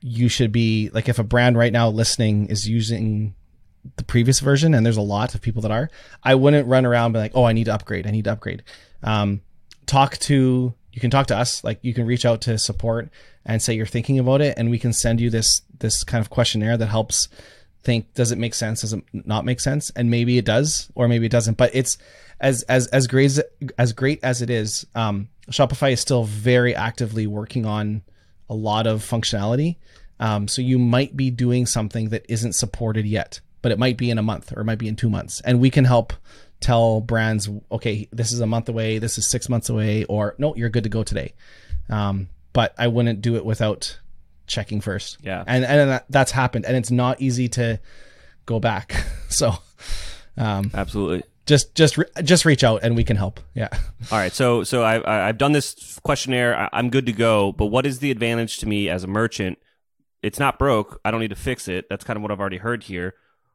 you 0.00 0.28
should 0.28 0.52
be 0.52 0.90
like 0.92 1.08
if 1.08 1.18
a 1.18 1.24
brand 1.24 1.56
right 1.56 1.72
now 1.72 1.88
listening 1.88 2.46
is 2.46 2.68
using 2.68 3.34
the 3.96 4.04
previous 4.04 4.40
version, 4.40 4.74
and 4.74 4.84
there's 4.86 4.96
a 4.96 5.02
lot 5.02 5.34
of 5.34 5.40
people 5.40 5.62
that 5.62 5.70
are. 5.70 5.90
I 6.22 6.34
wouldn't 6.34 6.68
run 6.68 6.86
around 6.86 7.12
be 7.12 7.18
like, 7.18 7.32
oh, 7.34 7.44
I 7.44 7.52
need 7.52 7.64
to 7.64 7.74
upgrade. 7.74 8.06
I 8.06 8.10
need 8.10 8.24
to 8.24 8.32
upgrade. 8.32 8.62
Um, 9.02 9.40
talk 9.86 10.18
to 10.18 10.74
you 10.92 11.00
can 11.00 11.10
talk 11.10 11.26
to 11.28 11.36
us 11.36 11.64
like 11.64 11.78
you 11.82 11.94
can 11.94 12.06
reach 12.06 12.24
out 12.24 12.42
to 12.42 12.58
support 12.58 13.08
and 13.44 13.60
say 13.60 13.74
you're 13.74 13.86
thinking 13.86 14.18
about 14.18 14.40
it 14.40 14.54
and 14.56 14.70
we 14.70 14.78
can 14.78 14.92
send 14.92 15.20
you 15.20 15.30
this 15.30 15.62
this 15.78 16.04
kind 16.04 16.20
of 16.20 16.30
questionnaire 16.30 16.76
that 16.76 16.86
helps 16.86 17.28
think 17.82 18.12
does 18.14 18.30
it 18.30 18.38
make 18.38 18.54
sense 18.54 18.82
does 18.82 18.92
it 18.92 19.02
not 19.12 19.44
make 19.44 19.58
sense? 19.58 19.90
And 19.96 20.10
maybe 20.10 20.38
it 20.38 20.44
does 20.44 20.90
or 20.94 21.08
maybe 21.08 21.26
it 21.26 21.32
doesn't 21.32 21.56
but 21.56 21.74
it's 21.74 21.98
as 22.40 22.62
as 22.64 22.86
as 22.88 23.06
great 23.06 23.26
as, 23.26 23.42
as 23.78 23.92
great 23.92 24.22
as 24.22 24.42
it 24.42 24.50
is 24.50 24.86
um, 24.94 25.28
shopify 25.50 25.92
is 25.92 26.00
still 26.00 26.24
very 26.24 26.74
actively 26.74 27.26
working 27.26 27.66
on 27.66 28.02
a 28.48 28.54
lot 28.54 28.86
of 28.86 29.00
functionality. 29.00 29.76
Um, 30.20 30.46
so 30.46 30.62
you 30.62 30.78
might 30.78 31.16
be 31.16 31.30
doing 31.30 31.66
something 31.66 32.10
that 32.10 32.26
isn't 32.28 32.52
supported 32.52 33.06
yet 33.06 33.40
but 33.62 33.72
it 33.72 33.78
might 33.78 33.96
be 33.96 34.10
in 34.10 34.18
a 34.18 34.22
month 34.22 34.52
or 34.56 34.60
it 34.60 34.64
might 34.64 34.78
be 34.78 34.88
in 34.88 34.96
two 34.96 35.10
months 35.10 35.40
and 35.40 35.60
we 35.60 35.70
can 35.70 35.84
help 35.84 36.12
tell 36.62 37.00
brands, 37.00 37.48
okay, 37.70 38.08
this 38.12 38.32
is 38.32 38.40
a 38.40 38.46
month 38.46 38.68
away, 38.68 38.98
this 38.98 39.18
is 39.18 39.26
six 39.26 39.48
months 39.48 39.68
away, 39.68 40.04
or 40.04 40.34
no, 40.38 40.54
you're 40.54 40.70
good 40.70 40.84
to 40.84 40.90
go 40.90 41.02
today. 41.02 41.34
Um, 41.88 42.28
but 42.52 42.74
I 42.78 42.88
wouldn't 42.88 43.20
do 43.20 43.36
it 43.36 43.44
without 43.44 43.98
checking 44.46 44.80
first. 44.80 45.18
Yeah. 45.22 45.42
And, 45.46 45.64
and 45.64 45.90
that, 45.90 46.06
that's 46.08 46.30
happened 46.30 46.66
and 46.66 46.76
it's 46.76 46.90
not 46.90 47.20
easy 47.20 47.48
to 47.50 47.80
go 48.46 48.60
back. 48.60 48.94
So, 49.32 49.54
um, 50.36 50.70
absolutely. 50.74 51.22
Just, 51.46 51.74
just, 51.74 51.96
re- 51.96 52.04
just 52.22 52.44
reach 52.44 52.62
out 52.62 52.82
and 52.82 52.94
we 52.94 53.02
can 53.02 53.16
help. 53.16 53.40
Yeah. 53.54 53.70
All 54.10 54.18
right. 54.18 54.30
So, 54.30 54.62
so 54.62 54.82
I, 54.82 55.28
I've 55.28 55.38
done 55.38 55.52
this 55.52 55.98
questionnaire. 56.00 56.68
I'm 56.70 56.90
good 56.90 57.06
to 57.06 57.12
go. 57.12 57.52
But 57.52 57.68
what 57.68 57.86
is 57.86 58.00
the 58.00 58.10
advantage 58.10 58.58
to 58.58 58.68
me 58.68 58.90
as 58.90 59.04
a 59.04 59.06
merchant? 59.06 59.56
It's 60.22 60.38
not 60.38 60.58
broke. 60.58 61.00
I 61.02 61.10
don't 61.10 61.20
need 61.20 61.30
to 61.30 61.34
fix 61.34 61.66
it. 61.66 61.88
That's 61.88 62.04
kind 62.04 62.18
of 62.18 62.22
what 62.22 62.30
I've 62.30 62.40
already 62.40 62.58
heard 62.58 62.82
here. 62.82 63.14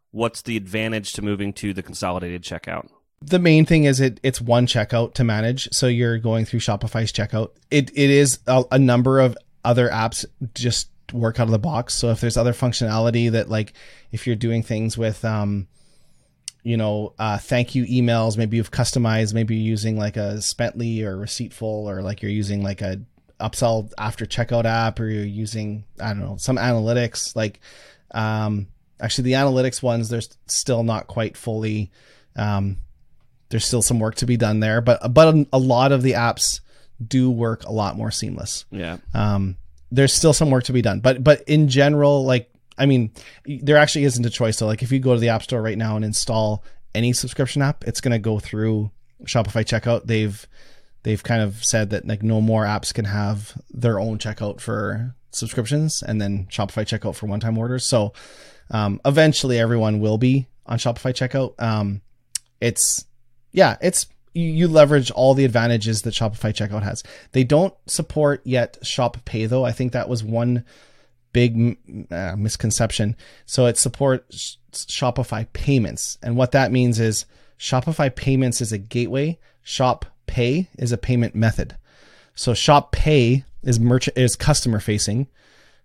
What's 0.10 0.42
the 0.42 0.58
advantage 0.58 1.14
to 1.14 1.22
moving 1.22 1.54
to 1.54 1.72
the 1.72 1.84
consolidated 1.84 2.42
checkout? 2.42 2.90
The 3.22 3.40
main 3.40 3.66
thing 3.66 3.86
is 3.86 4.00
it 4.00 4.20
it's 4.24 4.40
one 4.40 4.68
checkout 4.68 5.14
to 5.16 5.24
manage. 5.24 5.70
So 5.72 5.88
you're 5.88 6.18
going 6.18 6.46
through 6.46 6.60
shopify's 6.60 7.12
checkout. 7.12 7.52
It 7.72 7.92
it 7.96 8.10
is 8.10 8.40
a, 8.48 8.64
a, 8.72 8.80
number 8.80 9.20
of 9.20 9.38
other 9.66 9.90
apps 9.90 10.26
just 10.54 10.90
work 11.12 11.40
out 11.40 11.48
of 11.48 11.52
the 11.52 11.60
box. 11.60 11.94
So 11.94 12.12
if 12.12 12.22
there's 12.22 12.38
other 12.38 12.54
functionality 12.54 13.32
that 13.32 13.50
like 13.50 13.74
if 14.12 14.28
you're 14.28 14.36
doing 14.36 14.62
things 14.64 14.98
with 14.98 15.26
um 15.26 15.68
you 16.64 16.76
know 16.76 17.14
uh 17.18 17.38
thank 17.38 17.76
you 17.76 17.86
emails 17.86 18.38
maybe 18.38 18.58
you've 18.58 18.72
customized 18.72 19.34
maybe 19.34 19.56
you're 19.56 19.70
using 19.70 19.98
like 19.98 20.18
a 20.18 20.36
spently 20.40 21.02
or 21.02 21.16
receiptful 21.16 21.62
or 21.62 22.02
like 22.02 22.22
you're 22.22 22.32
using 22.32 22.62
like 22.62 22.82
a 22.82 23.00
upsell 23.40 23.90
after 23.98 24.26
checkout 24.26 24.66
app 24.66 25.00
or 25.00 25.08
you're 25.08 25.24
using 25.24 25.86
i 26.02 26.08
don't 26.10 26.20
know 26.20 26.36
some 26.38 26.58
analytics 26.58 27.34
like 27.38 27.62
um 28.12 28.68
actually 29.00 29.24
the 29.24 29.34
analytics 29.34 29.82
ones 29.82 30.10
they're 30.10 30.20
still 30.48 30.84
not 30.84 31.08
quite 31.08 31.38
fully 31.38 31.90
um 32.36 32.76
there's 33.50 33.66
still 33.66 33.82
some 33.82 34.00
work 34.00 34.16
to 34.16 34.26
be 34.26 34.38
done 34.38 34.60
there, 34.60 34.82
but 34.82 35.14
but 35.14 35.48
a 35.54 35.60
lot 35.60 35.92
of 35.92 36.02
the 36.04 36.14
apps 36.14 36.60
do 37.06 37.30
work 37.30 37.64
a 37.64 37.72
lot 37.72 37.96
more 37.96 38.12
seamless. 38.12 38.66
Yeah. 38.72 38.98
Um, 39.14 39.58
there's 39.92 40.14
still 40.14 40.34
some 40.34 40.50
work 40.50 40.66
to 40.66 40.74
be 40.74 40.82
done, 40.82 41.00
but 41.00 41.24
but 41.24 41.44
in 41.48 41.70
general, 41.70 42.26
like 42.26 42.52
I 42.78 42.86
mean, 42.86 43.12
there 43.46 43.78
actually 43.78 44.06
isn't 44.06 44.26
a 44.26 44.30
choice. 44.30 44.58
So 44.58 44.68
like 44.68 44.84
if 44.84 44.92
you 44.92 45.00
go 45.00 45.14
to 45.14 45.20
the 45.20 45.30
App 45.30 45.44
Store 45.44 45.62
right 45.62 45.78
now 45.78 45.96
and 45.96 46.06
install 46.06 46.64
any 46.94 47.14
subscription 47.14 47.62
app, 47.62 47.84
it's 47.86 48.02
going 48.02 48.12
to 48.12 48.20
go 48.20 48.40
through 48.40 48.92
Shopify 49.24 49.64
checkout. 49.64 50.06
They've 50.06 50.48
they've 51.04 51.24
kind 51.24 51.42
of 51.42 51.64
said 51.64 51.92
that 51.92 52.08
like 52.08 52.24
no 52.24 52.42
more 52.42 52.66
apps 52.66 52.94
can 52.94 53.06
have 53.06 53.60
their 53.70 54.00
own 54.00 54.18
checkout 54.18 54.60
for 54.60 55.16
subscriptions 55.32 56.04
and 56.04 56.20
then 56.22 56.48
Shopify 56.52 56.84
checkout 56.86 57.16
for 57.16 57.28
one-time 57.28 57.58
orders. 57.58 57.86
So 57.86 58.14
um, 58.72 59.00
eventually 59.06 59.60
everyone 59.60 60.00
will 60.00 60.18
be 60.18 60.48
on 60.66 60.78
Shopify 60.78 61.14
checkout. 61.14 61.54
Um, 61.62 62.02
it's 62.60 63.06
yeah, 63.58 63.76
it's 63.82 64.06
you 64.36 64.68
leverage 64.68 65.10
all 65.10 65.34
the 65.34 65.44
advantages 65.44 66.04
that 66.04 66.14
Shopify 66.14 66.54
checkout 66.54 66.84
has. 66.84 67.02
They 67.32 67.44
don't 67.44 67.74
support 67.88 68.42
yet 68.46 68.78
Shop 68.84 69.18
Pay 69.26 69.48
though. 69.48 69.66
I 69.66 69.72
think 69.72 69.94
that 69.94 70.08
was 70.08 70.24
one 70.24 70.64
big 71.34 71.76
uh, 72.12 72.36
misconception. 72.38 73.16
So 73.48 73.66
it 73.66 73.80
supports 73.80 74.60
Shopify 74.72 75.48
payments. 75.54 76.20
And 76.22 76.38
what 76.38 76.52
that 76.52 76.72
means 76.72 77.00
is 77.00 77.26
Shopify 77.58 78.16
payments 78.16 78.62
is 78.62 78.72
a 78.72 78.78
gateway, 78.78 79.40
Shop 79.64 80.06
Pay 80.28 80.70
is 80.78 80.92
a 80.92 80.98
payment 81.00 81.34
method. 81.34 81.78
So 82.36 82.54
Shop 82.54 82.92
Pay 82.92 83.44
is 83.64 83.80
merchant 83.80 84.20
is 84.20 84.36
customer 84.36 84.80
facing. 84.80 85.30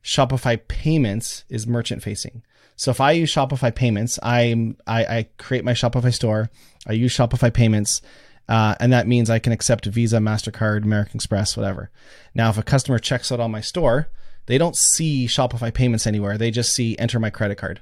Shopify 0.04 0.60
payments 0.68 1.44
is 1.48 1.66
merchant 1.66 2.02
facing. 2.02 2.42
So 2.76 2.90
if 2.90 3.00
I 3.00 3.12
use 3.12 3.32
Shopify 3.32 3.74
payments, 3.74 4.18
I'm, 4.22 4.76
I, 4.86 5.04
I 5.04 5.28
create 5.38 5.64
my 5.64 5.72
Shopify 5.72 6.12
store. 6.12 6.50
I 6.86 6.92
use 6.92 7.14
Shopify 7.14 7.52
payments. 7.52 8.02
Uh, 8.48 8.74
and 8.80 8.92
that 8.92 9.06
means 9.06 9.30
I 9.30 9.38
can 9.38 9.52
accept 9.52 9.86
Visa, 9.86 10.18
MasterCard, 10.18 10.82
American 10.84 11.16
Express, 11.16 11.56
whatever. 11.56 11.90
Now, 12.34 12.50
if 12.50 12.58
a 12.58 12.62
customer 12.62 12.98
checks 12.98 13.30
out 13.30 13.40
on 13.40 13.50
my 13.50 13.60
store, 13.60 14.08
they 14.46 14.58
don't 14.58 14.76
see 14.76 15.26
Shopify 15.26 15.72
payments 15.72 16.06
anywhere. 16.06 16.36
They 16.36 16.50
just 16.50 16.72
see 16.72 16.98
enter 16.98 17.20
my 17.20 17.30
credit 17.30 17.56
card. 17.56 17.80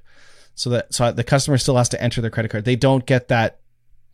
So 0.54 0.70
that 0.70 0.92
so 0.92 1.10
the 1.10 1.24
customer 1.24 1.56
still 1.56 1.76
has 1.76 1.88
to 1.90 2.02
enter 2.02 2.20
their 2.20 2.30
credit 2.30 2.50
card. 2.50 2.64
They 2.64 2.76
don't 2.76 3.06
get 3.06 3.28
that 3.28 3.60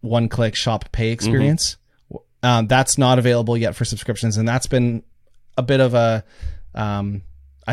one 0.01 0.29
click 0.29 0.55
shop 0.55 0.93
pay 0.93 1.11
experience. 1.11 1.77
Mm-hmm. 2.13 2.47
Um, 2.47 2.67
that's 2.69 2.99
not 2.99 3.19
available 3.19 3.57
yet 3.57 3.75
for 3.75 3.85
subscriptions, 3.85 4.37
and 4.37 4.47
that's 4.47 4.69
been 4.69 5.03
a 5.59 5.63
bit 5.63 5.81
of 5.81 5.95
a 5.95 6.23
um, 6.75 7.23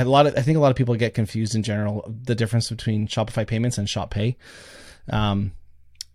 a 0.01 0.03
lot 0.05 0.25
of 0.27 0.35
I 0.37 0.41
think 0.41 0.57
a 0.57 0.61
lot 0.61 0.71
of 0.71 0.75
people 0.77 0.95
get 0.95 1.13
confused 1.13 1.55
in 1.55 1.63
general 1.63 2.03
the 2.23 2.35
difference 2.35 2.69
between 2.69 3.07
Shopify 3.07 3.45
payments 3.45 3.77
and 3.77 3.87
Shop 3.89 4.09
Pay. 4.11 4.37
Um, 5.09 5.51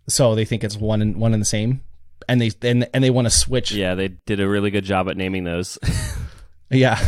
so 0.07 0.35
they 0.35 0.45
think 0.45 0.63
it's 0.63 0.75
one 0.77 1.01
and 1.01 1.15
one 1.17 1.33
and 1.33 1.41
the 1.41 1.45
same. 1.45 1.81
and 2.27 2.41
they 2.41 2.51
and, 2.61 2.89
and 2.93 3.03
they 3.03 3.09
want 3.09 3.25
to 3.25 3.29
switch. 3.31 3.71
Yeah, 3.71 3.95
they 3.95 4.09
did 4.09 4.39
a 4.39 4.47
really 4.49 4.71
good 4.71 4.83
job 4.85 5.09
at 5.09 5.17
naming 5.17 5.43
those. 5.43 5.77
Yeah. 6.71 6.99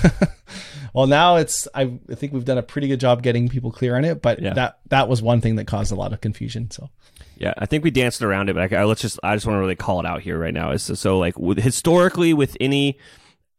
well, 0.95 1.05
now 1.05 1.35
it's 1.35 1.67
I, 1.75 1.83
I 2.09 2.15
think 2.15 2.33
we've 2.33 2.45
done 2.45 2.57
a 2.57 2.63
pretty 2.63 2.87
good 2.87 2.99
job 2.99 3.21
getting 3.21 3.47
people 3.47 3.71
clear 3.71 3.95
on 3.95 4.03
it, 4.05 4.19
but 4.19 4.41
Yeah. 4.41 4.55
that 4.55 4.79
that 4.89 5.07
was 5.07 5.21
one 5.21 5.39
thing 5.39 5.57
that 5.57 5.67
caused 5.67 5.91
a 5.91 5.95
lot 5.95 6.13
of 6.13 6.21
confusion. 6.21 6.71
So 6.71 6.89
Yeah, 7.37 7.53
I 7.59 7.67
think 7.67 7.83
we 7.83 7.91
danced 7.91 8.23
around 8.23 8.49
it, 8.49 8.55
but 8.55 8.73
I, 8.73 8.77
I- 8.81 8.85
let's 8.85 9.01
just 9.01 9.19
I 9.21 9.35
just 9.35 9.45
want 9.45 9.57
to 9.57 9.61
really 9.61 9.75
call 9.75 9.99
it 9.99 10.07
out 10.07 10.21
here 10.21 10.39
right 10.39 10.51
now. 10.53 10.71
Is 10.71 10.81
so, 10.81 10.95
so 10.95 11.19
like 11.19 11.37
with, 11.37 11.59
historically 11.59 12.33
with 12.33 12.57
any 12.59 12.97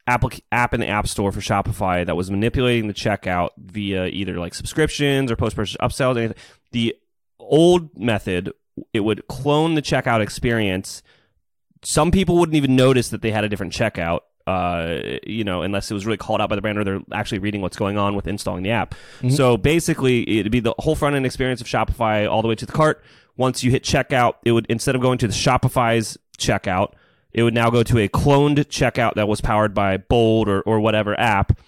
applic- 0.08 0.42
app 0.50 0.74
in 0.74 0.80
the 0.80 0.88
App 0.88 1.06
Store 1.06 1.32
for 1.32 1.40
Shopify 1.40 2.04
that 2.06 2.16
was 2.16 2.30
manipulating 2.30 2.88
the 2.88 2.94
checkout 2.94 3.50
via 3.58 4.06
either 4.06 4.38
like 4.38 4.54
subscriptions 4.54 5.30
or 5.30 5.36
post 5.36 5.56
purchase 5.56 5.76
upsells, 5.80 6.16
anything, 6.16 6.36
the 6.72 6.94
old 7.38 7.96
method 7.98 8.52
it 8.92 9.00
would 9.00 9.26
clone 9.28 9.74
the 9.74 9.82
checkout 9.82 10.20
experience. 10.20 11.02
Some 11.84 12.10
people 12.10 12.38
wouldn't 12.38 12.56
even 12.56 12.74
notice 12.76 13.10
that 13.10 13.22
they 13.22 13.30
had 13.30 13.44
a 13.44 13.48
different 13.48 13.72
checkout. 13.72 14.20
Uh, 14.44 15.18
you 15.24 15.44
know, 15.44 15.62
unless 15.62 15.88
it 15.88 15.94
was 15.94 16.04
really 16.04 16.16
called 16.16 16.40
out 16.40 16.48
by 16.48 16.56
the 16.56 16.62
brand 16.62 16.76
or 16.76 16.82
they're 16.82 17.00
actually 17.12 17.38
reading 17.38 17.60
what's 17.60 17.76
going 17.76 17.96
on 17.96 18.16
with 18.16 18.26
installing 18.26 18.64
the 18.64 18.70
app. 18.70 18.96
So 19.30 19.56
basically, 19.56 20.28
it'd 20.40 20.50
be 20.50 20.58
the 20.58 20.74
whole 20.80 20.96
front 20.96 21.14
end 21.14 21.24
experience 21.24 21.60
of 21.60 21.68
Shopify 21.68 22.28
all 22.28 22.42
the 22.42 22.48
way 22.48 22.56
to 22.56 22.66
the 22.66 22.72
cart. 22.72 23.04
Once 23.36 23.62
you 23.62 23.70
hit 23.70 23.84
checkout, 23.84 24.34
it 24.44 24.50
would 24.50 24.66
instead 24.68 24.96
of 24.96 25.00
going 25.00 25.18
to 25.18 25.28
the 25.28 25.32
Shopify's 25.32 26.18
checkout, 26.38 26.94
it 27.32 27.42
would 27.42 27.54
now 27.54 27.70
go 27.70 27.82
to 27.82 27.98
a 27.98 28.08
cloned 28.08 28.56
checkout 28.66 29.14
that 29.14 29.28
was 29.28 29.40
powered 29.40 29.74
by 29.74 29.96
Bold 29.96 30.48
or, 30.48 30.60
or 30.62 30.80
whatever 30.80 31.18
app. 31.18 31.58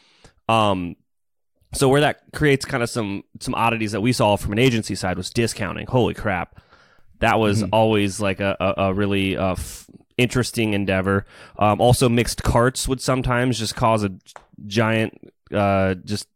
Um, 0.49 0.97
so 1.73 1.89
where 1.89 2.03
that 2.03 2.21
creates 2.33 2.65
kind 2.65 2.83
of 2.83 2.91
some 2.91 3.25
some 3.41 3.55
oddities 3.55 3.93
that 3.93 4.01
we 4.01 4.13
saw 4.13 4.37
from 4.37 4.53
an 4.53 4.59
agency 4.59 4.95
side 4.95 5.17
was 5.17 5.31
discounting. 5.31 5.87
Holy 5.87 6.15
crap, 6.15 6.61
that 7.21 7.39
was 7.39 7.63
always 7.73 8.21
like 8.21 8.41
a 8.41 8.57
a, 8.61 8.75
a 8.89 8.95
really 8.95 9.37
uh, 9.37 9.53
f- 9.53 9.91
interesting 10.17 10.73
endeavor. 10.73 11.27
Um, 11.59 11.81
also, 11.81 12.09
mixed 12.09 12.43
carts 12.43 12.87
would 12.87 13.01
sometimes 13.01 13.59
just 13.59 13.75
cause 13.75 14.05
a 14.05 14.13
giant 14.67 15.33
uh, 15.53 15.95
just. 15.95 16.29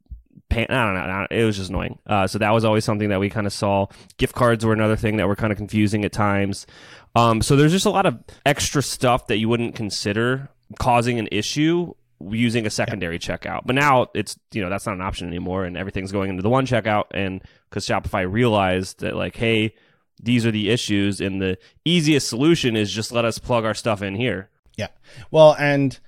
Pan- 0.49 0.67
I 0.71 0.85
don't 0.85 0.95
know. 0.95 1.27
It 1.31 1.45
was 1.45 1.57
just 1.57 1.71
annoying. 1.71 1.99
Uh, 2.07 2.27
so 2.27 2.39
that 2.39 2.51
was 2.51 2.65
always 2.65 2.85
something 2.85 3.11
that 3.11 3.21
we 3.21 3.29
kind 3.31 3.47
of 3.47 3.53
saw. 3.53 3.87
Gift 4.17 4.35
cards 4.35 4.65
were 4.65 4.73
another 4.73 4.97
thing 4.97 5.17
that 5.19 5.29
were 5.29 5.37
kind 5.37 5.53
of 5.53 5.59
confusing 5.59 6.05
at 6.05 6.13
times. 6.13 6.67
Um, 7.15 7.43
so 7.43 7.57
there's 7.57 7.73
just 7.73 7.87
a 7.87 7.91
lot 7.91 8.07
of 8.07 8.19
extra 8.47 8.83
stuff 8.83 9.27
that 9.27 9.39
you 9.39 9.49
wouldn't 9.49 9.75
consider 9.75 10.49
causing 10.79 11.19
an 11.19 11.29
issue 11.33 11.95
using 12.31 12.67
a 12.67 12.71
secondary 12.71 13.19
checkout. 13.19 13.63
But 13.65 13.75
now 13.77 14.09
it's 14.15 14.39
you 14.53 14.63
know 14.63 14.69
that's 14.71 14.87
not 14.87 14.95
an 14.95 15.01
option 15.03 15.27
anymore, 15.29 15.65
and 15.65 15.77
everything's 15.77 16.13
going 16.13 16.31
into 16.31 16.43
the 16.43 16.49
one 16.51 16.67
checkout. 16.67 17.05
And 17.13 17.43
because 17.69 17.87
Shopify 17.87 18.31
realized 18.31 19.01
that 19.01 19.17
like, 19.17 19.37
hey, 19.37 19.75
these 20.23 20.45
are 20.47 20.51
the 20.51 20.71
issues, 20.71 21.21
and 21.21 21.41
the 21.41 21.59
easiest 21.85 22.29
solution 22.29 22.77
is 22.77 22.93
just 22.93 23.13
let 23.13 23.25
us 23.25 23.39
plug 23.39 23.65
our 23.65 23.75
stuff 23.75 24.03
in 24.03 24.15
here. 24.15 24.49
yeah, 24.77 24.89
well, 25.31 25.55
and 25.59 25.99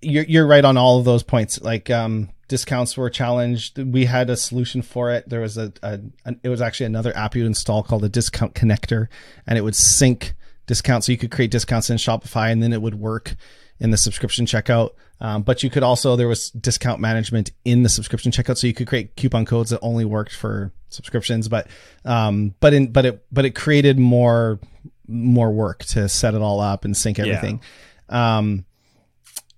you're 0.00 0.24
you're 0.24 0.46
right 0.46 0.64
on 0.64 0.76
all 0.76 0.98
of 0.98 1.04
those 1.04 1.22
points. 1.22 1.60
Like 1.60 1.90
um, 1.90 2.30
discounts 2.52 2.98
were 2.98 3.08
challenged. 3.08 3.78
We 3.78 4.04
had 4.04 4.28
a 4.28 4.36
solution 4.36 4.82
for 4.82 5.10
it. 5.10 5.26
There 5.26 5.40
was 5.40 5.56
a, 5.56 5.72
a 5.82 6.00
an, 6.26 6.38
it 6.42 6.50
was 6.50 6.60
actually 6.60 6.84
another 6.84 7.16
app 7.16 7.34
you 7.34 7.46
install 7.46 7.82
called 7.82 8.04
a 8.04 8.10
discount 8.10 8.54
connector, 8.54 9.08
and 9.46 9.56
it 9.56 9.62
would 9.62 9.74
sync 9.74 10.34
discounts. 10.66 11.06
So 11.06 11.12
you 11.12 11.18
could 11.18 11.30
create 11.30 11.50
discounts 11.50 11.88
in 11.88 11.96
Shopify, 11.96 12.52
and 12.52 12.62
then 12.62 12.74
it 12.74 12.82
would 12.82 12.96
work 12.96 13.36
in 13.80 13.90
the 13.90 13.96
subscription 13.96 14.44
checkout. 14.44 14.90
Um, 15.18 15.44
but 15.44 15.62
you 15.62 15.70
could 15.70 15.82
also 15.82 16.14
there 16.14 16.28
was 16.28 16.50
discount 16.50 17.00
management 17.00 17.52
in 17.64 17.84
the 17.84 17.88
subscription 17.88 18.32
checkout, 18.32 18.58
so 18.58 18.66
you 18.66 18.74
could 18.74 18.86
create 18.86 19.16
coupon 19.16 19.46
codes 19.46 19.70
that 19.70 19.80
only 19.80 20.04
worked 20.04 20.34
for 20.34 20.74
subscriptions. 20.90 21.48
But 21.48 21.68
um, 22.04 22.54
but 22.60 22.74
in 22.74 22.92
but 22.92 23.06
it 23.06 23.24
but 23.32 23.46
it 23.46 23.54
created 23.54 23.98
more 23.98 24.60
more 25.08 25.50
work 25.50 25.86
to 25.86 26.06
set 26.06 26.34
it 26.34 26.42
all 26.42 26.60
up 26.60 26.84
and 26.84 26.94
sync 26.94 27.18
everything. 27.18 27.62
Um, 28.10 28.66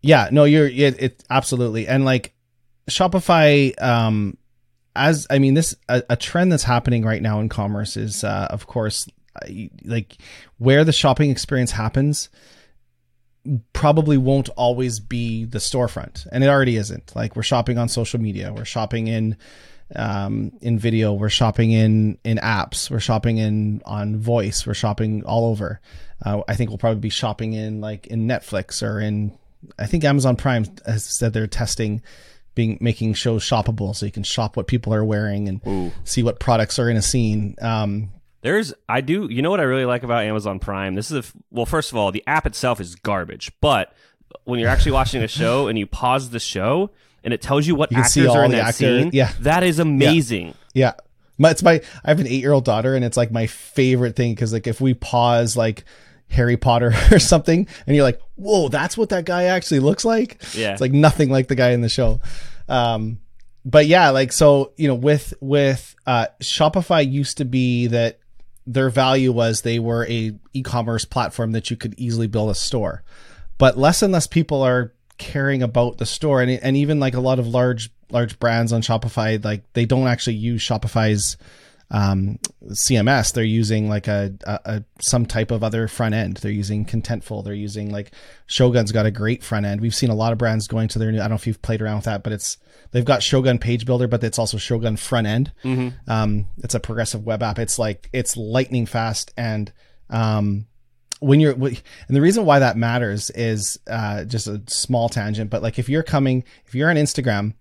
yeah, 0.00 0.28
no, 0.30 0.44
you're 0.44 0.68
it, 0.68 1.02
it 1.02 1.24
absolutely 1.28 1.88
and 1.88 2.04
like 2.04 2.34
Shopify. 2.88 3.80
Um, 3.82 4.36
as 4.96 5.26
I 5.30 5.38
mean, 5.38 5.54
this 5.54 5.74
a, 5.88 6.02
a 6.10 6.16
trend 6.16 6.52
that's 6.52 6.62
happening 6.62 7.04
right 7.04 7.22
now 7.22 7.40
in 7.40 7.48
commerce 7.48 7.96
is, 7.96 8.22
uh, 8.22 8.46
of 8.50 8.66
course, 8.66 9.08
uh, 9.42 9.48
like 9.84 10.16
where 10.58 10.84
the 10.84 10.92
shopping 10.92 11.30
experience 11.30 11.72
happens 11.72 12.28
probably 13.72 14.16
won't 14.16 14.48
always 14.50 15.00
be 15.00 15.44
the 15.44 15.58
storefront 15.58 16.26
and 16.32 16.42
it 16.42 16.46
already 16.46 16.76
isn't 16.76 17.14
like 17.14 17.36
we're 17.36 17.42
shopping 17.42 17.76
on 17.76 17.88
social 17.88 18.18
media 18.18 18.52
we're 18.52 18.64
shopping 18.64 19.06
in 19.06 19.36
um, 19.96 20.50
in 20.62 20.78
video 20.78 21.12
we're 21.12 21.28
shopping 21.28 21.70
in 21.70 22.16
in 22.24 22.38
apps 22.38 22.90
we're 22.90 22.98
shopping 23.00 23.36
in 23.36 23.82
on 23.84 24.16
voice 24.16 24.66
we're 24.66 24.72
shopping 24.72 25.22
all 25.24 25.46
over 25.46 25.78
uh, 26.24 26.40
i 26.48 26.54
think 26.54 26.70
we'll 26.70 26.78
probably 26.78 27.00
be 27.00 27.10
shopping 27.10 27.52
in 27.52 27.82
like 27.82 28.06
in 28.06 28.26
netflix 28.26 28.82
or 28.82 28.98
in 28.98 29.36
i 29.78 29.84
think 29.84 30.04
amazon 30.04 30.36
prime 30.36 30.64
has 30.86 31.04
said 31.04 31.34
they're 31.34 31.46
testing 31.46 32.00
being 32.54 32.78
making 32.80 33.14
shows 33.14 33.42
shoppable 33.42 33.94
so 33.94 34.06
you 34.06 34.12
can 34.12 34.22
shop 34.22 34.56
what 34.56 34.66
people 34.66 34.94
are 34.94 35.04
wearing 35.04 35.48
and 35.48 35.60
Ooh. 35.66 35.92
see 36.04 36.22
what 36.22 36.38
products 36.40 36.78
are 36.78 36.88
in 36.88 36.96
a 36.96 37.02
scene 37.02 37.56
um, 37.60 38.10
There's, 38.42 38.72
I 38.88 39.00
do, 39.00 39.28
you 39.30 39.42
know 39.42 39.50
what 39.50 39.60
I 39.60 39.64
really 39.64 39.84
like 39.86 40.02
about 40.02 40.24
Amazon 40.24 40.58
Prime? 40.58 40.94
This 40.94 41.10
is, 41.10 41.26
a, 41.26 41.32
well, 41.50 41.66
first 41.66 41.90
of 41.92 41.96
all, 41.98 42.12
the 42.12 42.22
app 42.26 42.46
itself 42.46 42.80
is 42.80 42.94
garbage, 42.94 43.50
but 43.60 43.92
when 44.44 44.60
you're 44.60 44.68
actually 44.68 44.92
watching 44.92 45.22
a 45.22 45.28
show 45.28 45.68
and 45.68 45.78
you 45.78 45.86
pause 45.86 46.30
the 46.30 46.40
show 46.40 46.90
and 47.22 47.32
it 47.32 47.40
tells 47.40 47.66
you 47.66 47.74
what 47.74 47.90
You 47.90 47.98
actors 47.98 48.26
are 48.26 48.44
in 48.44 48.50
the 48.50 48.58
that 48.58 48.68
actor- 48.68 49.00
scene, 49.02 49.10
yeah. 49.12 49.32
that 49.40 49.62
is 49.62 49.78
amazing. 49.78 50.54
Yeah. 50.74 50.92
My, 51.38 51.50
it's 51.50 51.62
my, 51.62 51.80
I 52.04 52.10
have 52.10 52.20
an 52.20 52.26
eight 52.26 52.40
year 52.40 52.52
old 52.52 52.64
daughter 52.64 52.94
and 52.94 53.04
it's 53.04 53.16
like 53.16 53.30
my 53.32 53.46
favorite 53.46 54.14
thing. 54.14 54.36
Cause 54.36 54.52
like 54.52 54.66
if 54.66 54.80
we 54.80 54.94
pause 54.94 55.56
like 55.56 55.84
Harry 56.28 56.56
Potter 56.56 56.92
or 57.10 57.18
something 57.18 57.66
and 57.86 57.96
you're 57.96 58.04
like, 58.04 58.20
whoa, 58.36 58.68
that's 58.68 58.96
what 58.96 59.10
that 59.10 59.24
guy 59.24 59.44
actually 59.44 59.80
looks 59.80 60.04
like. 60.04 60.42
Yeah. 60.54 60.72
It's 60.72 60.80
like 60.80 60.92
nothing 60.92 61.30
like 61.30 61.48
the 61.48 61.54
guy 61.54 61.70
in 61.70 61.80
the 61.80 61.88
show. 61.88 62.20
Um, 62.68 63.20
but 63.64 63.86
yeah, 63.86 64.10
like, 64.10 64.32
so, 64.32 64.72
you 64.76 64.88
know, 64.88 64.94
with, 64.94 65.32
with, 65.40 65.94
uh, 66.06 66.26
Shopify 66.40 67.10
used 67.10 67.38
to 67.38 67.44
be 67.44 67.86
that 67.88 68.18
their 68.66 68.90
value 68.90 69.32
was 69.32 69.62
they 69.62 69.78
were 69.78 70.06
a 70.06 70.32
e-commerce 70.52 71.04
platform 71.04 71.52
that 71.52 71.70
you 71.70 71.76
could 71.76 71.94
easily 71.98 72.26
build 72.26 72.50
a 72.50 72.54
store. 72.54 73.02
But 73.58 73.78
less 73.78 74.02
and 74.02 74.12
less 74.12 74.26
people 74.26 74.62
are 74.62 74.92
caring 75.16 75.62
about 75.62 75.98
the 75.98 76.06
store 76.06 76.42
and 76.42 76.50
and 76.50 76.76
even 76.76 76.98
like 76.98 77.14
a 77.14 77.20
lot 77.20 77.38
of 77.38 77.46
large 77.46 77.90
large 78.10 78.38
brands 78.40 78.72
on 78.72 78.82
Shopify 78.82 79.42
like 79.44 79.62
they 79.72 79.84
don't 79.86 80.08
actually 80.08 80.34
use 80.34 80.60
Shopify's 80.60 81.36
um, 81.90 82.38
CMS. 82.66 83.32
They're 83.32 83.44
using 83.44 83.88
like 83.88 84.08
a, 84.08 84.34
a, 84.44 84.60
a 84.64 84.84
some 85.00 85.26
type 85.26 85.50
of 85.50 85.62
other 85.62 85.88
front 85.88 86.14
end. 86.14 86.38
They're 86.38 86.50
using 86.50 86.84
Contentful. 86.84 87.44
They're 87.44 87.54
using 87.54 87.90
like 87.90 88.12
Shogun's 88.46 88.92
got 88.92 89.06
a 89.06 89.10
great 89.10 89.42
front 89.42 89.66
end. 89.66 89.80
We've 89.80 89.94
seen 89.94 90.10
a 90.10 90.14
lot 90.14 90.32
of 90.32 90.38
brands 90.38 90.66
going 90.66 90.88
to 90.88 90.98
their 90.98 91.12
new. 91.12 91.18
I 91.18 91.22
don't 91.22 91.30
know 91.30 91.36
if 91.36 91.46
you've 91.46 91.62
played 91.62 91.82
around 91.82 91.96
with 91.96 92.04
that, 92.06 92.22
but 92.22 92.32
it's 92.32 92.58
they've 92.92 93.04
got 93.04 93.22
Shogun 93.22 93.58
Page 93.58 93.86
Builder, 93.86 94.08
but 94.08 94.24
it's 94.24 94.38
also 94.38 94.58
Shogun 94.58 94.96
front 94.96 95.26
end. 95.26 95.52
Um, 96.08 96.46
it's 96.58 96.74
a 96.74 96.80
progressive 96.80 97.24
web 97.24 97.42
app. 97.42 97.58
It's 97.58 97.78
like 97.78 98.08
it's 98.12 98.36
lightning 98.36 98.86
fast 98.86 99.32
and 99.36 99.72
um, 100.10 100.66
when 101.20 101.40
you're 101.40 101.54
and 101.54 101.82
the 102.08 102.20
reason 102.20 102.44
why 102.44 102.58
that 102.58 102.76
matters 102.76 103.30
is 103.30 103.78
uh, 103.86 104.24
just 104.24 104.46
a 104.46 104.62
small 104.66 105.08
tangent, 105.08 105.50
but 105.50 105.62
like 105.62 105.78
if 105.78 105.88
you're 105.88 106.02
coming, 106.02 106.44
if 106.66 106.74
you're 106.74 106.90
on 106.90 106.96
Instagram 106.96 107.54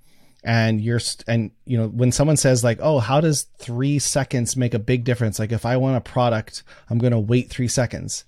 and 0.44 0.82
you're 0.82 1.00
and 1.28 1.52
you 1.66 1.78
know 1.78 1.88
when 1.88 2.12
someone 2.12 2.38
says 2.38 2.64
like 2.64 2.80
oh 2.82 3.00
how 3.00 3.22
does 3.22 3.44
three 3.58 4.00
seconds 4.00 4.56
make 4.58 4.74
a 4.74 4.80
big 4.80 5.04
difference? 5.04 5.39
Like 5.39 5.52
if 5.52 5.66
i 5.66 5.78
want 5.78 5.98
a 5.98 6.02
product 6.02 6.64
i'm 6.89 6.98
going 6.98 7.12
to 7.12 7.20
wait 7.20 7.50
three 7.50 7.68
seconds. 7.68 8.26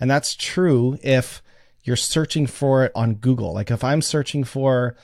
And 0.00 0.10
that's 0.10 0.34
true 0.34 0.98
if 1.02 1.42
you're 1.82 1.96
searching 1.96 2.46
for 2.46 2.84
it 2.84 2.92
on 2.94 3.14
google. 3.14 3.52
Like 3.52 3.70
if 3.70 3.84
i'm 3.84 4.02
searching 4.02 4.44
for 4.44 4.96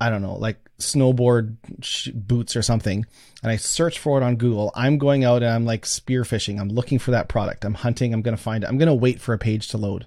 i 0.00 0.10
don't 0.10 0.22
know 0.22 0.34
like 0.34 0.58
snowboard 0.78 1.56
boots 2.26 2.56
or 2.56 2.62
something 2.62 3.06
and 3.42 3.52
i 3.52 3.56
search 3.56 4.00
for 4.00 4.20
it 4.20 4.24
on 4.24 4.34
google 4.34 4.72
i'm 4.74 4.98
going 4.98 5.22
out 5.22 5.44
and 5.44 5.52
i'm 5.52 5.64
like 5.64 5.84
spearfishing 5.84 6.58
i'm 6.60 6.68
looking 6.68 6.98
for 6.98 7.12
that 7.12 7.28
product. 7.28 7.64
I'm 7.64 7.74
hunting. 7.74 8.12
I'm 8.12 8.22
going 8.22 8.36
to 8.36 8.42
find 8.42 8.64
it. 8.64 8.66
I'm 8.66 8.78
going 8.78 8.88
to 8.88 8.94
wait 8.94 9.20
for 9.20 9.32
a 9.32 9.38
page 9.38 9.68
to 9.68 9.78
load 9.78 10.06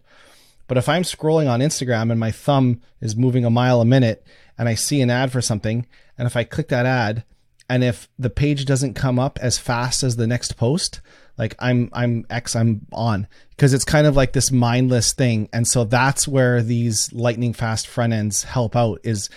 but 0.67 0.77
if 0.77 0.89
I'm 0.89 1.03
scrolling 1.03 1.49
on 1.49 1.59
Instagram 1.59 2.11
and 2.11 2.19
my 2.19 2.31
thumb 2.31 2.81
is 3.01 3.15
moving 3.15 3.45
a 3.45 3.49
mile 3.49 3.81
a 3.81 3.85
minute 3.85 4.25
and 4.57 4.67
I 4.69 4.75
see 4.75 5.01
an 5.01 5.09
ad 5.09 5.31
for 5.31 5.41
something, 5.41 5.85
and 6.17 6.25
if 6.25 6.35
I 6.35 6.43
click 6.43 6.69
that 6.69 6.85
ad, 6.85 7.23
and 7.69 7.83
if 7.83 8.07
the 8.17 8.29
page 8.29 8.65
doesn't 8.65 8.93
come 8.93 9.19
up 9.19 9.39
as 9.41 9.57
fast 9.57 10.03
as 10.03 10.15
the 10.15 10.27
next 10.27 10.55
post, 10.55 11.01
like 11.37 11.55
I'm 11.59 11.89
I'm 11.93 12.25
X 12.29 12.55
I'm 12.55 12.85
on 12.93 13.27
because 13.49 13.73
it's 13.73 13.83
kind 13.83 14.07
of 14.07 14.15
like 14.15 14.33
this 14.33 14.51
mindless 14.51 15.13
thing, 15.13 15.49
and 15.51 15.67
so 15.67 15.83
that's 15.83 16.27
where 16.27 16.61
these 16.61 17.11
lightning 17.11 17.53
fast 17.53 17.87
front 17.87 18.13
ends 18.13 18.43
help 18.43 18.75
out. 18.75 19.01
Is 19.03 19.29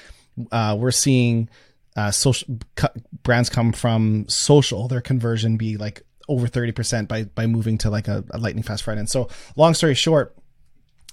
uh, 0.53 0.77
we're 0.79 0.91
seeing 0.91 1.49
uh, 1.97 2.11
social 2.11 2.59
co- 2.77 2.89
brands 3.23 3.49
come 3.49 3.73
from 3.73 4.27
social, 4.29 4.87
their 4.89 5.01
conversion 5.01 5.57
be 5.57 5.77
like 5.77 6.03
over 6.29 6.47
thirty 6.47 6.71
percent 6.71 7.09
by 7.09 7.25
by 7.25 7.47
moving 7.47 7.79
to 7.79 7.91
like 7.91 8.07
a, 8.07 8.25
a 8.31 8.39
lightning 8.39 8.63
fast 8.63 8.85
front 8.85 9.01
end. 9.01 9.11
So 9.11 9.29
long 9.57 9.75
story 9.75 9.95
short 9.95 10.37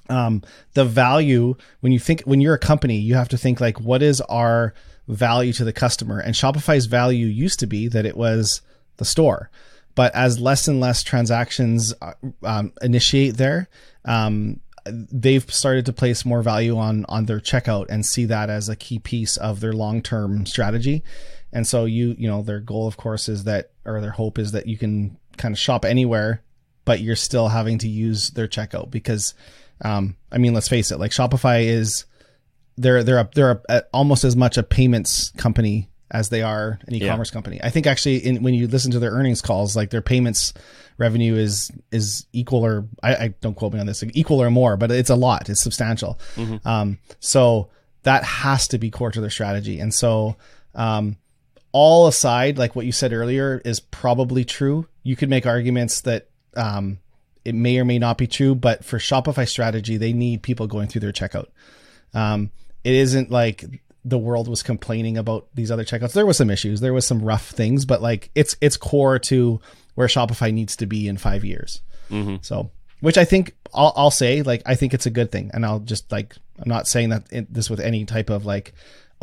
um, 0.09 0.41
the 0.73 0.85
value 0.85 1.55
when 1.79 1.91
you 1.91 1.99
think 1.99 2.21
when 2.21 2.41
you're 2.41 2.55
a 2.55 2.59
company 2.59 2.97
you 2.97 3.15
have 3.15 3.29
to 3.29 3.37
think 3.37 3.59
like 3.59 3.79
what 3.79 4.01
is 4.01 4.21
our 4.21 4.73
value 5.07 5.53
to 5.53 5.63
the 5.63 5.73
customer 5.73 6.19
and 6.19 6.35
shopify's 6.35 6.85
value 6.85 7.27
used 7.27 7.59
to 7.59 7.67
be 7.67 7.87
that 7.87 8.05
it 8.05 8.17
was 8.17 8.61
the 8.97 9.05
store 9.05 9.49
but 9.93 10.13
as 10.13 10.39
less 10.39 10.67
and 10.67 10.79
less 10.79 11.03
transactions 11.03 11.93
uh, 12.01 12.13
um, 12.43 12.71
initiate 12.81 13.37
there 13.37 13.67
um, 14.05 14.59
they've 14.85 15.51
started 15.51 15.85
to 15.85 15.93
place 15.93 16.25
more 16.25 16.41
value 16.41 16.77
on 16.77 17.05
on 17.09 17.25
their 17.25 17.39
checkout 17.39 17.87
and 17.89 18.05
see 18.05 18.25
that 18.25 18.49
as 18.49 18.69
a 18.69 18.75
key 18.75 18.99
piece 18.99 19.37
of 19.37 19.59
their 19.59 19.73
long 19.73 20.01
term 20.01 20.45
strategy. 20.45 21.03
And 21.51 21.65
so 21.65 21.85
you 21.85 22.15
you 22.17 22.27
know 22.27 22.41
their 22.41 22.59
goal 22.59 22.87
of 22.87 22.97
course 22.97 23.27
is 23.27 23.45
that 23.45 23.71
or 23.85 23.99
their 24.01 24.11
hope 24.11 24.37
is 24.37 24.51
that 24.51 24.67
you 24.67 24.77
can 24.77 25.17
kind 25.37 25.53
of 25.53 25.59
shop 25.59 25.85
anywhere, 25.85 26.43
but 26.85 27.01
you're 27.01 27.15
still 27.15 27.47
having 27.47 27.79
to 27.79 27.87
use 27.87 28.29
their 28.31 28.47
checkout 28.47 28.91
because 28.91 29.33
um, 29.81 30.15
I 30.31 30.37
mean 30.37 30.53
let's 30.53 30.67
face 30.67 30.91
it, 30.91 30.99
like 30.99 31.11
Shopify 31.11 31.65
is 31.65 32.05
they're 32.77 33.03
they're 33.03 33.19
a, 33.19 33.29
they're 33.33 33.51
a, 33.51 33.61
a, 33.69 33.83
almost 33.93 34.23
as 34.23 34.35
much 34.35 34.57
a 34.57 34.63
payments 34.63 35.31
company 35.31 35.89
as 36.11 36.29
they 36.29 36.41
are 36.41 36.79
an 36.87 36.95
e-commerce 36.95 37.29
yeah. 37.29 37.33
company. 37.33 37.59
I 37.63 37.69
think 37.69 37.87
actually 37.87 38.17
in, 38.17 38.43
when 38.43 38.53
you 38.53 38.67
listen 38.67 38.91
to 38.91 38.99
their 38.99 39.11
earnings 39.11 39.41
calls, 39.41 39.75
like 39.75 39.89
their 39.89 40.01
payments 40.01 40.53
revenue 40.97 41.35
is 41.35 41.71
is 41.91 42.27
equal 42.31 42.65
or 42.65 42.87
I, 43.01 43.15
I 43.15 43.27
don't 43.41 43.55
quote 43.55 43.73
me 43.73 43.79
on 43.79 43.85
this, 43.85 44.03
like 44.03 44.15
equal 44.15 44.41
or 44.41 44.51
more, 44.51 44.77
but 44.77 44.91
it's 44.91 45.09
a 45.09 45.15
lot. 45.15 45.49
It's 45.49 45.61
substantial. 45.61 46.19
Mm-hmm. 46.35 46.67
Um, 46.67 46.99
so 47.19 47.69
that 48.03 48.23
has 48.23 48.67
to 48.69 48.77
be 48.77 48.91
core 48.91 49.11
to 49.11 49.21
their 49.21 49.29
strategy. 49.29 49.79
And 49.79 49.93
so 49.93 50.37
um, 50.75 51.17
all 51.71 52.07
aside, 52.07 52.57
like 52.57 52.75
what 52.75 52.85
you 52.85 52.91
said 52.91 53.11
earlier 53.11 53.61
is 53.65 53.79
probably 53.79 54.45
true. 54.45 54.87
You 55.03 55.15
could 55.15 55.29
make 55.29 55.45
arguments 55.45 56.01
that 56.01 56.29
um, 56.55 56.99
it 57.45 57.55
may 57.55 57.77
or 57.77 57.85
may 57.85 57.99
not 57.99 58.17
be 58.17 58.27
true, 58.27 58.55
but 58.55 58.83
for 58.83 58.97
Shopify 58.97 59.47
strategy, 59.47 59.97
they 59.97 60.11
need 60.11 60.41
people 60.41 60.67
going 60.67 60.87
through 60.87 61.01
their 61.01 61.11
checkout. 61.11 61.47
Um, 62.13 62.51
it 62.83 62.93
isn't 62.93 63.31
like 63.31 63.63
the 64.03 64.17
world 64.17 64.47
was 64.47 64.63
complaining 64.63 65.17
about 65.17 65.47
these 65.53 65.71
other 65.71 65.83
checkouts. 65.83 66.13
There 66.13 66.25
was 66.25 66.37
some 66.37 66.49
issues, 66.49 66.81
there 66.81 66.93
was 66.93 67.07
some 67.07 67.21
rough 67.21 67.49
things, 67.49 67.85
but 67.85 68.01
like 68.01 68.29
it's 68.35 68.55
it's 68.61 68.77
core 68.77 69.19
to 69.19 69.61
where 69.93 70.07
Shopify 70.07 70.53
needs 70.53 70.75
to 70.77 70.85
be 70.85 71.07
in 71.07 71.17
five 71.17 71.45
years. 71.45 71.81
Mm-hmm. 72.09 72.37
So, 72.41 72.71
which 72.99 73.17
I 73.17 73.25
think 73.25 73.55
I'll, 73.73 73.93
I'll 73.95 74.11
say 74.11 74.41
like 74.41 74.61
I 74.65 74.75
think 74.75 74.93
it's 74.93 75.05
a 75.05 75.11
good 75.11 75.31
thing, 75.31 75.51
and 75.53 75.65
I'll 75.65 75.79
just 75.79 76.11
like 76.11 76.35
I'm 76.59 76.69
not 76.69 76.87
saying 76.87 77.09
that 77.09 77.25
it, 77.31 77.53
this 77.53 77.69
with 77.69 77.79
any 77.79 78.05
type 78.05 78.29
of 78.29 78.45
like 78.45 78.73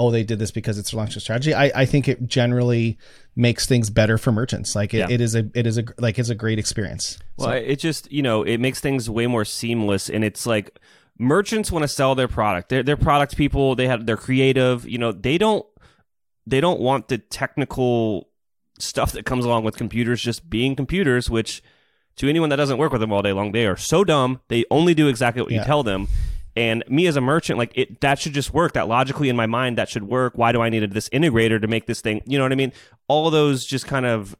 oh 0.02 0.10
they 0.10 0.24
did 0.24 0.38
this 0.38 0.50
because 0.50 0.78
it's 0.78 0.92
a 0.92 0.96
long-term 0.96 1.20
strategy. 1.20 1.54
I 1.54 1.82
I 1.82 1.84
think 1.84 2.08
it 2.08 2.26
generally 2.26 2.98
makes 3.36 3.66
things 3.66 3.90
better 3.90 4.18
for 4.18 4.32
merchants. 4.32 4.74
Like 4.74 4.92
it, 4.94 4.98
yeah. 4.98 5.10
it 5.10 5.20
is 5.20 5.34
a 5.34 5.48
it 5.54 5.66
is 5.66 5.78
a 5.78 5.84
like 5.98 6.18
it's 6.18 6.28
a 6.28 6.34
great 6.34 6.58
experience. 6.58 7.18
Well, 7.36 7.48
so. 7.48 7.54
it 7.54 7.76
just 7.76 8.10
you 8.10 8.22
know 8.22 8.42
it 8.42 8.58
makes 8.58 8.80
things 8.80 9.08
way 9.08 9.26
more 9.26 9.44
seamless, 9.44 10.10
and 10.10 10.24
it's 10.24 10.46
like 10.46 10.78
merchants 11.18 11.70
want 11.70 11.84
to 11.84 11.88
sell 11.88 12.14
their 12.14 12.28
product. 12.28 12.68
They're, 12.68 12.82
they're 12.82 12.96
product 12.96 13.36
people. 13.36 13.74
They 13.74 13.86
have 13.86 14.06
they're 14.06 14.16
creative. 14.16 14.88
You 14.88 14.98
know, 14.98 15.12
they 15.12 15.38
don't 15.38 15.64
they 16.46 16.60
don't 16.60 16.80
want 16.80 17.08
the 17.08 17.18
technical 17.18 18.28
stuff 18.78 19.12
that 19.12 19.24
comes 19.24 19.44
along 19.44 19.64
with 19.64 19.76
computers 19.76 20.20
just 20.20 20.50
being 20.50 20.74
computers, 20.74 21.30
which 21.30 21.62
to 22.16 22.28
anyone 22.28 22.48
that 22.50 22.56
doesn't 22.56 22.78
work 22.78 22.92
with 22.92 23.00
them 23.00 23.12
all 23.12 23.22
day 23.22 23.32
long, 23.32 23.52
they 23.52 23.66
are 23.66 23.76
so 23.76 24.04
dumb. 24.04 24.40
They 24.48 24.64
only 24.70 24.94
do 24.94 25.08
exactly 25.08 25.42
what 25.42 25.52
yeah. 25.52 25.60
you 25.60 25.64
tell 25.64 25.82
them. 25.82 26.08
And 26.54 26.84
me 26.88 27.06
as 27.06 27.16
a 27.16 27.20
merchant, 27.20 27.58
like 27.58 27.72
it, 27.74 28.00
that 28.00 28.18
should 28.18 28.34
just 28.34 28.52
work. 28.52 28.74
That 28.74 28.88
logically 28.88 29.28
in 29.28 29.36
my 29.36 29.46
mind, 29.46 29.78
that 29.78 29.88
should 29.88 30.04
work. 30.04 30.34
Why 30.36 30.52
do 30.52 30.60
I 30.60 30.68
need 30.68 30.90
this 30.92 31.08
integrator 31.08 31.60
to 31.60 31.66
make 31.66 31.86
this 31.86 32.00
thing? 32.00 32.22
You 32.26 32.38
know 32.38 32.44
what 32.44 32.52
I 32.52 32.56
mean? 32.56 32.72
All 33.08 33.30
those 33.30 33.64
just 33.64 33.86
kind 33.86 34.04
of 34.04 34.36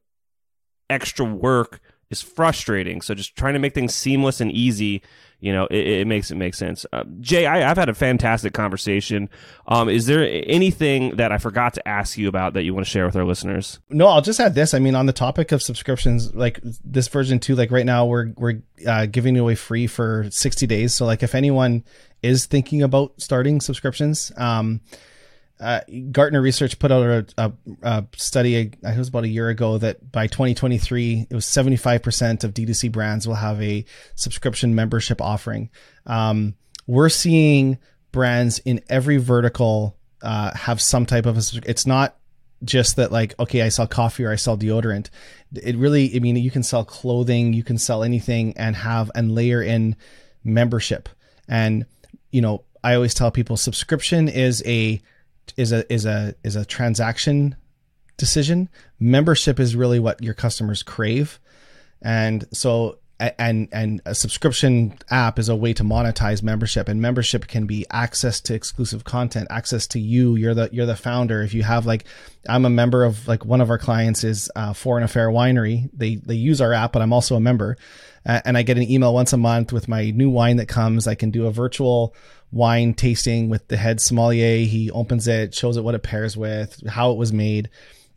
extra 0.91 1.25
work 1.25 1.81
is 2.11 2.21
frustrating. 2.21 3.01
So 3.01 3.15
just 3.15 3.35
trying 3.35 3.55
to 3.55 3.59
make 3.59 3.75
things 3.75 3.95
seamless 3.95 4.41
and 4.41 4.53
easy 4.53 5.03
you 5.43 5.53
know, 5.53 5.67
it, 5.73 5.87
it 5.87 6.07
makes 6.07 6.31
it 6.31 6.37
make 6.37 6.55
sense. 6.55 6.87
Uh, 6.93 7.03
Jay, 7.19 7.47
I, 7.47 7.59
have 7.59 7.77
had 7.77 7.89
a 7.89 7.95
fantastic 7.95 8.55
conversation. 8.55 9.29
Um, 9.67 9.89
is 9.89 10.07
there 10.07 10.25
anything 10.47 11.17
that 11.17 11.33
I 11.33 11.39
forgot 11.39 11.75
to 11.75 11.89
ask 11.89 12.17
you 12.17 12.29
about 12.29 12.55
that 12.55 12.63
you 12.63 12.73
want 12.73 12.87
to 12.87 12.91
share 12.91 13.05
with 13.05 13.17
our 13.17 13.25
listeners? 13.25 13.81
No, 13.91 14.07
I'll 14.07 14.23
just 14.23 14.39
add 14.39 14.55
this. 14.55 14.73
I 14.73 14.79
mean, 14.79 14.95
on 14.95 15.07
the 15.07 15.13
topic 15.13 15.51
of 15.51 15.61
subscriptions, 15.61 16.33
like 16.33 16.61
this 16.85 17.09
version 17.09 17.41
two, 17.41 17.57
like 17.57 17.73
right 17.73 17.85
now 17.85 18.07
we're 18.07 18.33
we're 18.37 18.63
uh, 18.87 19.07
giving 19.07 19.37
away 19.37 19.57
free 19.57 19.89
for 19.89 20.29
sixty 20.31 20.69
days. 20.69 20.95
So 20.95 21.07
like 21.07 21.25
if 21.25 21.35
anyone 21.35 21.83
is 22.23 22.47
thinking 22.47 22.81
about 22.81 23.15
starting 23.21 23.61
subscriptions, 23.61 24.31
um, 24.37 24.81
uh, 25.63 25.81
Gartner 26.11 26.43
Research 26.43 26.79
put 26.79 26.91
out 26.91 27.07
a, 27.07 27.27
a, 27.39 27.53
a 27.83 28.05
study, 28.17 28.59
I 28.59 28.63
think 28.63 28.79
it 28.83 28.99
was 28.99 29.09
about 29.09 29.25
a 29.25 29.29
year 29.29 29.49
ago, 29.49 29.79
that 29.79 30.11
by 30.11 30.27
2023, 30.27 31.29
it 31.31 31.35
was 31.35 31.47
75% 31.47 32.45
of 32.45 32.53
D2C 32.53 32.91
brands 32.91 33.29
will 33.29 33.37
have 33.37 33.63
a 33.63 33.85
subscription 34.17 34.75
membership 34.75 35.21
offering. 35.21 35.71
Um, 36.05 36.55
we're 36.87 37.09
seeing 37.09 37.79
brands 38.11 38.59
in 38.59 38.83
every 38.89 39.19
vertical 39.19 39.97
uh, 40.21 40.55
have 40.55 40.81
some 40.81 41.07
type 41.07 41.27
of 41.27 41.37
a, 41.37 41.43
it's 41.65 41.87
not 41.87 42.17
just 42.65 42.95
that 42.95 43.11
like 43.11 43.37
okay 43.41 43.61
i 43.63 43.69
sell 43.69 43.89
coffee 43.89 44.25
or 44.25 44.31
i 44.31 44.37
sell 44.37 44.57
deodorant 44.57 45.11
it 45.53 45.77
really 45.77 46.15
i 46.15 46.21
mean 46.21 46.37
you 46.37 46.51
can 46.51 46.63
sell 46.63 46.85
clothing 46.85 47.53
you 47.53 47.65
can 47.65 47.77
sell 47.77 48.05
anything 48.05 48.57
and 48.57 48.77
have 48.77 49.11
and 49.17 49.35
layer 49.35 49.61
in 49.61 49.97
membership 50.45 51.09
and 51.49 51.85
you 52.31 52.41
know 52.41 52.63
i 52.85 52.95
always 52.95 53.15
tell 53.15 53.33
people 53.33 53.57
subscription 53.57 54.29
is 54.29 54.63
a 54.65 55.03
is 55.57 55.73
a 55.73 55.91
is 55.93 56.07
a 56.07 56.35
is 56.43 56.57
a 56.57 56.65
transaction 56.65 57.57
decision. 58.17 58.69
Membership 58.99 59.59
is 59.59 59.77
really 59.77 59.99
what 59.99 60.23
your 60.23 60.35
customers 60.35 60.83
crave, 60.83 61.39
and 62.01 62.45
so 62.53 62.99
and 63.39 63.69
and 63.73 64.01
a 64.05 64.15
subscription 64.15 64.99
app 65.11 65.39
is 65.39 65.49
a 65.49 65.57
way 65.57 65.73
to 65.73 65.85
monetize 65.85 66.43
membership 66.43 66.89
and 66.89 67.01
membership 67.01 67.47
can 67.47 67.67
be 67.67 67.87
access 67.91 68.41
to 68.41 68.55
exclusive 68.55 69.05
content 69.05 69.47
access 69.51 69.87
to 69.89 70.01
you. 70.01 70.35
You're 70.35 70.55
the 70.55 70.69
you're 70.73 70.87
the 70.87 70.97
founder. 70.97 71.43
If 71.43 71.55
you 71.55 71.63
have 71.63 71.87
like 71.87 72.05
i'm 72.49 72.65
a 72.65 72.71
member 72.71 73.05
of 73.05 73.29
like 73.29 73.45
one 73.45 73.61
of 73.61 73.71
our 73.71 73.79
clients 73.79 74.25
is 74.25 74.51
uh, 74.57 74.73
foreign 74.73 75.05
affair 75.05 75.29
winery. 75.29 75.89
They 75.93 76.17
they 76.17 76.35
use 76.35 76.61
our 76.61 76.73
app 76.73 76.93
but 76.93 77.03
i'm 77.03 77.13
also 77.13 77.37
a 77.37 77.41
member. 77.41 77.77
Uh, 78.25 78.41
and 78.45 78.57
i 78.57 78.63
get 78.63 78.77
an 78.77 78.91
email 78.91 79.15
once 79.15 79.33
a 79.33 79.37
month 79.37 79.73
with 79.73 79.89
my 79.89 80.11
new 80.11 80.31
wine 80.31 80.57
that 80.57 80.69
comes. 80.69 81.07
I 81.07 81.15
can 81.15 81.31
do 81.31 81.47
a 81.47 81.53
virtual 81.53 82.15
wine 82.53 82.95
tasting 82.95 83.49
with 83.49 83.67
the 83.69 83.77
head 83.77 84.01
sommelier. 84.01 84.65
He 84.65 84.91
opens 84.91 85.27
it, 85.27 85.55
shows 85.55 85.77
it 85.77 85.85
what 85.85 85.95
it 85.95 86.03
pairs 86.03 86.37
with, 86.37 86.87
how 86.89 87.11
it 87.11 87.17
was 87.17 87.33
made. 87.33 87.71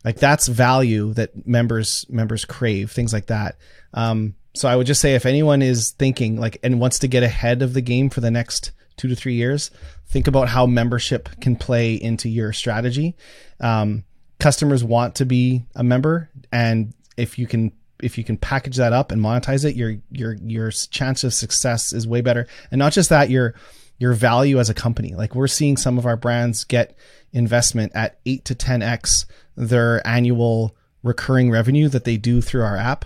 Like 0.04 0.18
that's 0.18 0.48
value 0.48 1.14
that 1.14 1.48
members 1.48 2.06
members 2.10 2.46
crave, 2.46 2.92
things 2.92 3.12
like 3.12 3.28
that. 3.28 3.58
Um, 3.94 4.36
so 4.54 4.70
I 4.70 4.76
would 4.76 4.88
just 4.88 5.02
say 5.02 5.16
if 5.16 5.26
anyone 5.26 5.62
is 5.62 5.92
thinking 5.92 6.40
like 6.40 6.60
and 6.64 6.80
wants 6.80 7.00
to 7.00 7.08
get 7.08 7.24
ahead 7.24 7.62
of 7.62 7.74
the 7.74 7.82
game 7.82 8.10
for 8.10 8.22
the 8.22 8.30
next 8.30 8.72
two 8.98 9.08
to 9.08 9.16
three 9.16 9.34
years, 9.34 9.72
think 10.08 10.28
about 10.28 10.50
how 10.50 10.66
membership 10.66 11.30
can 11.42 11.56
play 11.56 11.96
into 11.96 12.30
your 12.30 12.54
strategy. 12.54 13.16
Um, 13.60 14.04
customers 14.40 14.84
want 14.84 15.16
to 15.16 15.26
be 15.26 15.66
a 15.76 15.84
member, 15.84 16.30
and 16.52 16.94
if 17.18 17.40
you 17.40 17.48
can 17.48 17.72
if 18.04 18.18
you 18.18 18.24
can 18.24 18.38
package 18.38 18.78
that 18.78 18.94
up 18.94 19.12
and 19.12 19.22
monetize 19.22 19.66
it, 19.66 19.76
your 19.76 19.96
your 20.12 20.34
your 20.34 20.72
chance 20.72 21.24
of 21.24 21.34
success 21.34 21.94
is 21.94 22.08
way 22.08 22.22
better. 22.22 22.48
And 22.72 22.80
not 22.80 22.94
just 22.94 23.10
that, 23.10 23.30
your 23.30 23.56
your 23.98 24.14
value 24.14 24.60
as 24.60 24.70
a 24.70 24.74
company. 24.74 25.16
Like 25.16 25.36
we're 25.36 25.48
seeing 25.48 25.78
some 25.78 25.98
of 25.98 26.06
our 26.06 26.18
brands 26.18 26.64
get 26.64 26.98
investment 27.32 27.92
at 27.96 28.20
8 28.26 28.46
to 28.46 28.56
10x 28.56 29.26
their 29.56 30.06
annual 30.06 30.76
recurring 31.04 31.52
revenue 31.52 31.88
that 31.90 32.04
they 32.04 32.18
do 32.18 32.42
through 32.42 32.64
our 32.64 32.78
app. 32.78 33.06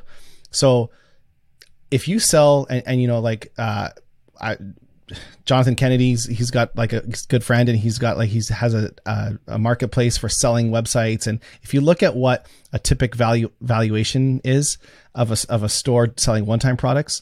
So 0.52 0.90
if 1.92 2.08
you 2.08 2.20
sell 2.20 2.66
and, 2.70 2.84
and 2.86 3.02
you 3.02 3.08
know 3.08 3.20
like 3.20 3.52
uh, 3.58 3.90
I, 4.40 4.58
Jonathan 5.46 5.76
Kennedy's 5.76 6.26
he's 6.26 6.52
got 6.52 6.76
like 6.76 6.94
a 6.94 7.02
good 7.28 7.44
friend 7.44 7.68
and 7.70 7.78
he's 7.78 7.98
got 7.98 8.18
like 8.18 8.30
he's 8.30 8.50
has 8.50 8.74
a, 8.74 8.92
a, 9.06 9.40
a 9.48 9.60
marketplace 9.60 10.18
for 10.18 10.30
selling 10.30 10.70
websites 10.72 11.28
and 11.28 11.40
if 11.64 11.74
you 11.74 11.82
look 11.82 12.04
at 12.04 12.16
what 12.16 12.48
a 12.72 12.80
typical 12.80 13.18
value 13.18 13.52
valuation 13.62 14.42
is 14.44 14.78
of 15.16 15.32
a 15.32 15.38
of 15.52 15.64
a 15.64 15.70
store 15.70 16.14
selling 16.18 16.46
one 16.46 16.60
time 16.60 16.78
products, 16.78 17.22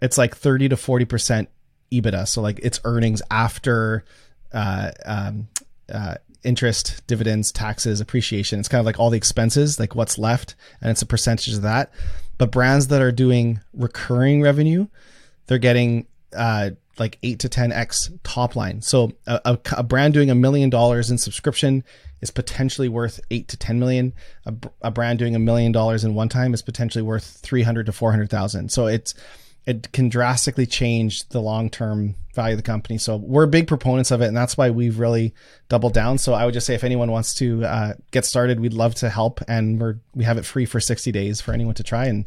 it's 0.00 0.18
like 0.18 0.36
30 0.36 0.70
to 0.70 0.76
40 0.76 1.04
percent 1.04 1.48
EBITDA. 1.90 2.28
So 2.28 2.40
like 2.42 2.58
its 2.60 2.80
earnings 2.84 3.22
after 3.30 4.04
uh, 4.52 4.90
um, 5.04 5.48
uh, 5.92 6.16
interest, 6.44 7.06
dividends, 7.06 7.52
taxes, 7.52 8.00
appreciation. 8.00 8.60
It's 8.60 8.68
kind 8.68 8.80
of 8.80 8.86
like 8.86 8.98
all 8.98 9.10
the 9.10 9.16
expenses, 9.16 9.78
like 9.78 9.94
what's 9.94 10.18
left, 10.18 10.54
and 10.80 10.90
it's 10.90 11.02
a 11.02 11.06
percentage 11.06 11.54
of 11.54 11.62
that. 11.62 11.92
But 12.38 12.52
brands 12.52 12.88
that 12.88 13.02
are 13.02 13.12
doing 13.12 13.60
recurring 13.72 14.40
revenue, 14.40 14.86
they're 15.46 15.58
getting 15.58 16.06
uh, 16.36 16.70
like 16.98 17.18
eight 17.22 17.40
to 17.40 17.48
ten 17.48 17.72
x 17.72 18.10
top 18.22 18.54
line. 18.54 18.82
So 18.82 19.12
a, 19.26 19.40
a, 19.44 19.58
a 19.78 19.82
brand 19.82 20.14
doing 20.14 20.30
a 20.30 20.34
million 20.34 20.70
dollars 20.70 21.10
in 21.10 21.18
subscription 21.18 21.84
is 22.20 22.30
potentially 22.30 22.88
worth 22.88 23.20
eight 23.30 23.48
to 23.48 23.56
ten 23.56 23.78
million. 23.78 24.12
A, 24.46 24.54
a 24.82 24.90
brand 24.90 25.18
doing 25.18 25.34
a 25.34 25.40
million 25.40 25.72
dollars 25.72 26.04
in 26.04 26.14
one 26.14 26.28
time 26.28 26.54
is 26.54 26.62
potentially 26.62 27.02
worth 27.02 27.24
three 27.42 27.62
hundred 27.62 27.86
to 27.86 27.92
four 27.92 28.10
hundred 28.10 28.30
thousand. 28.30 28.70
So 28.70 28.86
it's 28.86 29.14
it 29.68 29.92
can 29.92 30.08
drastically 30.08 30.64
change 30.64 31.28
the 31.28 31.42
long 31.42 31.68
term 31.68 32.14
value 32.34 32.54
of 32.54 32.58
the 32.58 32.62
company. 32.62 32.96
So 32.96 33.16
we're 33.16 33.44
big 33.44 33.68
proponents 33.68 34.10
of 34.10 34.22
it, 34.22 34.26
and 34.26 34.36
that's 34.36 34.56
why 34.56 34.70
we've 34.70 34.98
really 34.98 35.34
doubled 35.68 35.92
down. 35.92 36.16
So 36.16 36.32
I 36.32 36.46
would 36.46 36.54
just 36.54 36.66
say 36.66 36.74
if 36.74 36.84
anyone 36.84 37.10
wants 37.10 37.34
to 37.34 37.64
uh, 37.66 37.92
get 38.10 38.24
started, 38.24 38.60
we'd 38.60 38.72
love 38.72 38.94
to 38.96 39.10
help, 39.10 39.42
and 39.46 39.78
we're 39.78 39.98
we 40.14 40.24
have 40.24 40.38
it 40.38 40.46
free 40.46 40.64
for 40.64 40.80
sixty 40.80 41.12
days 41.12 41.42
for 41.42 41.52
anyone 41.52 41.74
to 41.74 41.82
try, 41.82 42.06
and 42.06 42.26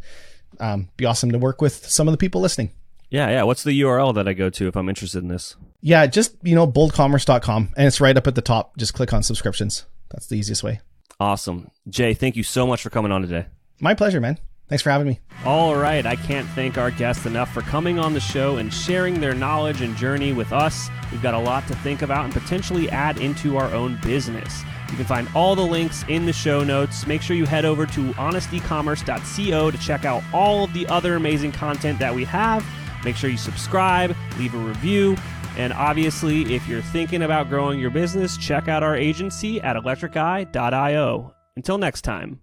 um, 0.60 0.90
be 0.98 1.06
awesome 1.06 1.32
to 1.32 1.40
work 1.40 1.62
with 1.62 1.90
some 1.90 2.08
of 2.08 2.12
the 2.12 2.18
people 2.20 2.42
listening. 2.42 2.70
Yeah, 3.10 3.30
yeah. 3.30 3.42
What's 3.42 3.64
the 3.64 3.82
URL 3.82 4.14
that 4.14 4.28
I 4.28 4.34
go 4.34 4.52
to 4.52 4.68
if 4.68 4.76
I'm 4.76 4.88
interested 4.88 5.24
in 5.24 5.28
this? 5.28 5.56
Yeah, 5.82 6.06
just 6.06 6.36
you 6.44 6.54
know 6.54 6.68
boldcommerce.com, 6.68 7.74
and 7.76 7.88
it's 7.88 8.00
right 8.00 8.16
up 8.16 8.28
at 8.28 8.36
the 8.36 8.44
top. 8.44 8.78
Just 8.78 8.94
click 8.94 9.14
on 9.14 9.24
subscriptions. 9.24 9.86
That's 10.12 10.28
the 10.28 10.36
easiest 10.36 10.62
way. 10.62 10.82
Awesome, 11.20 11.72
Jay. 11.90 12.14
Thank 12.14 12.36
you 12.36 12.44
so 12.44 12.68
much 12.68 12.84
for 12.84 12.92
coming 12.92 13.12
on 13.12 13.24
today. 13.24 13.48
My 13.80 13.96
pleasure, 13.96 14.22
man. 14.22 14.38
Thanks 14.72 14.84
for 14.84 14.90
having 14.90 15.08
me. 15.08 15.20
All 15.44 15.76
right. 15.76 16.06
I 16.06 16.16
can't 16.16 16.48
thank 16.52 16.78
our 16.78 16.92
guests 16.92 17.26
enough 17.26 17.54
for 17.54 17.60
coming 17.60 18.00
on 18.00 18.14
the 18.14 18.22
show 18.22 18.56
and 18.56 18.74
sharing 18.74 19.20
their 19.20 19.36
knowledge 19.36 19.82
and 19.82 19.98
journey 19.98 20.32
with 20.32 20.54
us. 20.54 20.90
We've 21.12 21.22
got 21.22 21.34
a 21.34 21.40
lot 21.40 21.68
to 21.68 21.76
think 21.76 22.04
about 22.04 22.24
and 22.24 22.34
potentially 22.34 22.90
add 22.90 23.18
into 23.18 23.58
our 23.58 23.70
own 23.74 24.00
business. 24.02 24.64
You 24.90 24.96
can 24.96 25.04
find 25.04 25.28
all 25.36 25.58
the 25.58 25.62
links 25.62 26.06
in 26.08 26.26
the 26.26 26.32
show 26.32 26.64
notes. 26.64 27.06
Make 27.06 27.22
sure 27.22 27.36
you 27.36 27.46
head 27.46 27.66
over 27.66 27.86
to 27.88 28.14
honestecommerce.co 28.14 29.72
to 29.72 29.78
check 29.78 30.06
out 30.06 30.24
all 30.32 30.64
of 30.64 30.72
the 30.72 30.88
other 30.88 31.18
amazing 31.18 31.52
content 31.52 32.00
that 32.00 32.16
we 32.16 32.24
have. 32.24 32.66
Make 33.04 33.18
sure 33.18 33.30
you 33.30 33.36
subscribe, 33.36 34.16
leave 34.38 34.56
a 34.56 34.58
review, 34.58 35.18
and 35.58 35.74
obviously, 35.74 36.56
if 36.56 36.66
you're 36.66 36.82
thinking 36.82 37.24
about 37.24 37.50
growing 37.50 37.78
your 37.78 37.90
business, 37.90 38.38
check 38.38 38.70
out 38.70 38.84
our 38.84 38.96
agency 38.96 39.60
at 39.60 39.76
electriceye.io. 39.76 41.34
Until 41.58 41.78
next 41.78 42.04
time. 42.04 42.40